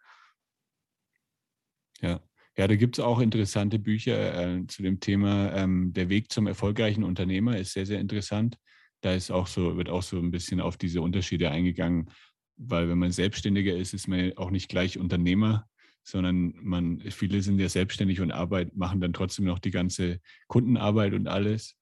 Ja. 2.00 2.20
Ja, 2.56 2.66
da 2.66 2.74
gibt 2.74 2.98
es 2.98 3.04
auch 3.04 3.20
interessante 3.20 3.78
Bücher 3.78 4.34
äh, 4.34 4.66
zu 4.66 4.82
dem 4.82 4.98
Thema. 4.98 5.52
Ähm, 5.52 5.92
der 5.92 6.08
Weg 6.08 6.32
zum 6.32 6.48
erfolgreichen 6.48 7.04
Unternehmer 7.04 7.56
ist 7.56 7.72
sehr, 7.72 7.86
sehr 7.86 8.00
interessant. 8.00 8.58
Da 9.00 9.14
ist 9.14 9.30
auch 9.30 9.46
so, 9.46 9.76
wird 9.76 9.88
auch 9.88 10.02
so 10.02 10.18
ein 10.18 10.32
bisschen 10.32 10.60
auf 10.60 10.76
diese 10.76 11.00
Unterschiede 11.00 11.52
eingegangen, 11.52 12.10
weil 12.56 12.88
wenn 12.88 12.98
man 12.98 13.12
Selbstständiger 13.12 13.76
ist, 13.76 13.94
ist 13.94 14.08
man 14.08 14.36
auch 14.36 14.50
nicht 14.50 14.68
gleich 14.68 14.98
Unternehmer, 14.98 15.68
sondern 16.02 16.52
man, 16.60 17.00
viele 17.10 17.42
sind 17.42 17.60
ja 17.60 17.68
selbstständig 17.68 18.20
und 18.20 18.32
Arbeit, 18.32 18.74
machen 18.74 19.00
dann 19.00 19.12
trotzdem 19.12 19.44
noch 19.44 19.60
die 19.60 19.70
ganze 19.70 20.18
Kundenarbeit 20.48 21.12
und 21.12 21.28
alles. 21.28 21.77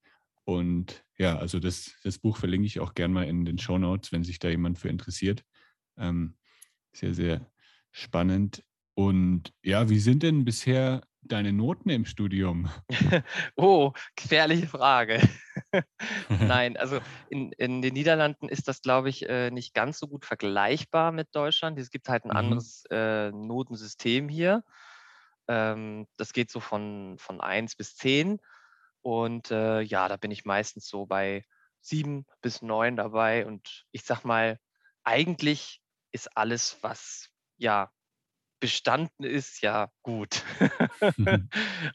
Und 0.46 1.04
ja, 1.18 1.36
also 1.36 1.58
das, 1.58 1.96
das 2.04 2.18
Buch 2.18 2.36
verlinke 2.36 2.66
ich 2.66 2.78
auch 2.78 2.94
gerne 2.94 3.12
mal 3.12 3.24
in 3.24 3.44
den 3.44 3.58
Show 3.58 3.78
Notes, 3.78 4.12
wenn 4.12 4.22
sich 4.22 4.38
da 4.38 4.48
jemand 4.48 4.78
für 4.78 4.88
interessiert. 4.88 5.44
Ähm, 5.98 6.36
sehr, 6.92 7.14
sehr 7.14 7.50
spannend. 7.90 8.62
Und 8.94 9.52
ja, 9.64 9.88
wie 9.90 9.98
sind 9.98 10.22
denn 10.22 10.44
bisher 10.44 11.02
deine 11.22 11.52
Noten 11.52 11.90
im 11.90 12.04
Studium? 12.04 12.70
oh, 13.56 13.92
gefährliche 14.14 14.68
Frage. 14.68 15.20
Nein, 16.28 16.76
also 16.76 17.00
in, 17.28 17.50
in 17.50 17.82
den 17.82 17.94
Niederlanden 17.94 18.48
ist 18.48 18.68
das, 18.68 18.82
glaube 18.82 19.08
ich, 19.08 19.28
äh, 19.28 19.50
nicht 19.50 19.74
ganz 19.74 19.98
so 19.98 20.06
gut 20.06 20.24
vergleichbar 20.24 21.10
mit 21.10 21.34
Deutschland. 21.34 21.76
Es 21.80 21.90
gibt 21.90 22.08
halt 22.08 22.24
ein 22.24 22.30
mhm. 22.30 22.36
anderes 22.36 22.84
äh, 22.90 23.32
Notensystem 23.32 24.28
hier. 24.28 24.62
Ähm, 25.48 26.06
das 26.16 26.32
geht 26.32 26.52
so 26.52 26.60
von, 26.60 27.16
von 27.18 27.40
1 27.40 27.74
bis 27.74 27.96
10. 27.96 28.38
Und 29.06 29.52
äh, 29.52 29.82
ja, 29.82 30.08
da 30.08 30.16
bin 30.16 30.32
ich 30.32 30.44
meistens 30.44 30.88
so 30.88 31.06
bei 31.06 31.44
7 31.80 32.26
bis 32.42 32.60
9 32.60 32.96
dabei. 32.96 33.46
Und 33.46 33.86
ich 33.92 34.02
sag 34.02 34.24
mal, 34.24 34.58
eigentlich 35.04 35.80
ist 36.10 36.36
alles, 36.36 36.78
was 36.82 37.30
ja 37.56 37.92
bestanden 38.58 39.22
ist, 39.22 39.62
ja 39.62 39.92
gut. 40.02 40.42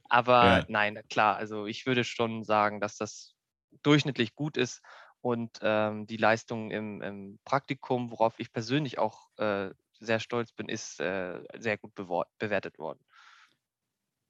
Aber 0.10 0.60
ja. 0.60 0.65
nein, 0.69 1.02
klar, 1.10 1.36
also 1.36 1.65
ich 1.65 1.86
würde 1.86 2.06
schon 2.06 2.45
sagen, 2.45 2.80
dass 2.80 2.95
das 2.95 3.36
durchschnittlich 3.84 4.34
gut 4.34 4.56
ist 4.56 4.82
und 5.19 5.60
ähm, 5.62 6.08
die 6.08 6.15
Leistung 6.15 6.71
im, 6.71 7.02
im, 7.02 7.39
Praktikum, 7.43 8.10
worauf 8.10 8.39
ich 8.39 8.54
persönlich 8.54 9.00
auch 9.00 9.28
äh, 9.38 9.71
sehr 10.00 10.21
stolz 10.21 10.54
bin, 10.54 10.69
ist 10.69 11.02
äh, 11.02 11.43
sehr 11.60 11.78
gut 11.78 11.93
bewertet 12.38 12.80
worden. 12.80 13.04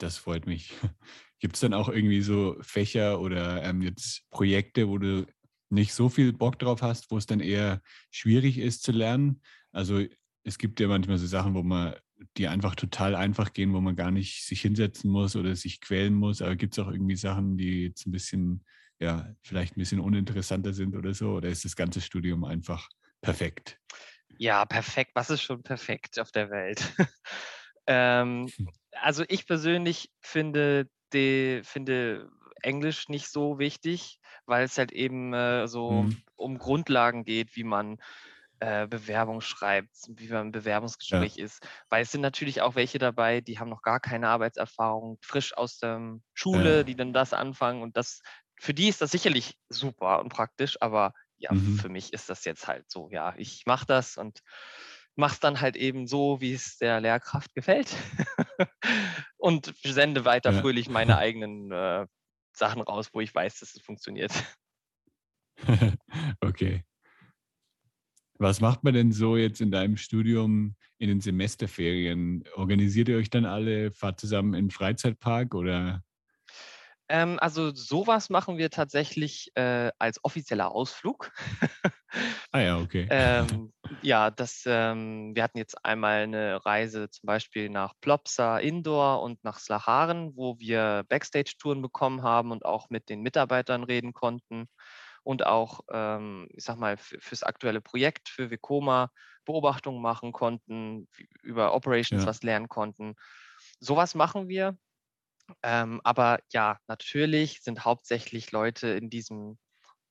Das 0.01 0.17
freut 0.17 0.47
mich. 0.47 0.73
Gibt 1.39 1.55
es 1.55 1.61
dann 1.61 1.75
auch 1.75 1.87
irgendwie 1.87 2.21
so 2.21 2.57
Fächer 2.61 3.19
oder 3.19 3.63
ähm, 3.63 3.83
jetzt 3.83 4.27
Projekte, 4.31 4.87
wo 4.87 4.97
du 4.97 5.27
nicht 5.69 5.93
so 5.93 6.09
viel 6.09 6.33
Bock 6.33 6.57
drauf 6.57 6.81
hast, 6.81 7.11
wo 7.11 7.17
es 7.17 7.27
dann 7.27 7.39
eher 7.39 7.81
schwierig 8.09 8.57
ist 8.57 8.81
zu 8.81 8.91
lernen? 8.91 9.41
Also 9.71 10.03
es 10.43 10.57
gibt 10.57 10.79
ja 10.79 10.87
manchmal 10.87 11.19
so 11.19 11.27
Sachen, 11.27 11.53
wo 11.53 11.61
man 11.61 11.95
die 12.37 12.47
einfach 12.47 12.73
total 12.75 13.15
einfach 13.15 13.53
gehen, 13.53 13.73
wo 13.73 13.81
man 13.81 13.95
gar 13.95 14.09
nicht 14.09 14.43
sich 14.43 14.61
hinsetzen 14.61 15.11
muss 15.11 15.35
oder 15.35 15.55
sich 15.55 15.81
quälen 15.81 16.15
muss. 16.15 16.41
Aber 16.41 16.55
gibt 16.55 16.73
es 16.73 16.83
auch 16.83 16.91
irgendwie 16.91 17.15
Sachen, 17.15 17.57
die 17.57 17.83
jetzt 17.83 18.07
ein 18.07 18.11
bisschen, 18.11 18.65
ja, 18.99 19.31
vielleicht 19.43 19.77
ein 19.77 19.81
bisschen 19.81 19.99
uninteressanter 19.99 20.73
sind 20.73 20.95
oder 20.95 21.13
so? 21.13 21.33
Oder 21.33 21.49
ist 21.49 21.63
das 21.63 21.75
ganze 21.75 22.01
Studium 22.01 22.43
einfach 22.43 22.89
perfekt? 23.21 23.79
Ja, 24.39 24.65
perfekt. 24.65 25.11
Was 25.13 25.29
ist 25.29 25.43
schon 25.43 25.61
perfekt 25.61 26.19
auf 26.19 26.31
der 26.31 26.49
Welt? 26.49 26.91
ähm, 27.85 28.51
hm. 28.55 28.69
Also 29.01 29.23
ich 29.27 29.45
persönlich 29.45 30.11
finde, 30.21 30.87
die, 31.13 31.61
finde 31.63 32.29
Englisch 32.61 33.09
nicht 33.09 33.27
so 33.27 33.59
wichtig, 33.59 34.19
weil 34.45 34.63
es 34.63 34.77
halt 34.77 34.91
eben 34.91 35.33
äh, 35.33 35.67
so 35.67 36.03
mhm. 36.03 36.21
um 36.35 36.57
Grundlagen 36.57 37.25
geht, 37.25 37.55
wie 37.55 37.63
man 37.63 37.97
äh, 38.59 38.87
Bewerbung 38.87 39.41
schreibt, 39.41 39.89
wie 40.07 40.27
man 40.27 40.47
im 40.47 40.51
Bewerbungsgespräch 40.51 41.37
ja. 41.37 41.45
ist. 41.45 41.67
Weil 41.89 42.03
es 42.03 42.11
sind 42.11 42.21
natürlich 42.21 42.61
auch 42.61 42.75
welche 42.75 42.99
dabei, 42.99 43.41
die 43.41 43.59
haben 43.59 43.69
noch 43.69 43.81
gar 43.81 43.99
keine 43.99 44.29
Arbeitserfahrung, 44.29 45.17
frisch 45.21 45.57
aus 45.57 45.79
der 45.79 46.19
Schule, 46.33 46.77
ja. 46.77 46.83
die 46.83 46.95
dann 46.95 47.13
das 47.13 47.33
anfangen 47.33 47.81
und 47.81 47.97
das, 47.97 48.21
für 48.59 48.73
die 48.73 48.87
ist 48.87 49.01
das 49.01 49.11
sicherlich 49.11 49.57
super 49.69 50.19
und 50.19 50.29
praktisch, 50.29 50.77
aber 50.81 51.13
ja, 51.37 51.51
mhm. 51.51 51.79
für 51.79 51.89
mich 51.89 52.13
ist 52.13 52.29
das 52.29 52.45
jetzt 52.45 52.67
halt 52.67 52.89
so, 52.89 53.09
ja, 53.09 53.33
ich 53.37 53.63
mache 53.65 53.87
das 53.87 54.17
und 54.17 54.41
mache 55.15 55.33
es 55.33 55.39
dann 55.39 55.59
halt 55.59 55.75
eben 55.75 56.05
so, 56.05 56.39
wie 56.39 56.53
es 56.53 56.77
der 56.77 57.01
Lehrkraft 57.01 57.53
gefällt 57.55 57.95
und 59.37 59.73
sende 59.83 60.25
weiter 60.25 60.51
ja. 60.51 60.61
fröhlich 60.61 60.89
meine 60.89 61.17
eigenen 61.17 61.71
äh, 61.71 62.05
Sachen 62.53 62.81
raus, 62.81 63.09
wo 63.13 63.21
ich 63.21 63.33
weiß, 63.33 63.59
dass 63.59 63.75
es 63.75 63.81
funktioniert. 63.81 64.31
okay. 66.41 66.83
Was 68.37 68.59
macht 68.59 68.83
man 68.83 68.93
denn 68.93 69.11
so 69.11 69.37
jetzt 69.37 69.61
in 69.61 69.71
deinem 69.71 69.97
Studium 69.97 70.75
in 70.97 71.09
den 71.09 71.21
Semesterferien? 71.21 72.43
Organisiert 72.55 73.07
ihr 73.09 73.17
euch 73.17 73.29
dann 73.29 73.45
alle, 73.45 73.91
fahrt 73.91 74.19
zusammen 74.19 74.55
in 74.55 74.65
den 74.65 74.71
Freizeitpark 74.71 75.53
oder? 75.53 76.03
Ähm, 77.11 77.37
also 77.41 77.75
sowas 77.75 78.29
machen 78.29 78.57
wir 78.57 78.69
tatsächlich 78.69 79.51
äh, 79.55 79.91
als 79.99 80.23
offizieller 80.23 80.71
Ausflug. 80.71 81.29
ah 82.53 82.59
ja, 82.59 82.79
okay. 82.79 83.05
ähm, 83.11 83.73
ja, 84.01 84.31
das, 84.31 84.63
ähm, 84.65 85.35
wir 85.35 85.43
hatten 85.43 85.57
jetzt 85.57 85.83
einmal 85.83 86.23
eine 86.23 86.65
Reise 86.65 87.09
zum 87.09 87.27
Beispiel 87.27 87.69
nach 87.69 87.93
Plopsa 87.99 88.59
Indoor 88.59 89.21
und 89.23 89.43
nach 89.43 89.59
Slacharen, 89.59 90.37
wo 90.37 90.57
wir 90.57 91.03
Backstage-Touren 91.09 91.81
bekommen 91.81 92.23
haben 92.23 92.51
und 92.51 92.63
auch 92.63 92.89
mit 92.89 93.09
den 93.09 93.21
Mitarbeitern 93.21 93.83
reden 93.83 94.13
konnten 94.13 94.69
und 95.23 95.45
auch, 95.45 95.81
ähm, 95.91 96.47
ich 96.53 96.63
sag 96.63 96.77
mal, 96.77 96.95
fürs 96.97 97.43
aktuelle 97.43 97.81
Projekt, 97.81 98.29
für 98.29 98.49
Vekoma 98.49 99.11
Beobachtungen 99.43 100.01
machen 100.01 100.31
konnten, 100.31 101.09
über 101.43 101.73
Operations 101.73 102.23
ja. 102.23 102.27
was 102.27 102.41
lernen 102.41 102.69
konnten. 102.69 103.15
Sowas 103.81 104.15
machen 104.15 104.47
wir. 104.47 104.77
Ähm, 105.63 106.01
aber 106.03 106.39
ja, 106.51 106.77
natürlich 106.87 107.61
sind 107.61 107.85
hauptsächlich 107.85 108.51
Leute 108.51 108.89
in 108.89 109.09
diesem 109.09 109.57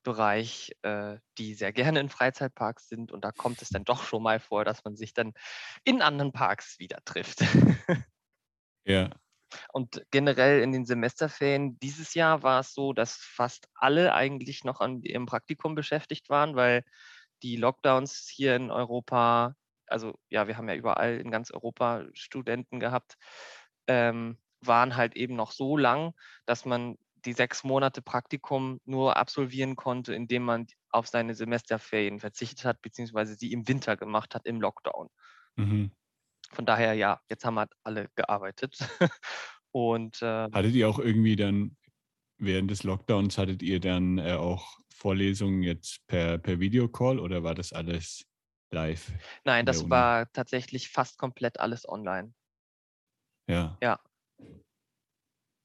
Bereich, 0.03 0.73
äh, 0.83 1.19
die 1.39 1.55
sehr 1.55 1.73
gerne 1.73 2.01
in 2.01 2.09
Freizeitparks 2.09 2.89
sind. 2.89 3.13
Und 3.13 3.25
da 3.25 3.33
kommt 3.33 3.63
es 3.63 3.69
dann 3.69 3.85
doch 3.85 4.03
schon 4.05 4.23
mal 4.23 4.41
vor, 4.41 4.65
dass 4.65 4.85
man 4.85 4.97
sich 4.97 5.13
dann 5.13 5.33
in 5.85 6.03
anderen 6.03 6.33
Parks 6.33 6.79
wieder 6.79 6.99
trifft. 7.05 7.41
ja, 8.85 9.11
und 9.73 10.03
generell 10.11 10.63
in 10.63 10.73
den 10.73 10.85
Semesterferien 10.85 11.79
dieses 11.81 12.15
Jahr 12.15 12.43
war 12.43 12.61
es 12.61 12.75
so, 12.75 12.93
dass 12.93 13.17
fast 13.17 13.69
alle 13.75 14.15
eigentlich 14.15 14.65
noch 14.65 14.81
an 14.81 15.03
ihrem 15.03 15.27
Praktikum 15.27 15.75
beschäftigt 15.75 16.29
waren, 16.29 16.57
weil 16.57 16.85
die 17.43 17.57
Lockdowns 17.57 18.29
hier 18.33 18.57
in 18.57 18.71
Europa, 18.71 19.55
also 19.87 20.19
ja, 20.29 20.47
wir 20.47 20.57
haben 20.57 20.69
ja 20.69 20.75
überall 20.75 21.19
in 21.19 21.31
ganz 21.31 21.51
Europa 21.51 22.05
Studenten 22.13 22.81
gehabt, 22.81 23.17
ähm, 23.87 24.39
waren 24.61 24.97
halt 24.97 25.17
eben 25.17 25.37
noch 25.37 25.53
so 25.53 25.77
lang, 25.77 26.13
dass 26.47 26.65
man 26.65 26.97
die 27.25 27.33
sechs 27.33 27.65
Monate 27.65 28.03
Praktikum 28.03 28.81
nur 28.85 29.17
absolvieren 29.17 29.77
konnte, 29.77 30.15
indem 30.15 30.45
man 30.45 30.67
auf 30.91 31.07
seine 31.07 31.35
Semesterferien 31.35 32.19
verzichtet 32.19 32.65
hat, 32.65 32.81
beziehungsweise 32.81 33.35
sie 33.35 33.53
im 33.53 33.69
Winter 33.69 33.97
gemacht 33.97 34.35
hat, 34.35 34.47
im 34.47 34.61
Lockdown. 34.61 35.09
Mhm. 35.57 35.91
Von 36.53 36.67
daher, 36.67 36.95
ja, 36.95 37.21
jetzt 37.29 37.45
haben 37.45 37.59
halt 37.59 37.73
alle 37.85 38.09
gearbeitet. 38.15 38.79
Und 39.73 40.21
äh, 40.23 40.49
hattet 40.51 40.75
ihr 40.75 40.89
auch 40.89 40.99
irgendwie 40.99 41.37
dann 41.37 41.77
während 42.41 42.71
des 42.71 42.83
Lockdowns 42.83 43.39
hattet 43.39 43.63
ihr 43.63 43.79
dann 43.81 44.19
äh, 44.19 44.33
auch 44.33 44.79
Vorlesungen 44.93 45.63
jetzt 45.63 46.07
per, 46.07 46.39
per 46.39 46.59
Videocall 46.59 47.19
oder 47.19 47.45
war 47.45 47.55
das 47.55 47.73
alles 47.73 48.27
live? 48.71 49.13
Nein, 49.45 49.67
das 49.67 49.89
war 49.89 50.31
tatsächlich 50.33 50.89
fast 50.89 51.19
komplett 51.19 51.61
alles 51.61 51.89
online. 51.89 52.33
Ja. 53.49 53.79
Ja. 53.83 54.01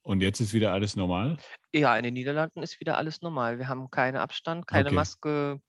Und 0.05 0.21
jetzt 0.21 0.39
ist 0.39 0.53
wieder 0.53 0.71
alles 0.71 0.95
normal? 0.95 1.37
Ja, 1.73 1.97
in 1.97 2.03
den 2.03 2.13
Niederlanden 2.13 2.61
ist 2.61 2.79
wieder 2.79 2.97
alles 2.97 3.23
normal. 3.23 3.57
Wir 3.57 3.67
haben 3.67 3.89
keinen 3.89 4.17
Abstand, 4.17 4.67
keine 4.67 4.89
okay. 4.89 4.95
Maske, 4.95 5.61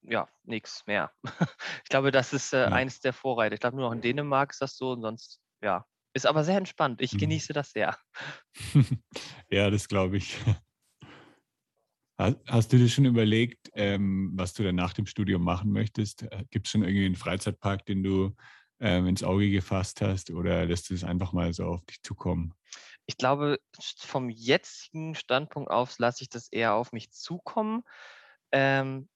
ja, 0.00 0.28
nichts 0.44 0.86
mehr. 0.86 1.12
ich 1.84 1.90
glaube, 1.90 2.10
das 2.10 2.32
ist 2.32 2.54
äh, 2.54 2.62
ja. 2.62 2.66
eines 2.68 3.00
der 3.00 3.12
Vorreiter. 3.12 3.52
Ich 3.52 3.60
glaube, 3.60 3.76
nur 3.76 3.84
noch 3.84 3.92
in 3.92 4.00
Dänemark 4.00 4.52
ist 4.52 4.62
das 4.62 4.78
so 4.78 4.92
und 4.92 5.02
sonst, 5.02 5.40
ja. 5.62 5.84
Ist 6.14 6.24
aber 6.24 6.42
sehr 6.42 6.56
entspannt. 6.56 7.02
Ich 7.02 7.12
mhm. 7.12 7.18
genieße 7.18 7.52
das 7.52 7.72
sehr. 7.72 7.98
ja, 9.50 9.68
das 9.68 9.86
glaube 9.88 10.16
ich. 10.16 10.38
Hast, 12.18 12.72
du 12.72 12.78
dir 12.78 12.88
schon 12.88 13.04
überlegt, 13.04 13.68
ähm, 13.74 14.32
was 14.34 14.54
du 14.54 14.62
dann 14.62 14.74
nach 14.74 14.94
dem 14.94 15.04
Studium 15.04 15.44
machen 15.44 15.70
möchtest? 15.70 16.22
Äh, 16.22 16.46
Gibt 16.50 16.66
es 16.66 16.70
schon 16.70 16.82
irgendwie 16.82 17.04
einen 17.04 17.14
Freizeitpark, 17.14 17.84
den 17.84 18.02
du 18.02 18.34
ähm, 18.80 19.06
ins 19.06 19.22
Auge 19.22 19.50
gefasst 19.50 20.00
hast 20.00 20.30
oder 20.30 20.64
lässt 20.64 20.88
du 20.88 20.94
es 20.94 21.04
einfach 21.04 21.34
mal 21.34 21.52
so 21.52 21.66
auf 21.66 21.84
dich 21.84 22.00
zukommen? 22.02 22.54
Ich 23.06 23.16
glaube, 23.16 23.58
vom 23.98 24.28
jetzigen 24.28 25.14
Standpunkt 25.14 25.70
aus 25.70 25.98
lasse 25.98 26.22
ich 26.22 26.28
das 26.28 26.48
eher 26.48 26.74
auf 26.74 26.92
mich 26.92 27.10
zukommen. 27.12 27.82
Ähm, 28.52 29.08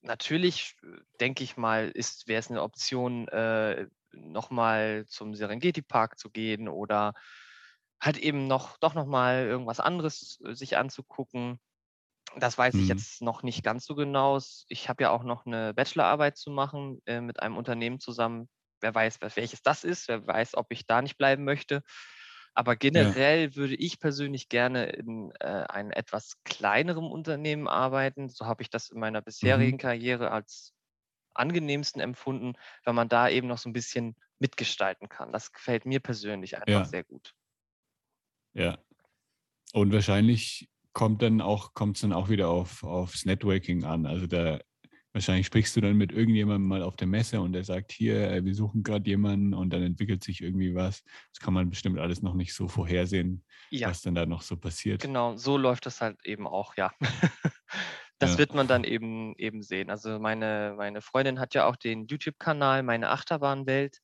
natürlich 0.00 0.76
äh, 0.82 1.00
denke 1.20 1.44
ich 1.44 1.56
mal, 1.56 1.92
wäre 1.94 2.38
es 2.38 2.50
eine 2.50 2.62
Option, 2.62 3.28
äh, 3.28 3.86
nochmal 4.12 5.06
zum 5.06 5.34
Serengeti-Park 5.34 6.18
zu 6.18 6.30
gehen 6.30 6.68
oder 6.68 7.14
halt 8.00 8.18
eben 8.18 8.46
noch 8.46 8.76
doch 8.78 8.94
nochmal 8.94 9.46
irgendwas 9.46 9.80
anderes 9.80 10.40
äh, 10.44 10.54
sich 10.54 10.76
anzugucken. 10.76 11.60
Das 12.36 12.56
weiß 12.56 12.74
mhm. 12.74 12.82
ich 12.82 12.88
jetzt 12.88 13.22
noch 13.22 13.42
nicht 13.42 13.62
ganz 13.62 13.84
so 13.84 13.94
genau. 13.94 14.38
Ich 14.68 14.88
habe 14.88 15.04
ja 15.04 15.10
auch 15.10 15.22
noch 15.22 15.46
eine 15.46 15.74
Bachelorarbeit 15.74 16.36
zu 16.36 16.50
machen 16.50 17.00
äh, 17.06 17.20
mit 17.20 17.40
einem 17.40 17.56
Unternehmen 17.56 18.00
zusammen. 18.00 18.48
Wer 18.80 18.94
weiß, 18.94 19.20
welches 19.36 19.62
das 19.62 19.84
ist, 19.84 20.08
wer 20.08 20.26
weiß, 20.26 20.56
ob 20.56 20.66
ich 20.70 20.86
da 20.86 21.02
nicht 21.02 21.16
bleiben 21.16 21.44
möchte. 21.44 21.82
Aber 22.54 22.76
generell 22.76 23.50
ja. 23.50 23.56
würde 23.56 23.74
ich 23.74 23.98
persönlich 23.98 24.48
gerne 24.48 24.86
in 24.90 25.32
äh, 25.40 25.46
einem 25.46 25.90
etwas 25.90 26.34
kleinerem 26.44 27.10
Unternehmen 27.10 27.66
arbeiten. 27.66 28.28
So 28.28 28.46
habe 28.46 28.62
ich 28.62 28.70
das 28.70 28.90
in 28.90 29.00
meiner 29.00 29.22
bisherigen 29.22 29.76
mhm. 29.76 29.80
Karriere 29.80 30.30
als 30.30 30.74
angenehmsten 31.34 32.02
empfunden, 32.02 32.54
weil 32.84 32.94
man 32.94 33.08
da 33.08 33.28
eben 33.28 33.48
noch 33.48 33.58
so 33.58 33.70
ein 33.70 33.72
bisschen 33.72 34.16
mitgestalten 34.38 35.08
kann. 35.08 35.32
Das 35.32 35.52
gefällt 35.52 35.86
mir 35.86 36.00
persönlich 36.00 36.56
einfach 36.56 36.68
ja. 36.68 36.84
sehr 36.84 37.04
gut. 37.04 37.34
Ja. 38.52 38.78
Und 39.72 39.92
wahrscheinlich 39.92 40.68
kommt 40.92 41.22
dann 41.22 41.40
auch, 41.40 41.72
kommt 41.72 41.96
es 41.96 42.02
dann 42.02 42.12
auch 42.12 42.28
wieder 42.28 42.48
auf, 42.48 42.84
aufs 42.84 43.24
Networking 43.24 43.84
an. 43.84 44.04
Also 44.04 44.26
da 44.26 44.60
wahrscheinlich 45.12 45.46
sprichst 45.46 45.76
du 45.76 45.80
dann 45.80 45.96
mit 45.96 46.12
irgendjemandem 46.12 46.68
mal 46.68 46.82
auf 46.82 46.96
der 46.96 47.06
Messe 47.06 47.40
und 47.40 47.52
der 47.52 47.64
sagt, 47.64 47.92
hier, 47.92 48.30
äh, 48.30 48.44
wir 48.44 48.54
suchen 48.54 48.82
gerade 48.82 49.08
jemanden 49.08 49.54
und 49.54 49.70
dann 49.70 49.82
entwickelt 49.82 50.24
sich 50.24 50.40
irgendwie 50.40 50.74
was. 50.74 51.04
Das 51.32 51.40
kann 51.40 51.54
man 51.54 51.70
bestimmt 51.70 51.98
alles 51.98 52.22
noch 52.22 52.34
nicht 52.34 52.54
so 52.54 52.68
vorhersehen, 52.68 53.44
ja. 53.70 53.88
was 53.88 54.02
dann 54.02 54.14
da 54.14 54.26
noch 54.26 54.42
so 54.42 54.56
passiert. 54.56 55.02
Genau, 55.02 55.36
so 55.36 55.56
läuft 55.56 55.86
das 55.86 56.00
halt 56.00 56.24
eben 56.24 56.46
auch, 56.46 56.76
ja. 56.76 56.92
das 58.18 58.32
ja. 58.32 58.38
wird 58.38 58.54
man 58.54 58.66
dann 58.66 58.84
eben 58.84 59.34
eben 59.36 59.62
sehen. 59.62 59.90
Also 59.90 60.18
meine, 60.18 60.74
meine 60.76 61.02
Freundin 61.02 61.40
hat 61.40 61.54
ja 61.54 61.66
auch 61.66 61.76
den 61.76 62.06
YouTube-Kanal 62.06 62.82
Meine 62.82 63.10
Achterbahnwelt. 63.10 63.98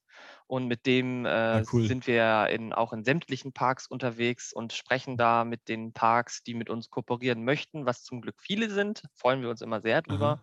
Und 0.49 0.66
mit 0.66 0.87
dem 0.87 1.27
äh, 1.27 1.29
ah, 1.29 1.62
cool. 1.73 1.87
sind 1.87 2.09
wir 2.09 2.49
in, 2.51 2.73
auch 2.73 2.92
in 2.92 3.05
sämtlichen 3.05 3.53
Parks 3.53 3.87
unterwegs 3.87 4.53
und 4.53 4.73
sprechen 4.73 5.16
da 5.16 5.44
mit 5.44 5.68
den 5.68 5.92
Parks, 5.92 6.42
die 6.42 6.55
mit 6.55 6.71
uns 6.71 6.90
kooperieren 6.90 7.44
möchten, 7.44 7.87
was 7.87 8.03
zum 8.03 8.21
Glück 8.21 8.37
viele 8.40 8.68
sind. 8.68 9.03
Freuen 9.14 9.42
wir 9.42 9.51
uns 9.51 9.61
immer 9.61 9.81
sehr 9.81 10.03
drüber. 10.03 10.42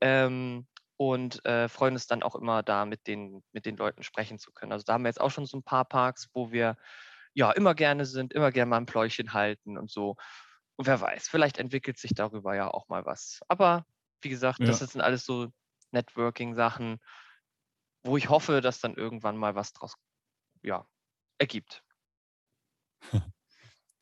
Ähm, 0.00 0.66
und 0.96 1.44
äh, 1.44 1.68
freuen 1.68 1.94
uns 1.94 2.06
dann 2.06 2.22
auch 2.22 2.36
immer 2.36 2.62
da 2.62 2.84
mit 2.84 3.06
den, 3.06 3.42
mit 3.52 3.66
den 3.66 3.76
Leuten 3.76 4.02
sprechen 4.02 4.38
zu 4.38 4.52
können. 4.52 4.72
Also 4.72 4.84
da 4.84 4.94
haben 4.94 5.02
wir 5.02 5.08
jetzt 5.08 5.20
auch 5.20 5.30
schon 5.30 5.46
so 5.46 5.56
ein 5.56 5.64
paar 5.64 5.84
Parks, 5.84 6.28
wo 6.32 6.52
wir 6.52 6.76
ja 7.34 7.50
immer 7.50 7.74
gerne 7.74 8.04
sind, 8.04 8.32
immer 8.32 8.52
gerne 8.52 8.68
mal 8.68 8.76
ein 8.76 8.86
Pläuchchen 8.86 9.32
halten 9.32 9.78
und 9.78 9.90
so. 9.90 10.16
Und 10.76 10.86
wer 10.86 11.00
weiß, 11.00 11.28
vielleicht 11.28 11.58
entwickelt 11.58 11.98
sich 11.98 12.12
darüber 12.14 12.54
ja 12.54 12.68
auch 12.68 12.88
mal 12.88 13.04
was. 13.04 13.40
Aber 13.48 13.84
wie 14.20 14.28
gesagt, 14.28 14.60
ja. 14.60 14.66
das 14.66 14.78
sind 14.78 15.00
alles 15.00 15.24
so 15.24 15.48
Networking-Sachen 15.90 17.00
wo 18.04 18.16
ich 18.16 18.28
hoffe, 18.28 18.60
dass 18.60 18.80
dann 18.80 18.94
irgendwann 18.94 19.36
mal 19.36 19.54
was 19.54 19.72
draus 19.72 19.94
ja, 20.62 20.86
ergibt. 21.38 21.84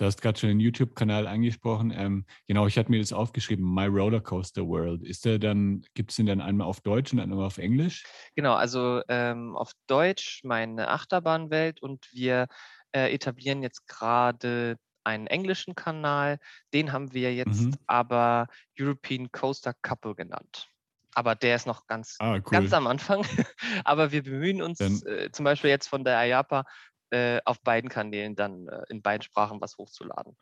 Du 0.00 0.06
hast 0.06 0.22
gerade 0.22 0.40
schon 0.40 0.48
den 0.48 0.60
YouTube-Kanal 0.60 1.26
angesprochen. 1.26 1.92
Ähm, 1.94 2.24
genau, 2.48 2.66
ich 2.66 2.78
hatte 2.78 2.90
mir 2.90 3.00
das 3.00 3.12
aufgeschrieben, 3.12 3.62
My 3.62 3.84
Rollercoaster 3.84 4.66
World. 4.66 5.02
Ist 5.02 5.26
der 5.26 5.38
dann, 5.38 5.82
gibt 5.92 6.10
es 6.10 6.16
den 6.16 6.24
dann 6.24 6.40
einmal 6.40 6.66
auf 6.66 6.80
Deutsch 6.80 7.12
und 7.12 7.20
einmal 7.20 7.44
auf 7.44 7.58
Englisch? 7.58 8.04
Genau, 8.34 8.54
also 8.54 9.02
ähm, 9.08 9.54
auf 9.54 9.72
Deutsch 9.88 10.40
meine 10.42 10.88
Achterbahnwelt 10.88 11.82
und 11.82 12.08
wir 12.12 12.46
äh, 12.92 13.12
etablieren 13.12 13.62
jetzt 13.62 13.86
gerade 13.88 14.78
einen 15.04 15.26
englischen 15.26 15.74
Kanal. 15.74 16.38
Den 16.72 16.92
haben 16.92 17.12
wir 17.12 17.34
jetzt 17.34 17.60
mhm. 17.60 17.76
aber 17.86 18.46
European 18.78 19.30
Coaster 19.30 19.74
Couple 19.82 20.14
genannt 20.14 20.70
aber 21.14 21.34
der 21.34 21.56
ist 21.56 21.66
noch 21.66 21.86
ganz, 21.86 22.16
ah, 22.18 22.34
cool. 22.34 22.42
ganz 22.42 22.72
am 22.72 22.86
Anfang. 22.86 23.24
aber 23.84 24.12
wir 24.12 24.22
bemühen 24.22 24.62
uns 24.62 24.80
äh, 24.80 25.30
zum 25.32 25.44
Beispiel 25.44 25.70
jetzt 25.70 25.88
von 25.88 26.04
der 26.04 26.24
IAPA 26.26 26.64
äh, 27.11 27.40
auf 27.44 27.61
beiden 27.62 27.90
Kanälen 27.90 28.37
dann 28.37 28.68
äh, 28.68 28.85
in 28.88 29.03
beiden 29.03 29.23
Sprachen 29.23 29.61
was 29.61 29.79
hochzuladen. 29.79 30.37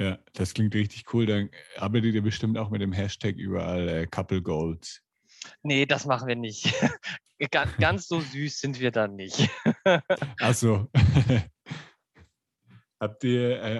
Ja, 0.00 0.18
das 0.32 0.54
klingt 0.54 0.74
richtig 0.74 1.12
cool. 1.12 1.26
Dann 1.26 1.50
arbeitet 1.76 2.14
ihr 2.14 2.22
bestimmt 2.22 2.58
auch 2.58 2.70
mit 2.70 2.80
dem 2.80 2.92
Hashtag 2.92 3.36
überall 3.36 3.88
äh, 3.88 4.06
Couple 4.06 4.42
Goals. 4.42 5.02
Nee, 5.62 5.86
das 5.86 6.06
machen 6.06 6.28
wir 6.28 6.36
nicht. 6.36 6.72
ganz, 7.50 7.76
ganz 7.76 8.08
so 8.08 8.20
süß 8.20 8.60
sind 8.60 8.80
wir 8.80 8.90
dann 8.90 9.16
nicht. 9.16 9.50
Ach 10.40 10.54
so. 10.54 10.88
Habt 13.00 13.24
ihr, 13.24 13.62
äh, 13.62 13.78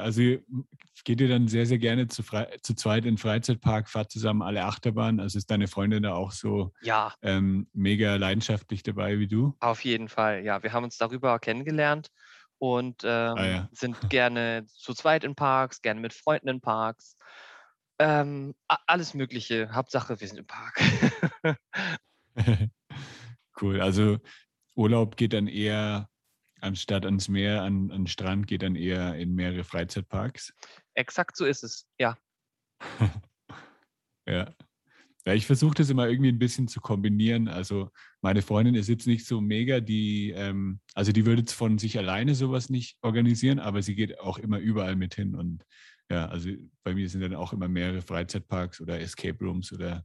also 1.02 1.04
geht 1.04 1.20
ihr 1.20 1.28
dann 1.28 1.48
sehr, 1.48 1.66
sehr 1.66 1.78
gerne 1.78 2.08
zu, 2.08 2.22
zu 2.22 2.74
zweit 2.74 3.04
in 3.04 3.12
den 3.12 3.18
Freizeitpark, 3.18 3.88
fahrt 3.88 4.10
zusammen 4.10 4.42
alle 4.42 4.64
Achterbahnen? 4.64 5.20
Also 5.20 5.38
ist 5.38 5.50
deine 5.50 5.68
Freundin 5.68 6.02
da 6.02 6.14
auch 6.14 6.32
so 6.32 6.72
ja. 6.82 7.14
ähm, 7.22 7.68
mega 7.72 8.16
leidenschaftlich 8.16 8.82
dabei 8.82 9.18
wie 9.18 9.26
du? 9.26 9.56
Auf 9.60 9.84
jeden 9.84 10.08
Fall, 10.08 10.44
ja. 10.44 10.62
Wir 10.62 10.72
haben 10.72 10.84
uns 10.84 10.96
darüber 10.96 11.38
kennengelernt 11.38 12.08
und 12.58 13.02
ähm, 13.04 13.34
ah, 13.36 13.46
ja. 13.46 13.68
sind 13.72 14.10
gerne 14.10 14.64
zu 14.66 14.94
zweit 14.94 15.24
in 15.24 15.34
Parks, 15.34 15.82
gerne 15.82 16.00
mit 16.00 16.12
Freunden 16.12 16.48
in 16.48 16.60
Parks. 16.60 17.16
Ähm, 17.98 18.54
alles 18.86 19.14
Mögliche. 19.14 19.70
Hauptsache, 19.72 20.20
wir 20.20 20.28
sind 20.28 20.38
im 20.38 20.46
Park. 20.46 20.80
cool. 23.60 23.80
Also 23.80 24.18
Urlaub 24.74 25.16
geht 25.16 25.32
dann 25.32 25.46
eher 25.46 26.08
anstatt 26.62 27.04
ans 27.04 27.28
Meer, 27.28 27.62
an, 27.62 27.90
an 27.90 28.02
den 28.02 28.06
Strand, 28.06 28.46
geht 28.46 28.62
dann 28.62 28.76
eher 28.76 29.16
in 29.16 29.34
mehrere 29.34 29.64
Freizeitparks. 29.64 30.54
Exakt 30.94 31.36
so 31.36 31.44
ist 31.44 31.64
es, 31.64 31.86
ja. 31.98 32.16
ja. 34.26 34.54
Ja, 35.24 35.34
ich 35.34 35.46
versuche 35.46 35.74
das 35.74 35.88
immer 35.88 36.08
irgendwie 36.08 36.30
ein 36.30 36.38
bisschen 36.40 36.66
zu 36.66 36.80
kombinieren. 36.80 37.46
Also 37.46 37.90
meine 38.22 38.42
Freundin 38.42 38.74
ist 38.74 38.88
jetzt 38.88 39.06
nicht 39.06 39.24
so 39.24 39.40
mega, 39.40 39.78
die, 39.78 40.30
ähm, 40.30 40.80
also 40.94 41.12
die 41.12 41.26
würde 41.26 41.42
jetzt 41.42 41.52
von 41.52 41.78
sich 41.78 41.96
alleine 41.96 42.34
sowas 42.34 42.70
nicht 42.70 42.98
organisieren, 43.02 43.60
aber 43.60 43.82
sie 43.82 43.94
geht 43.94 44.18
auch 44.18 44.38
immer 44.38 44.58
überall 44.58 44.96
mit 44.96 45.14
hin. 45.14 45.36
Und 45.36 45.64
ja, 46.10 46.26
also 46.26 46.50
bei 46.82 46.94
mir 46.94 47.08
sind 47.08 47.20
dann 47.20 47.36
auch 47.36 47.52
immer 47.52 47.68
mehrere 47.68 48.02
Freizeitparks 48.02 48.80
oder 48.80 49.00
Escape 49.00 49.38
Rooms 49.44 49.72
oder 49.72 50.04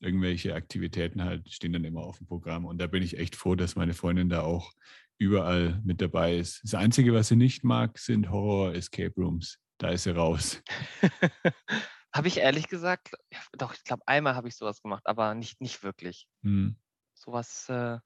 irgendwelche 0.00 0.54
Aktivitäten 0.54 1.22
halt 1.24 1.52
stehen 1.52 1.74
dann 1.74 1.84
immer 1.84 2.00
auf 2.00 2.16
dem 2.16 2.26
Programm. 2.26 2.64
Und 2.64 2.78
da 2.78 2.86
bin 2.86 3.02
ich 3.02 3.18
echt 3.18 3.36
froh, 3.36 3.54
dass 3.56 3.76
meine 3.76 3.94
Freundin 3.94 4.30
da 4.30 4.42
auch 4.42 4.72
überall 5.18 5.80
mit 5.84 6.00
dabei 6.00 6.38
ist. 6.38 6.62
Das 6.64 6.74
Einzige, 6.74 7.12
was 7.12 7.28
sie 7.28 7.36
nicht 7.36 7.64
mag, 7.64 7.98
sind 7.98 8.30
Horror-Escape 8.30 9.14
Rooms. 9.16 9.58
Da 9.78 9.88
ist 9.88 10.04
sie 10.04 10.14
raus. 10.14 10.62
habe 12.14 12.28
ich 12.28 12.38
ehrlich 12.38 12.68
gesagt, 12.68 13.10
doch, 13.52 13.74
ich 13.74 13.82
glaube, 13.84 14.02
einmal 14.06 14.36
habe 14.36 14.48
ich 14.48 14.56
sowas 14.56 14.80
gemacht, 14.80 15.02
aber 15.06 15.34
nicht, 15.34 15.60
nicht 15.60 15.82
wirklich. 15.82 16.28
Hm. 16.42 16.76
Sowas 17.14 17.68
äh, 17.68 17.98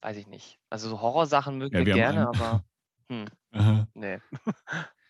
weiß 0.00 0.16
ich 0.16 0.26
nicht. 0.26 0.58
Also 0.70 0.88
so 0.88 1.00
Horrorsachen 1.00 1.58
mögen 1.58 1.78
ja, 1.78 1.86
wir 1.86 1.94
gerne, 1.94 2.28
aber 2.28 2.64
hm, 3.08 3.86
nee. 3.94 4.18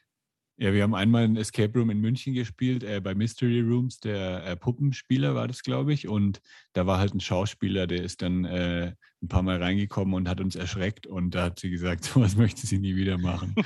Ja, 0.58 0.72
wir 0.72 0.82
haben 0.82 0.94
einmal 0.94 1.24
ein 1.24 1.36
Escape 1.36 1.76
Room 1.76 1.90
in 1.90 2.00
München 2.00 2.34
gespielt, 2.34 2.84
äh, 2.84 3.00
bei 3.00 3.16
Mystery 3.16 3.62
Rooms, 3.62 3.98
der 3.98 4.44
äh, 4.44 4.56
Puppenspieler 4.56 5.34
war 5.34 5.48
das, 5.48 5.62
glaube 5.62 5.92
ich. 5.92 6.06
Und 6.06 6.40
da 6.74 6.86
war 6.86 6.98
halt 6.98 7.14
ein 7.14 7.20
Schauspieler, 7.20 7.88
der 7.88 8.04
ist 8.04 8.22
dann 8.22 8.44
äh, 8.44 8.94
ein 9.22 9.28
paar 9.28 9.42
Mal 9.42 9.60
reingekommen 9.60 10.14
und 10.14 10.28
hat 10.28 10.40
uns 10.40 10.54
erschreckt. 10.54 11.06
Und 11.06 11.34
da 11.34 11.44
hat 11.44 11.58
sie 11.58 11.70
gesagt, 11.70 12.04
sowas 12.04 12.36
möchte 12.36 12.66
sie 12.66 12.78
nie 12.78 12.94
wieder 12.94 13.18
machen. 13.18 13.56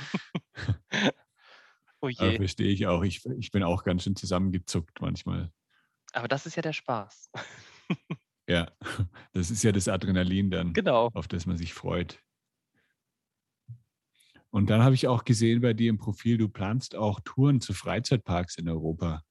Oh 2.01 2.09
je. 2.09 2.19
Aber 2.19 2.35
verstehe 2.35 2.71
ich 2.71 2.87
auch. 2.87 3.03
Ich, 3.03 3.25
ich 3.37 3.51
bin 3.51 3.63
auch 3.63 3.83
ganz 3.83 4.03
schön 4.03 4.15
zusammengezuckt 4.15 5.01
manchmal. 5.01 5.51
Aber 6.13 6.27
das 6.27 6.45
ist 6.45 6.55
ja 6.55 6.61
der 6.61 6.73
Spaß. 6.73 7.31
ja, 8.47 8.71
das 9.33 9.51
ist 9.51 9.63
ja 9.63 9.71
das 9.71 9.87
Adrenalin 9.87 10.49
dann, 10.49 10.73
genau. 10.73 11.09
auf 11.13 11.27
das 11.27 11.45
man 11.45 11.57
sich 11.57 11.73
freut. 11.73 12.19
Und 14.49 14.69
dann 14.69 14.81
habe 14.81 14.95
ich 14.95 15.07
auch 15.07 15.25
gesehen 15.25 15.61
bei 15.61 15.73
dir 15.73 15.89
im 15.89 15.97
Profil, 15.97 16.37
du 16.37 16.47
planst 16.49 16.95
auch 16.95 17.19
Touren 17.23 17.61
zu 17.61 17.73
Freizeitparks 17.73 18.57
in 18.57 18.69
Europa. 18.69 19.21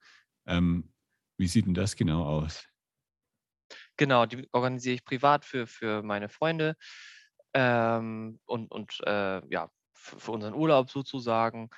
Ähm, 0.47 0.93
wie 1.39 1.49
sieht 1.49 1.67
denn 1.67 1.75
das 1.75 1.97
genau 1.97 2.25
aus? 2.25 2.67
Genau, 3.97 4.27
die 4.27 4.47
organisiere 4.53 4.95
ich 4.95 5.05
privat 5.05 5.45
für, 5.45 5.67
für 5.67 6.03
meine 6.03 6.29
Freunde 6.29 6.77
ähm, 7.55 8.39
und, 8.45 8.71
und 8.71 9.01
äh, 9.07 9.43
ja, 9.49 9.71
für, 9.95 10.21
für, 10.21 10.33
unseren 10.33 10.55
Urlaub 10.55 10.91
sozusagen 10.91 11.71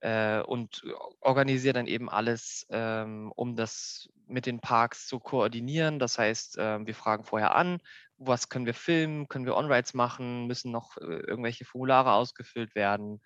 äh, 0.00 0.40
und 0.40 0.82
organisiere 1.20 1.74
dann 1.74 1.86
eben 1.86 2.08
alles, 2.08 2.66
ähm, 2.70 3.32
um 3.34 3.56
das 3.56 4.08
mit 4.26 4.46
den 4.46 4.60
Parks 4.60 5.06
zu 5.06 5.18
koordinieren. 5.18 5.98
Das 5.98 6.18
heißt, 6.18 6.58
äh, 6.58 6.86
wir 6.86 6.94
fragen 6.94 7.24
vorher 7.24 7.54
an, 7.54 7.80
was 8.18 8.48
können 8.48 8.66
wir 8.66 8.74
filmen, 8.74 9.28
können 9.28 9.46
wir 9.46 9.56
On-Rides 9.56 9.94
machen, 9.94 10.46
müssen 10.46 10.72
noch 10.72 10.96
äh, 10.98 11.04
irgendwelche 11.04 11.64
Formulare 11.64 12.12
ausgefüllt 12.12 12.74
werden. 12.74 13.22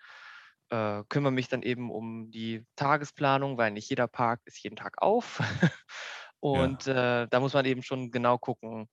äh, 0.71 1.03
kümmere 1.09 1.33
mich 1.33 1.49
dann 1.49 1.63
eben 1.63 1.91
um 1.91 2.31
die 2.31 2.65
Tagesplanung, 2.77 3.59
weil 3.59 3.73
nicht 3.73 3.91
jeder 3.91 4.07
Park 4.07 4.41
ist 4.45 4.63
jeden 4.63 4.77
Tag 4.77 5.03
auf. 5.03 5.41
und 6.41 6.87
ja. 6.87 7.23
äh, 7.23 7.29
da 7.29 7.41
muss 7.41 7.55
man 7.55 7.65
eben 7.65 7.83
schon 7.83 8.11
genau 8.13 8.39
gucken, 8.39 8.89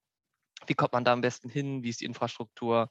wie 0.65 0.73
kommt 0.73 0.93
man 0.93 1.05
da 1.05 1.13
am 1.13 1.21
besten 1.21 1.49
hin, 1.49 1.83
wie 1.83 1.89
ist 1.89 2.01
die 2.01 2.05
Infrastruktur. 2.05 2.89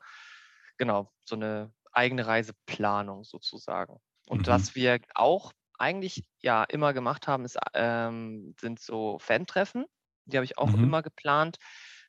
Genau, 0.79 1.13
so 1.25 1.35
eine 1.37 1.73
eigene 1.93 2.27
Reiseplanung 2.27 3.25
sozusagen. 3.25 4.01
Und 4.29 4.43
mhm. 4.43 4.47
was 4.47 4.75
wir 4.75 5.01
auch 5.15 5.53
eigentlich 5.79 6.25
ja 6.41 6.65
immer 6.65 6.93
gemacht 6.93 7.29
haben, 7.29 7.45
ist, 7.45 7.59
ähm, 7.75 8.55
sind 8.61 8.81
so 8.81 9.19
Fan-Treffen. 9.19 9.85
Die 10.25 10.37
habe 10.37 10.45
ich 10.45 10.59
auch 10.59 10.71
mhm. 10.71 10.85
immer 10.85 11.03
geplant. 11.03 11.59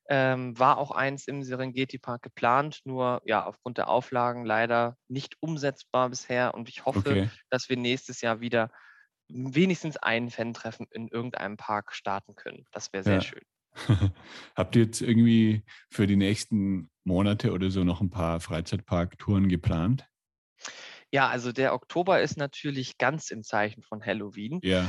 Ähm, 0.10 0.58
war 0.58 0.78
auch 0.78 0.92
eins 0.92 1.28
im 1.28 1.44
Serengeti 1.44 1.98
Park 1.98 2.22
geplant, 2.22 2.80
nur 2.86 3.22
ja, 3.26 3.46
aufgrund 3.46 3.78
der 3.78 3.90
Auflagen 3.90 4.46
leider 4.46 4.96
nicht 5.10 5.36
umsetzbar 5.42 6.10
bisher. 6.10 6.54
Und 6.54 6.70
ich 6.70 6.86
hoffe, 6.86 7.00
okay. 7.00 7.30
dass 7.50 7.68
wir 7.68 7.76
nächstes 7.76 8.22
Jahr 8.22 8.40
wieder 8.40 8.72
wenigstens 9.28 9.98
ein 9.98 10.30
Fan-Treffen 10.30 10.88
in 10.92 11.10
irgendeinem 11.10 11.58
Park 11.58 11.94
starten 11.94 12.36
können. 12.36 12.66
Das 12.72 12.94
wäre 12.94 13.04
sehr 13.04 13.16
ja. 13.16 13.22
schön. 13.22 13.44
Habt 14.56 14.76
ihr 14.76 14.84
jetzt 14.84 15.02
irgendwie 15.02 15.64
für 15.90 16.08
die 16.08 16.16
nächsten 16.16 16.90
Monate 17.04 17.52
oder 17.52 17.70
so 17.70 17.84
noch 17.84 18.00
ein 18.00 18.10
paar 18.10 18.40
Freizeitparktouren 18.40 19.50
geplant? 19.50 20.08
Ja, 21.12 21.28
also 21.30 21.52
der 21.52 21.74
Oktober 21.74 22.22
ist 22.22 22.38
natürlich 22.38 22.98
ganz 22.98 23.32
im 23.32 23.44
Zeichen 23.44 23.82
von 23.82 24.06
Halloween. 24.06 24.60
Ja. 24.64 24.88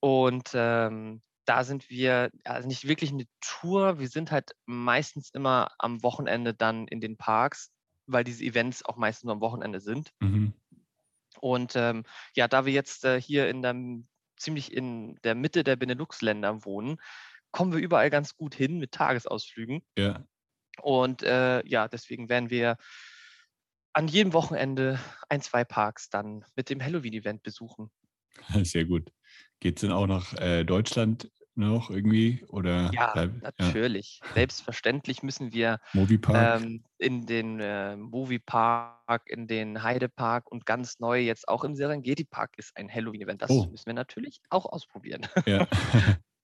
Und 0.00 0.50
ähm, 0.54 1.22
da 1.46 1.64
sind 1.64 1.88
wir, 1.90 2.30
also 2.44 2.68
nicht 2.68 2.86
wirklich 2.86 3.12
eine 3.12 3.26
Tour, 3.40 3.98
wir 3.98 4.08
sind 4.08 4.30
halt 4.30 4.52
meistens 4.66 5.30
immer 5.30 5.70
am 5.78 6.02
Wochenende 6.02 6.54
dann 6.54 6.86
in 6.88 7.00
den 7.00 7.16
Parks, 7.16 7.70
weil 8.06 8.24
diese 8.24 8.44
Events 8.44 8.84
auch 8.84 8.96
meistens 8.96 9.24
nur 9.24 9.34
am 9.34 9.40
Wochenende 9.40 9.80
sind. 9.80 10.10
Mhm. 10.20 10.54
Und 11.40 11.74
ähm, 11.76 12.04
ja, 12.34 12.48
da 12.48 12.64
wir 12.64 12.72
jetzt 12.72 13.04
äh, 13.04 13.20
hier 13.20 13.48
in 13.48 13.62
der, 13.62 13.74
ziemlich 14.36 14.72
in 14.72 15.18
der 15.24 15.34
Mitte 15.34 15.64
der 15.64 15.76
Benelux-Länder 15.76 16.64
wohnen, 16.64 16.96
kommen 17.50 17.72
wir 17.72 17.80
überall 17.80 18.10
ganz 18.10 18.36
gut 18.36 18.54
hin 18.54 18.78
mit 18.78 18.92
Tagesausflügen. 18.92 19.82
Ja. 19.96 20.24
Und 20.82 21.22
äh, 21.22 21.64
ja, 21.66 21.88
deswegen 21.88 22.28
werden 22.28 22.50
wir 22.50 22.76
an 23.94 24.08
jedem 24.08 24.32
Wochenende 24.32 24.98
ein, 25.28 25.40
zwei 25.40 25.64
Parks 25.64 26.10
dann 26.10 26.44
mit 26.56 26.68
dem 26.68 26.82
Halloween-Event 26.82 27.42
besuchen. 27.42 27.90
Sehr 28.64 28.84
gut. 28.84 29.10
Geht 29.60 29.76
es 29.76 29.80
denn 29.82 29.92
auch 29.92 30.06
nach 30.06 30.34
äh, 30.34 30.64
Deutschland 30.64 31.30
noch 31.54 31.88
irgendwie? 31.88 32.44
Oder 32.48 32.90
ja, 32.92 33.12
bleib, 33.12 33.42
natürlich. 33.42 34.20
Ja. 34.24 34.34
Selbstverständlich 34.34 35.22
müssen 35.22 35.52
wir 35.52 35.78
ähm, 35.94 36.84
in 36.98 37.26
den 37.26 37.60
äh, 37.60 37.96
Moviepark, 37.96 39.22
in 39.30 39.46
den 39.46 39.82
Heidepark 39.82 40.50
und 40.50 40.66
ganz 40.66 40.98
neu 40.98 41.20
jetzt 41.20 41.48
auch 41.48 41.62
im 41.62 41.76
Serengeti 41.76 42.24
Park 42.24 42.58
ist 42.58 42.76
ein 42.76 42.92
Halloween-Event. 42.92 43.42
Das 43.42 43.50
oh. 43.50 43.66
müssen 43.70 43.86
wir 43.86 43.94
natürlich 43.94 44.40
auch 44.50 44.66
ausprobieren. 44.66 45.26
Ja. 45.46 45.68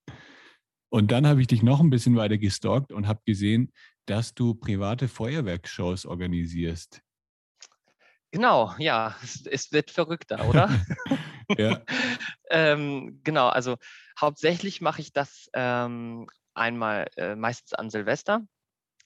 Und 0.93 1.11
dann 1.11 1.25
habe 1.25 1.39
ich 1.39 1.47
dich 1.47 1.63
noch 1.63 1.79
ein 1.79 1.89
bisschen 1.89 2.17
weiter 2.17 2.37
gestalkt 2.37 2.91
und 2.91 3.07
habe 3.07 3.21
gesehen, 3.25 3.71
dass 4.07 4.33
du 4.33 4.53
private 4.53 5.07
Feuerwerksshows 5.07 6.05
organisierst. 6.05 7.01
Genau, 8.31 8.73
ja, 8.77 9.15
es, 9.21 9.45
es 9.45 9.71
wird 9.71 9.91
verrückter, 9.91 10.47
oder? 10.47 10.69
ja. 11.57 11.81
ähm, 12.49 13.19
genau, 13.23 13.49
also 13.49 13.77
hauptsächlich 14.19 14.79
mache 14.81 15.01
ich 15.01 15.11
das 15.11 15.49
ähm, 15.53 16.27
einmal 16.53 17.07
äh, 17.17 17.35
meistens 17.35 17.73
an 17.73 17.89
Silvester, 17.89 18.41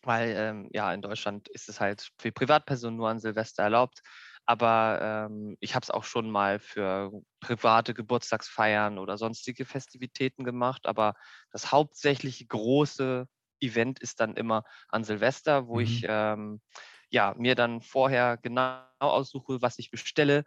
weil 0.03 0.35
ähm, 0.38 0.69
ja 0.71 0.93
in 0.93 1.01
Deutschland 1.01 1.47
ist 1.49 1.69
es 1.69 1.79
halt 1.79 2.11
für 2.19 2.31
Privatpersonen 2.31 2.97
nur 2.97 3.09
an 3.09 3.19
Silvester 3.19 3.63
erlaubt. 3.63 4.01
Aber 4.47 4.99
ähm, 5.01 5.57
ich 5.59 5.73
habe 5.73 5.83
es 5.83 5.89
auch 5.89 6.03
schon 6.03 6.29
mal 6.29 6.59
für 6.59 7.11
private 7.39 7.95
Geburtstagsfeiern 7.95 8.99
oder 8.99 9.17
sonstige 9.17 9.65
Festivitäten 9.65 10.43
gemacht. 10.43 10.85
Aber 10.85 11.15
das 11.51 11.71
hauptsächliche 11.71 12.45
große 12.45 13.27
Event 13.59 13.99
ist 13.99 14.19
dann 14.19 14.35
immer 14.35 14.63
an 14.89 15.03
Silvester, 15.03 15.67
wo 15.67 15.75
mhm. 15.75 15.81
ich 15.81 16.05
ähm, 16.07 16.61
ja, 17.10 17.34
mir 17.38 17.56
dann 17.56 17.82
vorher 17.82 18.38
genau 18.38 18.82
aussuche, 19.00 19.62
was 19.62 19.80
ich 19.80 19.91
bestelle 19.91 20.46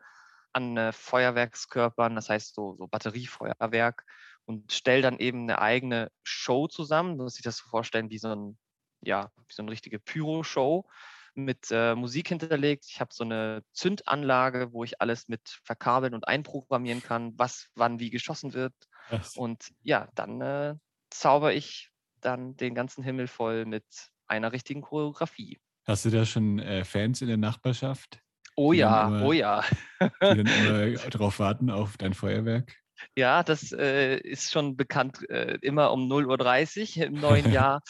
an 0.53 0.77
äh, 0.77 0.93
Feuerwerkskörpern, 0.93 2.15
das 2.15 2.29
heißt 2.29 2.55
so, 2.55 2.75
so 2.77 2.87
Batteriefeuerwerk 2.87 4.05
und 4.47 4.73
stelle 4.73 5.03
dann 5.03 5.19
eben 5.19 5.43
eine 5.43 5.61
eigene 5.61 6.11
Show 6.23 6.69
zusammen. 6.69 7.17
Man 7.17 7.25
muss 7.25 7.35
sich 7.35 7.45
das 7.45 7.59
so 7.59 7.69
vorstellen 7.69 8.11
wie 8.11 8.19
so 8.19 8.35
ein, 8.35 8.59
ja, 9.03 9.31
wie 9.47 9.53
so 9.53 9.63
eine 9.63 9.71
richtige 9.71 9.99
Pyro-Show 9.99 10.87
mit 11.35 11.69
äh, 11.71 11.95
Musik 11.95 12.29
hinterlegt. 12.29 12.87
Ich 12.89 13.01
habe 13.01 13.13
so 13.13 13.25
eine 13.25 13.63
Zündanlage, 13.73 14.73
wo 14.73 14.85
ich 14.85 15.01
alles 15.01 15.29
mit 15.29 15.61
verkabeln 15.65 16.15
und 16.15 16.27
einprogrammieren 16.27 17.03
kann, 17.03 17.39
was 17.39 17.69
wann 17.75 18.01
wie 18.01 18.11
geschossen 18.11 18.55
wird. 18.55 18.75
Was? 19.11 19.37
Und 19.37 19.71
ja, 19.83 20.09
dann 20.15 20.41
äh, 20.41 20.75
zauber 21.11 21.53
ich 21.53 21.91
dann 22.21 22.57
den 22.57 22.75
ganzen 22.75 23.05
Himmel 23.05 23.29
voll 23.29 23.65
mit 23.65 23.85
einer 24.27 24.53
richtigen 24.53 24.83
Choreografie. 24.83 25.61
Hast 25.89 26.05
du 26.05 26.11
da 26.11 26.27
schon 26.27 26.59
äh, 26.59 26.85
Fans 26.85 27.23
in 27.23 27.29
der 27.29 27.39
Nachbarschaft? 27.39 28.21
Oh 28.57 28.75
ja, 28.75 29.07
immer, 29.07 29.25
oh 29.25 29.33
ja. 29.33 29.65
die 30.03 30.09
dann 30.21 30.47
immer 30.47 31.09
darauf 31.09 31.39
warten 31.39 31.71
auf 31.71 31.97
dein 31.97 32.13
Feuerwerk? 32.13 32.77
Ja, 33.17 33.43
das 33.43 33.73
äh, 33.73 34.19
ist 34.19 34.53
schon 34.53 34.77
bekannt. 34.77 35.27
Äh, 35.31 35.57
immer 35.63 35.91
um 35.93 36.07
0.30 36.07 36.99
Uhr 36.99 37.07
im 37.07 37.15
neuen 37.15 37.51
Jahr 37.53 37.81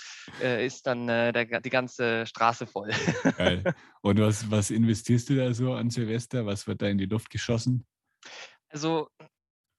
äh, 0.41 0.65
ist 0.65 0.87
dann 0.87 1.09
äh, 1.09 1.33
der, 1.33 1.61
die 1.61 1.71
ganze 1.71 2.25
Straße 2.25 2.69
voll. 2.69 2.91
Geil. 3.37 3.65
Und 4.03 4.21
was, 4.21 4.49
was 4.49 4.71
investierst 4.71 5.29
du 5.31 5.35
da 5.35 5.53
so 5.53 5.73
an 5.75 5.91
Silvester? 5.91 6.47
Was 6.47 6.69
wird 6.69 6.83
da 6.83 6.87
in 6.87 6.99
die 6.99 7.07
Luft 7.07 7.31
geschossen? 7.31 7.85
Also, 8.69 9.09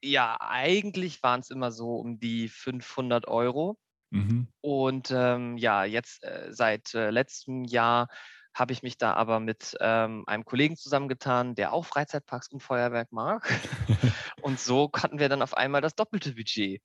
ja, 0.03 0.35
eigentlich 0.41 1.23
waren 1.23 1.39
es 1.39 1.51
immer 1.51 1.71
so 1.71 1.95
um 1.95 2.19
die 2.19 2.49
500 2.49 3.29
Euro. 3.29 3.79
Mhm. 4.11 4.47
Und 4.61 5.11
ähm, 5.11 5.57
ja, 5.57 5.83
jetzt 5.83 6.23
äh, 6.23 6.47
seit 6.51 6.93
äh, 6.93 7.09
letztem 7.11 7.63
Jahr 7.63 8.07
habe 8.53 8.73
ich 8.73 8.83
mich 8.83 8.97
da 8.97 9.13
aber 9.13 9.39
mit 9.39 9.77
ähm, 9.79 10.23
einem 10.27 10.43
Kollegen 10.43 10.75
zusammengetan, 10.75 11.55
der 11.55 11.71
auch 11.71 11.85
Freizeitparks 11.85 12.49
und 12.49 12.61
Feuerwerk 12.61 13.11
mag. 13.11 13.47
und 14.41 14.59
so 14.59 14.89
hatten 14.95 15.19
wir 15.19 15.29
dann 15.29 15.41
auf 15.41 15.55
einmal 15.55 15.81
das 15.81 15.95
doppelte 15.95 16.33
Budget. 16.33 16.81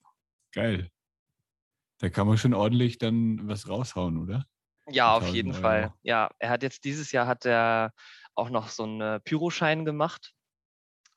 Geil. 0.53 0.89
Da 1.99 2.09
kann 2.09 2.27
man 2.27 2.37
schon 2.37 2.53
ordentlich 2.53 2.97
dann 2.97 3.47
was 3.47 3.67
raushauen, 3.67 4.17
oder? 4.17 4.45
Ja, 4.87 5.15
auf 5.15 5.27
jeden 5.29 5.51
Euro. 5.51 5.61
Fall. 5.61 5.93
Ja, 6.03 6.29
er 6.39 6.49
hat 6.49 6.61
jetzt 6.61 6.83
dieses 6.83 7.11
Jahr 7.11 7.25
hat 7.25 7.45
er 7.45 7.91
auch 8.35 8.49
noch 8.49 8.69
so 8.69 8.83
einen 8.83 9.21
Pyroschein 9.23 9.85
gemacht. 9.85 10.33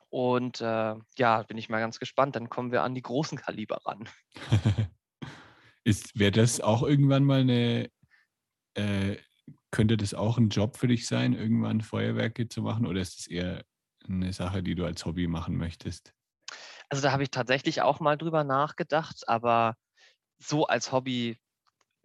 Und 0.09 0.59
äh, 0.61 0.95
ja, 1.17 1.43
bin 1.43 1.57
ich 1.57 1.69
mal 1.69 1.79
ganz 1.79 1.99
gespannt. 1.99 2.35
Dann 2.35 2.49
kommen 2.49 2.71
wir 2.71 2.81
an 2.81 2.95
die 2.95 3.01
großen 3.01 3.37
Kaliber 3.37 3.79
ran. 3.85 4.09
Wäre 5.85 6.31
das 6.31 6.61
auch 6.61 6.83
irgendwann 6.83 7.23
mal 7.23 7.41
eine 7.41 7.89
äh, 8.75 9.17
könnte 9.71 9.97
das 9.97 10.13
auch 10.13 10.37
ein 10.37 10.49
Job 10.49 10.77
für 10.77 10.87
dich 10.87 11.07
sein, 11.07 11.33
irgendwann 11.33 11.81
Feuerwerke 11.81 12.47
zu 12.47 12.61
machen 12.61 12.85
oder 12.85 13.01
ist 13.01 13.19
es 13.19 13.27
eher 13.27 13.63
eine 14.07 14.33
Sache, 14.33 14.63
die 14.63 14.75
du 14.75 14.85
als 14.85 15.05
Hobby 15.05 15.27
machen 15.27 15.57
möchtest? 15.57 16.13
Also 16.89 17.03
da 17.03 17.11
habe 17.11 17.23
ich 17.23 17.31
tatsächlich 17.31 17.81
auch 17.81 17.99
mal 17.99 18.17
drüber 18.17 18.43
nachgedacht, 18.43 19.27
aber 19.27 19.75
so 20.39 20.65
als 20.65 20.91
Hobby 20.91 21.37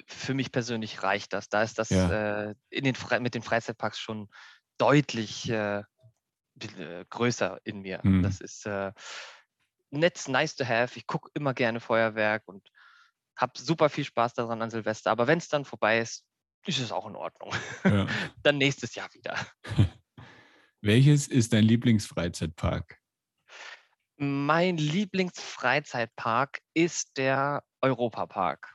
für 0.07 0.35
mich 0.35 0.53
persönlich 0.53 1.03
reicht 1.03 1.33
das. 1.33 1.49
Da 1.49 1.63
ist 1.63 1.79
das 1.79 1.89
ja. 1.89 2.49
äh, 2.49 2.55
in 2.69 2.85
den 2.85 2.97
mit 3.21 3.35
den 3.35 3.43
Freizeitparks 3.43 3.99
schon 3.99 4.29
deutlich 4.77 5.49
äh, 5.49 5.83
äh 6.59 7.05
größer 7.09 7.61
in 7.65 7.81
mir. 7.81 8.03
Hm. 8.03 8.23
Das 8.23 8.41
ist 8.41 8.67
äh, 8.67 8.93
nett, 9.91 10.29
nice 10.29 10.57
to 10.57 10.67
have. 10.67 10.99
Ich 10.99 11.07
gucke 11.07 11.31
immer 11.33 11.55
gerne 11.55 11.81
Feuerwerk 11.81 12.43
und 12.47 12.69
habe 13.37 13.53
super 13.59 13.89
viel 13.89 14.05
Spaß 14.05 14.35
daran 14.35 14.63
an 14.63 14.71
Silvester. 14.71 15.11
Aber 15.11 15.27
wenn 15.27 15.39
es 15.39 15.49
dann 15.49 15.65
vorbei 15.65 15.99
ist, 15.99 16.25
ist 16.67 16.79
es 16.79 16.93
auch 16.93 17.07
in 17.07 17.17
Ordnung. 17.17 17.53
Ja. 17.85 18.07
Dann 18.43 18.59
nächstes 18.59 18.95
Jahr 18.95 19.13
wieder. 19.13 19.37
Welches 20.81 21.29
ist 21.29 21.53
dein 21.53 21.65
Lieblingsfreizeitpark? 21.65 22.99
Mein 24.17 24.77
Lieblingsfreizeitpark 24.77 26.61
ist 26.75 27.17
der 27.17 27.65
Europapark. 27.81 28.75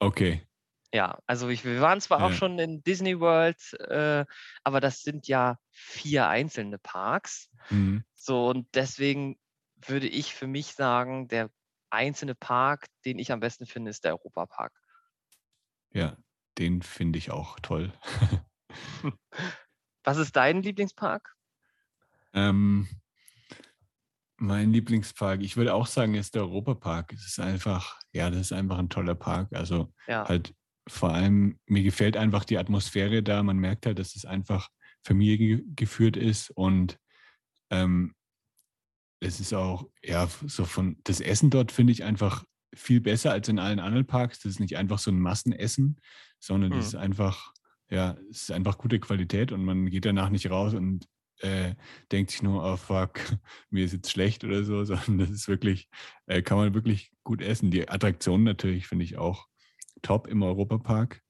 Okay. 0.00 0.46
Ja, 0.92 1.18
also 1.26 1.48
ich, 1.48 1.64
wir 1.64 1.80
waren 1.80 2.00
zwar 2.00 2.20
ja. 2.20 2.26
auch 2.26 2.32
schon 2.32 2.58
in 2.58 2.82
Disney 2.82 3.20
World, 3.20 3.74
äh, 3.74 4.24
aber 4.64 4.80
das 4.80 5.02
sind 5.02 5.28
ja 5.28 5.56
vier 5.70 6.28
einzelne 6.28 6.78
Parks. 6.78 7.48
Mhm. 7.68 8.04
So, 8.14 8.48
und 8.48 8.66
deswegen 8.74 9.38
würde 9.76 10.08
ich 10.08 10.34
für 10.34 10.48
mich 10.48 10.72
sagen, 10.72 11.28
der 11.28 11.50
einzelne 11.90 12.34
Park, 12.34 12.86
den 13.04 13.18
ich 13.18 13.32
am 13.32 13.40
besten 13.40 13.66
finde, 13.66 13.90
ist 13.90 14.04
der 14.04 14.12
Europapark. 14.12 14.72
Ja, 15.92 16.16
den 16.58 16.82
finde 16.82 17.18
ich 17.18 17.30
auch 17.30 17.58
toll. 17.60 17.92
Was 20.04 20.16
ist 20.18 20.36
dein 20.36 20.62
Lieblingspark? 20.62 21.34
Ähm, 22.32 22.88
mein 24.36 24.72
Lieblingspark, 24.72 25.42
ich 25.42 25.56
würde 25.56 25.74
auch 25.74 25.86
sagen, 25.86 26.14
ist 26.14 26.34
der 26.34 26.42
Europapark. 26.42 27.12
Es 27.12 27.26
ist 27.26 27.40
einfach, 27.40 27.98
ja, 28.12 28.30
das 28.30 28.40
ist 28.40 28.52
einfach 28.52 28.78
ein 28.78 28.88
toller 28.88 29.14
Park. 29.14 29.48
Also 29.52 29.92
ja. 30.06 30.26
halt 30.26 30.54
vor 30.88 31.12
allem, 31.12 31.58
mir 31.66 31.82
gefällt 31.82 32.16
einfach 32.16 32.44
die 32.44 32.58
Atmosphäre 32.58 33.22
da. 33.22 33.42
Man 33.42 33.58
merkt 33.58 33.86
halt, 33.86 33.98
dass 33.98 34.16
es 34.16 34.24
einfach 34.24 34.68
familiengeführt 35.04 36.16
ist 36.16 36.50
und 36.50 36.98
ähm, 37.70 38.14
es 39.20 39.38
ist 39.38 39.52
auch, 39.54 39.88
ja, 40.02 40.28
so 40.46 40.64
von 40.64 40.96
das 41.04 41.20
Essen 41.20 41.50
dort 41.50 41.72
finde 41.72 41.92
ich 41.92 42.04
einfach 42.04 42.44
viel 42.74 43.00
besser 43.00 43.32
als 43.32 43.48
in 43.48 43.58
allen 43.58 43.78
anderen 43.78 44.06
Parks. 44.06 44.40
Das 44.40 44.52
ist 44.52 44.60
nicht 44.60 44.76
einfach 44.76 44.98
so 44.98 45.10
ein 45.10 45.20
Massenessen, 45.20 46.00
sondern 46.38 46.72
das 46.72 46.86
ist 46.88 46.92
Mhm. 46.94 47.00
einfach, 47.00 47.52
ja, 47.90 48.16
es 48.30 48.42
ist 48.42 48.52
einfach 48.52 48.78
gute 48.78 48.98
Qualität 48.98 49.52
und 49.52 49.64
man 49.64 49.86
geht 49.90 50.06
danach 50.06 50.30
nicht 50.30 50.50
raus 50.50 50.74
und 50.74 51.06
äh, 51.40 51.74
denkt 52.12 52.30
sich 52.30 52.42
nur, 52.42 52.62
oh 52.64 52.76
fuck, 52.76 53.14
mir 53.70 53.84
ist 53.84 53.92
jetzt 53.92 54.10
schlecht 54.10 54.44
oder 54.44 54.64
so, 54.64 54.84
sondern 54.84 55.18
das 55.18 55.30
ist 55.30 55.48
wirklich, 55.48 55.88
äh, 56.26 56.42
kann 56.42 56.58
man 56.58 56.74
wirklich 56.74 57.12
gut 57.22 57.42
essen. 57.42 57.70
Die 57.70 57.88
Attraktionen 57.88 58.44
natürlich 58.44 58.86
finde 58.86 59.04
ich 59.04 59.18
auch 59.18 59.46
top 60.02 60.26
im 60.28 60.42
Europapark. 60.42 61.22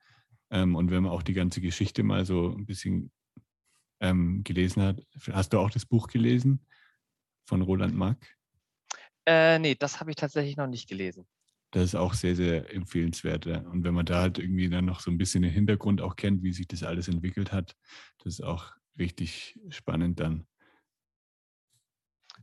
Ähm, 0.51 0.77
und 0.77 0.91
wenn 0.91 1.03
man 1.05 1.13
auch 1.13 1.23
die 1.23 1.33
ganze 1.35 1.61
Geschichte 1.61 2.03
mal 2.03 2.25
so 2.25 2.55
ein 2.57 2.67
bisschen 2.67 3.11
ähm, 4.01 4.43
gelesen 4.45 4.83
hat, 4.83 5.03
hast 5.33 5.53
du 5.53 5.59
auch 5.59 5.71
das 5.71 5.87
Buch 5.87 6.09
gelesen 6.09 6.65
von 7.51 7.63
Roland 7.63 7.97
Mack? 7.97 8.37
Äh, 9.27 9.59
ne, 9.59 9.75
das 9.75 9.99
habe 9.99 10.11
ich 10.11 10.17
tatsächlich 10.17 10.57
noch 10.57 10.69
nicht 10.69 10.89
gelesen. 10.89 11.27
Das 11.73 11.83
ist 11.83 11.95
auch 11.97 12.15
sehr, 12.15 12.37
sehr 12.37 12.73
empfehlenswert. 12.73 13.45
Ja. 13.45 13.59
Und 13.59 13.83
wenn 13.83 13.93
man 13.93 14.07
da 14.07 14.21
halt 14.21 14.39
irgendwie 14.39 14.71
dann 14.71 14.85
noch 14.85 15.01
so 15.01 15.11
ein 15.11 15.19
bisschen 15.19 15.43
den 15.43 15.53
Hintergrund 15.53 16.01
auch 16.01 16.15
kennt, 16.15 16.45
wie 16.45 16.53
sich 16.53 16.69
das 16.69 16.85
alles 16.85 17.09
entwickelt 17.09 17.53
hat, 17.53 17.77
das 18.19 18.35
ist 18.35 18.45
auch 18.45 18.73
richtig 18.99 19.59
spannend 19.69 20.21
dann. 20.21 20.47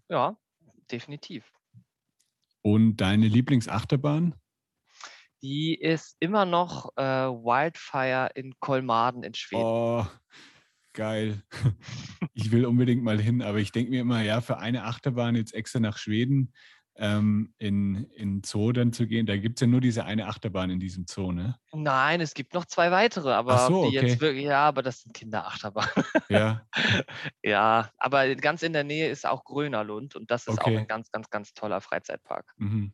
Ja, 0.10 0.38
definitiv. 0.92 1.54
Und 2.62 2.98
deine 2.98 3.28
Lieblingsachterbahn? 3.28 4.36
Die 5.42 5.74
ist 5.74 6.18
immer 6.20 6.46
noch 6.46 6.92
äh, 6.98 7.02
Wildfire 7.02 8.30
in 8.36 8.60
Kolmaden 8.60 9.24
in 9.24 9.34
Schweden. 9.34 9.64
Oh, 9.64 10.06
geil. 10.98 11.44
Ich 12.34 12.52
will 12.52 12.66
unbedingt 12.66 13.04
mal 13.04 13.20
hin, 13.20 13.42
aber 13.42 13.60
ich 13.60 13.72
denke 13.72 13.92
mir 13.92 14.02
immer, 14.02 14.22
ja, 14.22 14.42
für 14.42 14.58
eine 14.58 14.84
Achterbahn 14.84 15.36
jetzt 15.36 15.54
extra 15.54 15.80
nach 15.80 15.98
Schweden 15.98 16.54
ähm, 16.96 17.54
in, 17.60 18.06
in 18.16 18.42
Zoo 18.44 18.72
dann 18.72 18.92
zu 18.92 19.08
gehen, 19.08 19.26
da 19.26 19.38
gibt 19.38 19.58
es 19.58 19.62
ja 19.62 19.68
nur 19.68 19.82
diese 19.82 20.06
eine 20.06 20.28
Achterbahn 20.28 20.70
in 20.70 20.80
diesem 20.80 21.06
Zoo, 21.08 21.32
ne? 21.32 21.58
Nein, 21.72 22.22
es 22.22 22.34
gibt 22.34 22.54
noch 22.54 22.66
zwei 22.66 22.92
weitere, 22.92 23.32
aber 23.32 23.68
so, 23.68 23.84
okay. 23.84 23.96
jetzt 23.96 24.22
wirklich, 24.22 24.46
ja, 24.46 24.68
aber 24.68 24.82
das 24.82 25.02
sind 25.02 25.14
Kinderachterbahnen. 25.14 25.92
Ja, 26.30 26.68
ja, 27.44 27.92
aber 27.98 28.36
ganz 28.36 28.64
in 28.64 28.74
der 28.74 28.84
Nähe 28.84 29.10
ist 29.10 29.26
auch 29.26 29.44
Grönerlund 29.46 30.16
und 30.16 30.30
das 30.32 30.48
ist 30.48 30.60
auch 30.60 30.68
Okay. 30.68 30.80
ein 30.80 30.88
ganz, 30.88 31.12
ganz, 31.12 31.30
ganz 31.30 31.54
toller 31.54 31.80
Freizeitpark. 31.80 32.54
Mhm. 32.58 32.92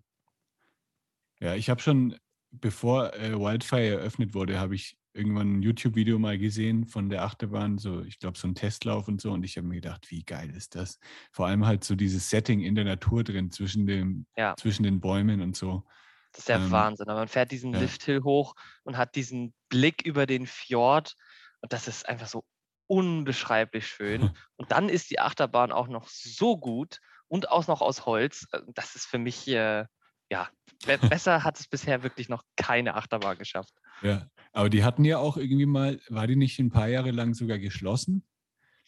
Ja, 1.39 1.55
ich 1.55 1.69
habe 1.69 1.81
schon, 1.81 2.17
bevor 2.51 3.13
äh, 3.15 3.39
Wildfire 3.39 3.99
eröffnet 3.99 4.33
wurde, 4.33 4.59
habe 4.59 4.75
ich 4.75 4.97
irgendwann 5.13 5.59
ein 5.59 5.61
YouTube-Video 5.61 6.17
mal 6.19 6.37
gesehen 6.37 6.85
von 6.85 7.09
der 7.09 7.23
Achterbahn, 7.23 7.77
so 7.77 8.01
ich 8.01 8.19
glaube 8.19 8.37
so 8.37 8.47
ein 8.47 8.55
Testlauf 8.55 9.07
und 9.07 9.21
so 9.21 9.31
und 9.31 9.43
ich 9.43 9.57
habe 9.57 9.67
mir 9.67 9.75
gedacht, 9.75 10.09
wie 10.09 10.23
geil 10.23 10.49
ist 10.55 10.75
das? 10.75 10.99
Vor 11.31 11.47
allem 11.47 11.65
halt 11.65 11.83
so 11.83 11.95
dieses 11.95 12.29
Setting 12.29 12.61
in 12.61 12.75
der 12.75 12.85
Natur 12.85 13.23
drin, 13.23 13.51
zwischen, 13.51 13.85
dem, 13.85 14.25
Ja. 14.35 14.55
zwischen 14.57 14.83
den 14.83 14.99
Bäumen 14.99 15.41
und 15.41 15.55
so. 15.55 15.83
Das 16.31 16.39
ist 16.39 16.49
der 16.49 16.57
Ähm, 16.57 16.71
Wahnsinn. 16.71 17.07
Aber 17.09 17.19
man 17.19 17.27
fährt 17.27 17.51
diesen 17.51 17.73
ja. 17.73 17.79
Lifthill 17.79 18.23
hoch 18.23 18.55
und 18.83 18.97
hat 18.97 19.15
diesen 19.15 19.53
Blick 19.69 20.01
über 20.03 20.25
den 20.25 20.47
Fjord 20.47 21.15
und 21.61 21.71
das 21.73 21.87
ist 21.87 22.09
einfach 22.09 22.27
so 22.27 22.43
unbeschreiblich 22.87 23.87
schön. 23.87 24.21
Und 24.57 24.71
dann 24.71 24.89
ist 24.89 25.09
die 25.09 25.19
Achterbahn 25.19 25.71
auch 25.71 25.87
noch 25.87 26.07
so 26.07 26.57
gut 26.57 26.99
und 27.27 27.49
auch 27.49 27.65
noch 27.67 27.81
aus 27.81 28.05
Holz. 28.05 28.45
äh, 28.51 28.59
Das 28.67 28.95
ist 28.95 29.05
für 29.05 29.17
mich, 29.17 29.47
äh, 29.47 29.85
ja, 30.29 30.49
be 30.85 30.97
besser 30.97 31.43
hat 31.43 31.59
es 31.59 31.67
bisher 31.67 32.03
wirklich 32.03 32.29
noch 32.29 32.43
keine 32.55 32.95
Achterbahn 32.95 33.37
geschafft. 33.37 33.73
Ja, 34.01 34.27
aber 34.53 34.69
die 34.69 34.83
hatten 34.83 35.03
ja 35.03 35.17
auch 35.17 35.37
irgendwie 35.37 35.65
mal, 35.65 35.99
war 36.09 36.27
die 36.27 36.35
nicht 36.35 36.59
ein 36.59 36.71
paar 36.71 36.87
Jahre 36.87 37.11
lang 37.11 37.33
sogar 37.33 37.59
geschlossen? 37.59 38.23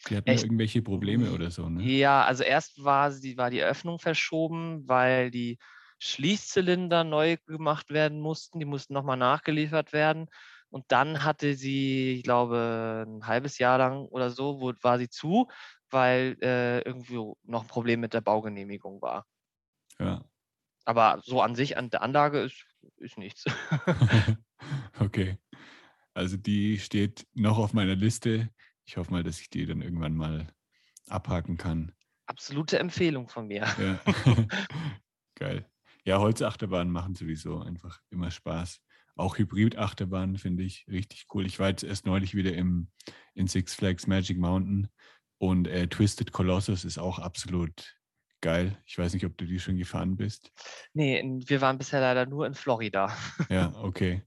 Die 0.09 0.15
hatten 0.15 0.29
ja 0.29 0.35
irgendwelche 0.35 0.81
Probleme 0.81 1.31
oder 1.31 1.49
so, 1.49 1.67
ne? 1.67 1.83
Ja, 1.83 2.23
also 2.23 2.43
erst 2.43 2.83
war, 2.83 3.11
sie, 3.11 3.37
war 3.37 3.49
die 3.49 3.63
Öffnung 3.63 3.99
verschoben, 3.99 4.87
weil 4.87 5.31
die 5.31 5.57
Schließzylinder 5.99 7.03
neu 7.03 7.37
gemacht 7.47 7.89
werden 7.89 8.19
mussten. 8.19 8.59
Die 8.59 8.65
mussten 8.65 8.93
nochmal 8.93 9.17
nachgeliefert 9.17 9.93
werden. 9.93 10.27
Und 10.69 10.85
dann 10.89 11.23
hatte 11.23 11.55
sie, 11.55 12.15
ich 12.17 12.23
glaube, 12.23 13.05
ein 13.07 13.25
halbes 13.25 13.57
Jahr 13.57 13.77
lang 13.77 14.05
oder 14.07 14.29
so, 14.29 14.59
wo, 14.59 14.73
war 14.81 14.99
sie 14.99 15.09
zu, 15.09 15.47
weil 15.89 16.37
äh, 16.41 16.81
irgendwie 16.81 17.33
noch 17.43 17.63
ein 17.63 17.67
Problem 17.67 18.01
mit 18.01 18.13
der 18.13 18.21
Baugenehmigung 18.21 19.01
war. 19.01 19.25
Ja. 19.99 20.23
Aber 20.83 21.21
so 21.23 21.41
an 21.41 21.55
sich, 21.55 21.77
an 21.77 21.89
der 21.89 22.03
Anlage 22.03 22.39
ist, 22.41 22.65
ist 22.97 23.17
nichts. 23.17 23.45
okay. 24.99 25.39
Also 26.15 26.37
die 26.37 26.79
steht 26.79 27.27
noch 27.33 27.57
auf 27.57 27.73
meiner 27.73 27.95
Liste. 27.95 28.49
Ich 28.85 28.97
hoffe 28.97 29.11
mal, 29.11 29.23
dass 29.23 29.41
ich 29.41 29.49
die 29.49 29.65
dann 29.65 29.81
irgendwann 29.81 30.15
mal 30.15 30.47
abhaken 31.07 31.57
kann. 31.57 31.91
Absolute 32.25 32.79
Empfehlung 32.79 33.27
von 33.27 33.47
mir. 33.47 33.67
Ja. 33.77 33.99
Geil. 35.35 35.69
Ja, 36.05 36.19
Holzachterbahnen 36.19 36.91
machen 36.91 37.15
sowieso 37.15 37.59
einfach 37.59 37.99
immer 38.11 38.31
Spaß. 38.31 38.79
Auch 39.17 39.37
Hybrid-Achterbahnen 39.37 40.37
finde 40.37 40.63
ich 40.63 40.85
richtig 40.87 41.25
cool. 41.33 41.45
Ich 41.45 41.59
war 41.59 41.69
jetzt 41.69 41.83
erst 41.83 42.05
neulich 42.05 42.33
wieder 42.33 42.53
im, 42.53 42.89
in 43.33 43.47
Six 43.47 43.75
Flags 43.75 44.07
Magic 44.07 44.37
Mountain 44.37 44.87
und 45.37 45.67
äh, 45.67 45.87
Twisted 45.87 46.31
Colossus 46.31 46.85
ist 46.85 46.97
auch 46.97 47.19
absolut 47.19 47.97
geil. 48.41 48.81
Ich 48.85 48.97
weiß 48.97 49.13
nicht, 49.13 49.25
ob 49.25 49.37
du 49.37 49.45
die 49.45 49.59
schon 49.59 49.77
gefahren 49.77 50.15
bist. 50.15 50.51
Nee, 50.93 51.21
wir 51.45 51.61
waren 51.61 51.77
bisher 51.77 51.99
leider 51.99 52.25
nur 52.25 52.45
in 52.45 52.53
Florida. 52.53 53.15
Ja, 53.49 53.73
okay. 53.83 54.23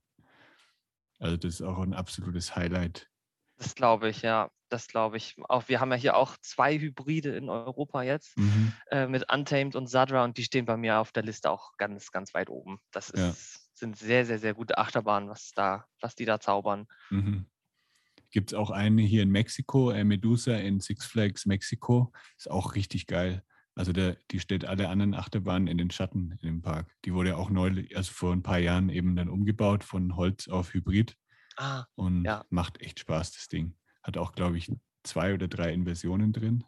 Also 1.18 1.36
das 1.36 1.54
ist 1.54 1.62
auch 1.62 1.78
ein 1.78 1.94
absolutes 1.94 2.54
Highlight. 2.56 3.08
Das 3.56 3.74
glaube 3.74 4.08
ich, 4.08 4.22
ja. 4.22 4.50
Das 4.70 4.86
glaube 4.86 5.16
ich. 5.16 5.34
Auch 5.48 5.68
wir 5.68 5.80
haben 5.80 5.90
ja 5.90 5.96
hier 5.96 6.16
auch 6.16 6.36
zwei 6.42 6.78
Hybride 6.78 7.34
in 7.36 7.48
Europa 7.48 8.02
jetzt 8.02 8.36
Mhm. 8.36 8.72
äh, 8.90 9.06
mit 9.06 9.32
Untamed 9.32 9.74
und 9.74 9.86
Sadra 9.88 10.24
und 10.24 10.36
die 10.36 10.44
stehen 10.44 10.66
bei 10.66 10.76
mir 10.76 10.98
auf 10.98 11.10
der 11.10 11.22
Liste 11.22 11.50
auch 11.50 11.72
ganz, 11.78 12.10
ganz 12.12 12.34
weit 12.34 12.50
oben. 12.50 12.78
Das 12.92 13.08
ist, 13.08 13.20
Ja. 13.20 13.34
sind 13.74 13.96
sehr, 13.96 14.26
sehr, 14.26 14.38
sehr 14.38 14.52
gute 14.54 14.76
Achterbahnen, 14.76 15.30
was 15.30 15.52
da, 15.54 15.86
was 16.02 16.14
die 16.14 16.26
da 16.26 16.38
zaubern. 16.38 16.86
Mhm. 17.10 17.46
Gibt 18.30 18.52
es 18.52 18.58
auch 18.58 18.70
eine 18.70 19.00
hier 19.00 19.22
in 19.22 19.30
Mexiko, 19.30 19.90
äh, 19.90 20.04
Medusa 20.04 20.54
in 20.54 20.80
Six 20.80 21.06
Flags 21.06 21.46
Mexiko. 21.46 22.12
Ist 22.36 22.50
auch 22.50 22.74
richtig 22.74 23.06
geil. 23.06 23.42
Also 23.78 23.92
der, 23.92 24.16
die 24.30 24.40
stellt 24.40 24.64
alle 24.64 24.88
anderen 24.88 25.14
Achterbahnen 25.14 25.68
in 25.68 25.78
den 25.78 25.90
Schatten 25.90 26.32
in 26.32 26.38
dem 26.48 26.62
Park. 26.62 26.96
Die 27.04 27.14
wurde 27.14 27.36
auch 27.36 27.50
neulich, 27.50 27.96
also 27.96 28.12
vor 28.12 28.32
ein 28.32 28.42
paar 28.42 28.58
Jahren 28.58 28.88
eben 28.88 29.14
dann 29.16 29.28
umgebaut 29.28 29.84
von 29.84 30.16
Holz 30.16 30.48
auf 30.48 30.74
Hybrid 30.74 31.16
Ah, 31.56 31.86
und 31.96 32.24
Ja. 32.24 32.44
macht 32.50 32.80
echt 32.82 33.00
Spaß, 33.00 33.32
das 33.32 33.48
Ding. 33.48 33.76
Hat 34.02 34.16
auch, 34.18 34.32
glaube 34.32 34.58
ich, 34.58 34.70
zwei 35.04 35.34
oder 35.34 35.48
drei 35.48 35.72
Inversionen 35.72 36.32
drin. 36.32 36.64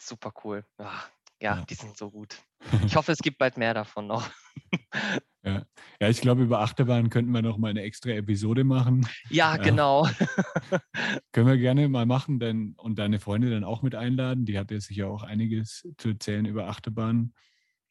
super 0.00 0.32
cool. 0.44 0.64
Ah, 0.78 1.02
ja, 1.40 1.56
Ja. 1.56 1.66
die 1.68 1.74
sind 1.74 1.96
so 1.96 2.10
gut. 2.10 2.38
Ich 2.86 2.96
hoffe, 2.96 3.12
es 3.12 3.18
gibt 3.18 3.38
bald 3.38 3.56
mehr 3.56 3.74
davon 3.74 4.06
noch. 4.06 4.28
Ja, 5.42 5.66
ja 6.00 6.08
ich 6.08 6.20
glaube, 6.20 6.42
über 6.42 6.60
Achterbahnen 6.60 7.10
könnten 7.10 7.32
wir 7.32 7.42
noch 7.42 7.58
mal 7.58 7.68
eine 7.70 7.82
extra 7.82 8.10
Episode 8.10 8.64
machen. 8.64 9.06
Ja, 9.30 9.56
Ja. 9.56 9.62
genau. 9.62 10.06
Können 11.32 11.46
wir 11.46 11.58
gerne 11.58 11.88
mal 11.88 12.06
machen 12.06 12.38
denn, 12.38 12.74
und 12.76 12.98
deine 12.98 13.18
Freunde 13.20 13.50
dann 13.50 13.64
auch 13.64 13.82
mit 13.82 13.94
einladen. 13.94 14.44
Die 14.44 14.58
hat 14.58 14.70
ja 14.70 14.80
sicher 14.80 15.08
auch 15.08 15.22
einiges 15.22 15.88
zu 15.96 16.10
erzählen 16.10 16.46
über 16.46 16.68
Achterbahnen. 16.68 17.34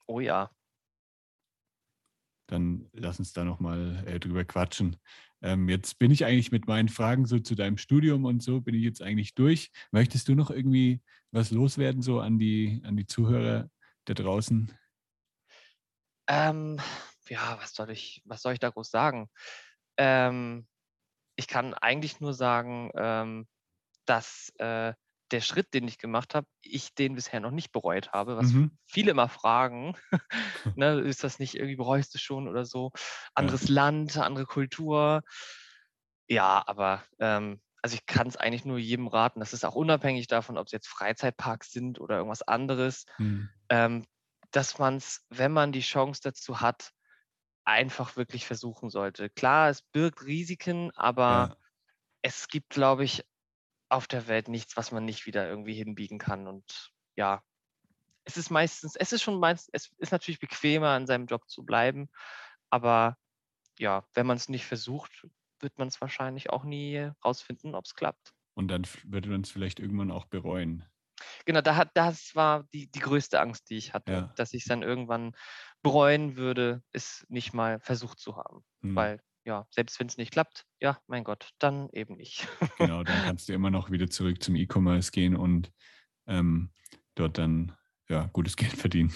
Oh 0.07 0.19
ja. 0.19 0.49
Dann 2.49 2.87
lass 2.93 3.19
uns 3.19 3.33
da 3.33 3.43
nochmal 3.43 4.03
äh, 4.05 4.19
drüber 4.19 4.45
quatschen. 4.45 4.95
Ähm, 5.41 5.67
jetzt 5.69 5.99
bin 5.99 6.11
ich 6.11 6.25
eigentlich 6.25 6.51
mit 6.51 6.65
meinen 6.65 6.87
Fragen 6.89 7.25
so 7.25 7.39
zu 7.39 7.55
deinem 7.55 7.77
Studium 7.77 8.25
und 8.25 8.41
so, 8.41 8.61
bin 8.61 8.73
ich 8.73 8.83
jetzt 8.83 9.01
eigentlich 9.01 9.35
durch. 9.35 9.69
Möchtest 9.91 10.29
du 10.29 10.35
noch 10.35 10.49
irgendwie 10.49 11.01
was 11.31 11.51
loswerden, 11.51 12.01
so 12.01 12.21
an 12.21 12.39
die, 12.39 12.81
an 12.85 12.95
die 12.95 13.05
Zuhörer 13.05 13.69
da 14.05 14.13
draußen? 14.13 14.71
Ähm, 16.29 16.79
ja, 17.29 17.57
was 17.59 17.73
soll 17.73 17.89
ich, 17.91 18.21
was 18.25 18.41
soll 18.41 18.53
ich 18.53 18.59
da 18.59 18.69
groß 18.69 18.89
sagen? 18.89 19.29
Ähm, 19.97 20.67
ich 21.35 21.47
kann 21.47 21.73
eigentlich 21.73 22.19
nur 22.21 22.33
sagen, 22.33 22.91
ähm, 22.95 23.47
dass 24.05 24.51
äh, 24.59 24.93
der 25.31 25.41
Schritt, 25.41 25.73
den 25.73 25.87
ich 25.87 25.97
gemacht 25.99 26.35
habe, 26.35 26.47
ich 26.63 26.95
den 26.95 27.15
bisher 27.15 27.39
noch 27.41 27.51
nicht 27.51 27.71
bereut 27.71 28.13
habe, 28.13 28.37
was 28.37 28.55
Mhm. 28.55 28.77
viele 28.87 29.11
immer 29.11 29.29
fragen. 29.29 29.95
ne, 30.75 31.01
ist 31.01 31.23
das 31.23 31.39
nicht 31.39 31.55
irgendwie 31.55 31.77
bereust 31.77 32.13
du 32.15 32.19
schon 32.19 32.47
oder 32.47 32.65
so? 32.65 32.91
Anderes 33.35 33.69
Land, 33.69 34.17
andere 34.17 34.45
Kultur. 34.45 35.23
Ja, 36.29 36.63
aber 36.67 37.03
ähm, 37.19 37.61
also 37.81 37.95
ich 37.95 38.05
kann 38.05 38.27
es 38.27 38.35
eigentlich 38.37 38.65
nur 38.65 38.77
jedem 38.79 39.07
raten. 39.07 39.39
Das 39.39 39.53
ist 39.53 39.63
auch 39.65 39.75
unabhängig 39.75 40.27
davon, 40.27 40.57
ob 40.57 40.65
es 40.67 40.71
jetzt 40.73 40.87
Freizeitparks 40.87 41.71
sind 41.71 41.99
oder 41.99 42.17
irgendwas 42.17 42.41
anderes 42.41 43.05
Hm. 43.19 43.47
ähm, 43.69 44.05
dass 44.51 44.79
man 44.79 44.97
es, 44.97 45.25
wenn 45.29 45.51
man 45.53 45.71
die 45.73 45.81
Chance 45.81 46.21
dazu 46.23 46.61
hat, 46.61 46.91
einfach 47.67 48.17
wirklich 48.17 48.47
versuchen 48.47 48.89
sollte. 48.89 49.29
Klar, 49.29 49.69
es 49.69 49.83
birgt 49.83 50.23
Risiken, 50.25 50.91
aber 50.95 51.49
Ja, 51.49 51.57
es 52.23 52.47
gibt, 52.49 52.69
glaube 52.71 53.03
ich, 53.05 53.25
auf 53.89 54.07
der 54.07 54.27
Welt 54.27 54.49
nichts, 54.49 54.77
was 54.77 54.91
man 54.91 55.05
nicht 55.05 55.25
wieder 55.27 55.47
irgendwie 55.49 55.75
hinbiegen 55.75 56.19
kann. 56.19 56.47
Und 56.47 56.93
ja, 57.17 57.43
es 58.25 58.37
ist 58.37 58.49
meistens, 58.51 58.95
es 58.95 59.13
ist 59.13 59.23
schon 59.23 59.39
meistens, 59.39 59.69
es 59.73 59.91
ist 59.97 60.11
natürlich 60.11 60.39
bequemer, 60.39 60.89
an 60.89 61.07
seinem 61.07 61.27
Job 61.27 61.49
zu 61.49 61.65
bleiben, 61.65 62.09
aber 62.69 63.17
ja, 63.79 64.05
wenn 64.15 64.27
man 64.27 64.37
es 64.37 64.49
nicht 64.49 64.65
versucht, 64.65 65.27
wird 65.61 65.77
man 65.79 65.89
es 65.89 66.01
wahrscheinlich 66.01 66.49
auch 66.51 66.63
nie 66.65 67.11
rausfinden, 67.25 67.75
ob 67.75 67.85
es 67.85 67.95
klappt. 67.95 68.33
und 68.55 68.67
dann 68.67 68.85
wird 69.05 69.27
man 69.27 69.41
es 69.41 69.51
vielleicht 69.51 69.79
irgendwann 69.79 70.11
auch 70.11 70.25
bereuen. 70.25 70.83
Genau, 71.45 71.61
da 71.61 71.75
hat, 71.75 71.91
das 71.95 72.35
war 72.35 72.65
die, 72.73 72.89
die 72.91 72.99
größte 72.99 73.39
Angst, 73.39 73.69
die 73.69 73.77
ich 73.77 73.93
hatte, 73.93 74.11
Ja. 74.11 74.33
dass 74.35 74.53
ich 74.53 74.65
dann 74.65 74.83
irgendwann 74.83 75.33
bereuen 75.83 76.35
würde, 76.37 76.83
es 76.91 77.25
nicht 77.29 77.53
mal 77.53 77.79
versucht 77.79 78.19
zu 78.19 78.35
haben. 78.37 78.63
Hm. 78.81 78.95
Weil, 78.95 79.19
ja, 79.45 79.65
selbst 79.71 79.99
wenn 79.99 80.07
es 80.07 80.17
nicht 80.17 80.31
klappt, 80.31 80.65
ja, 80.79 80.99
mein 81.07 81.23
Gott, 81.23 81.51
dann 81.59 81.89
eben 81.91 82.15
nicht. 82.17 82.47
Genau, 82.77 83.03
dann 83.03 83.05
kannst 83.37 83.47
du 83.49 83.53
immer 83.53 83.69
noch 83.69 83.91
wieder 83.91 84.09
zurück 84.09 84.41
zum 84.43 84.55
E-Commerce 84.55 85.11
gehen 85.11 85.35
und 85.35 85.71
ähm, 86.27 86.71
dort 87.15 87.37
dann 87.37 87.75
ja, 88.09 88.25
gutes 88.33 88.55
Geld 88.57 88.73
verdienen. 88.73 89.13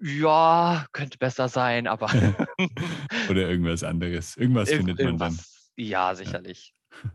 Ja, 0.00 0.86
könnte 0.92 1.18
besser 1.18 1.48
sein, 1.48 1.86
aber 1.86 2.06
Oder 3.30 3.48
irgendwas 3.48 3.82
anderes. 3.84 4.36
Irgendwas 4.36 4.68
irgend- 4.68 4.88
findet 4.88 5.04
man 5.06 5.18
dann. 5.18 5.28
irgendwas. 5.32 5.72
Ja, 5.76 6.14
sicherlich. 6.14 6.74
Ja, 6.92 7.10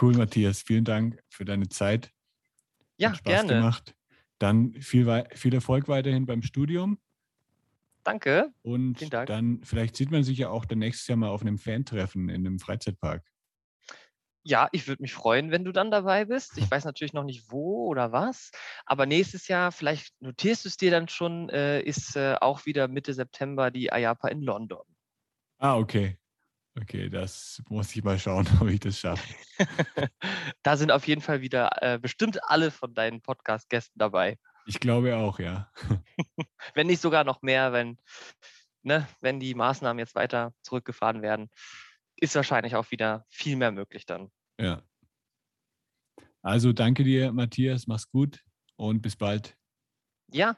cool, 0.00 0.16
Matthias. 0.16 0.62
Vielen 0.62 0.84
Dank 0.84 1.22
für 1.28 1.44
deine 1.44 1.68
Zeit. 1.68 2.10
Ja, 2.96 3.10
Hat 3.10 3.18
Spaß 3.18 3.32
gerne. 3.32 3.54
gemacht. 3.54 3.94
Dann 4.38 4.72
viel, 4.80 5.24
viel 5.34 5.54
Erfolg 5.54 5.88
weiterhin 5.88 6.26
beim 6.26 6.42
Studium. 6.42 6.98
Danke. 8.04 8.52
Und 8.62 9.12
Dank. 9.12 9.26
dann, 9.26 9.60
vielleicht 9.64 9.96
sieht 9.96 10.10
man 10.10 10.22
sich 10.22 10.38
ja 10.38 10.48
auch 10.48 10.64
dann 10.64 10.78
nächstes 10.78 11.08
Jahr 11.08 11.18
mal 11.18 11.28
auf 11.28 11.42
einem 11.42 11.58
Fan-Treffen 11.58 12.28
in 12.28 12.46
einem 12.46 12.58
Freizeitpark. 12.58 13.24
Ja, 14.44 14.68
ich 14.70 14.86
würde 14.86 15.02
mich 15.02 15.12
freuen, 15.12 15.50
wenn 15.50 15.64
du 15.64 15.72
dann 15.72 15.90
dabei 15.90 16.26
bist. 16.26 16.56
Ich 16.56 16.70
weiß 16.70 16.84
natürlich 16.84 17.12
noch 17.12 17.24
nicht 17.24 17.50
wo 17.50 17.88
oder 17.88 18.12
was, 18.12 18.52
aber 18.84 19.04
nächstes 19.04 19.48
Jahr, 19.48 19.72
vielleicht 19.72 20.14
notierst 20.20 20.64
du 20.64 20.68
es 20.68 20.76
dir 20.76 20.92
dann 20.92 21.08
schon, 21.08 21.48
äh, 21.48 21.80
ist 21.80 22.14
äh, 22.14 22.36
auch 22.40 22.64
wieder 22.64 22.86
Mitte 22.86 23.12
September 23.12 23.72
die 23.72 23.86
IAPA 23.86 24.28
in 24.28 24.42
London. 24.42 24.84
Ah, 25.58 25.76
okay. 25.76 26.16
Okay, 26.80 27.08
das 27.08 27.62
muss 27.68 27.94
ich 27.96 28.04
mal 28.04 28.18
schauen, 28.18 28.46
ob 28.60 28.68
ich 28.68 28.80
das 28.80 28.98
schaffe. 28.98 29.34
da 30.62 30.76
sind 30.76 30.92
auf 30.92 31.06
jeden 31.06 31.22
Fall 31.22 31.40
wieder 31.40 31.70
äh, 31.82 31.98
bestimmt 31.98 32.42
alle 32.44 32.70
von 32.70 32.94
deinen 32.94 33.22
Podcast-Gästen 33.22 33.98
dabei. 33.98 34.38
Ich 34.66 34.80
glaube 34.80 35.16
auch, 35.16 35.38
ja. 35.38 35.70
Wenn 36.74 36.88
nicht 36.88 37.00
sogar 37.00 37.24
noch 37.24 37.40
mehr, 37.40 37.72
wenn, 37.72 37.98
ne, 38.82 39.06
wenn 39.20 39.38
die 39.38 39.54
Maßnahmen 39.54 39.98
jetzt 40.00 40.16
weiter 40.16 40.52
zurückgefahren 40.62 41.22
werden, 41.22 41.48
ist 42.16 42.34
wahrscheinlich 42.34 42.74
auch 42.74 42.90
wieder 42.90 43.24
viel 43.28 43.56
mehr 43.56 43.70
möglich 43.70 44.06
dann. 44.06 44.30
Ja. 44.60 44.82
Also 46.42 46.72
danke 46.72 47.04
dir, 47.04 47.32
Matthias. 47.32 47.86
Mach's 47.86 48.08
gut 48.08 48.42
und 48.76 49.02
bis 49.02 49.16
bald. 49.16 49.56
Ja, 50.32 50.56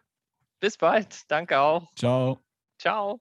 bis 0.60 0.76
bald. 0.76 1.22
Danke 1.28 1.58
auch. 1.60 1.92
Ciao. 1.94 2.42
Ciao. 2.78 3.20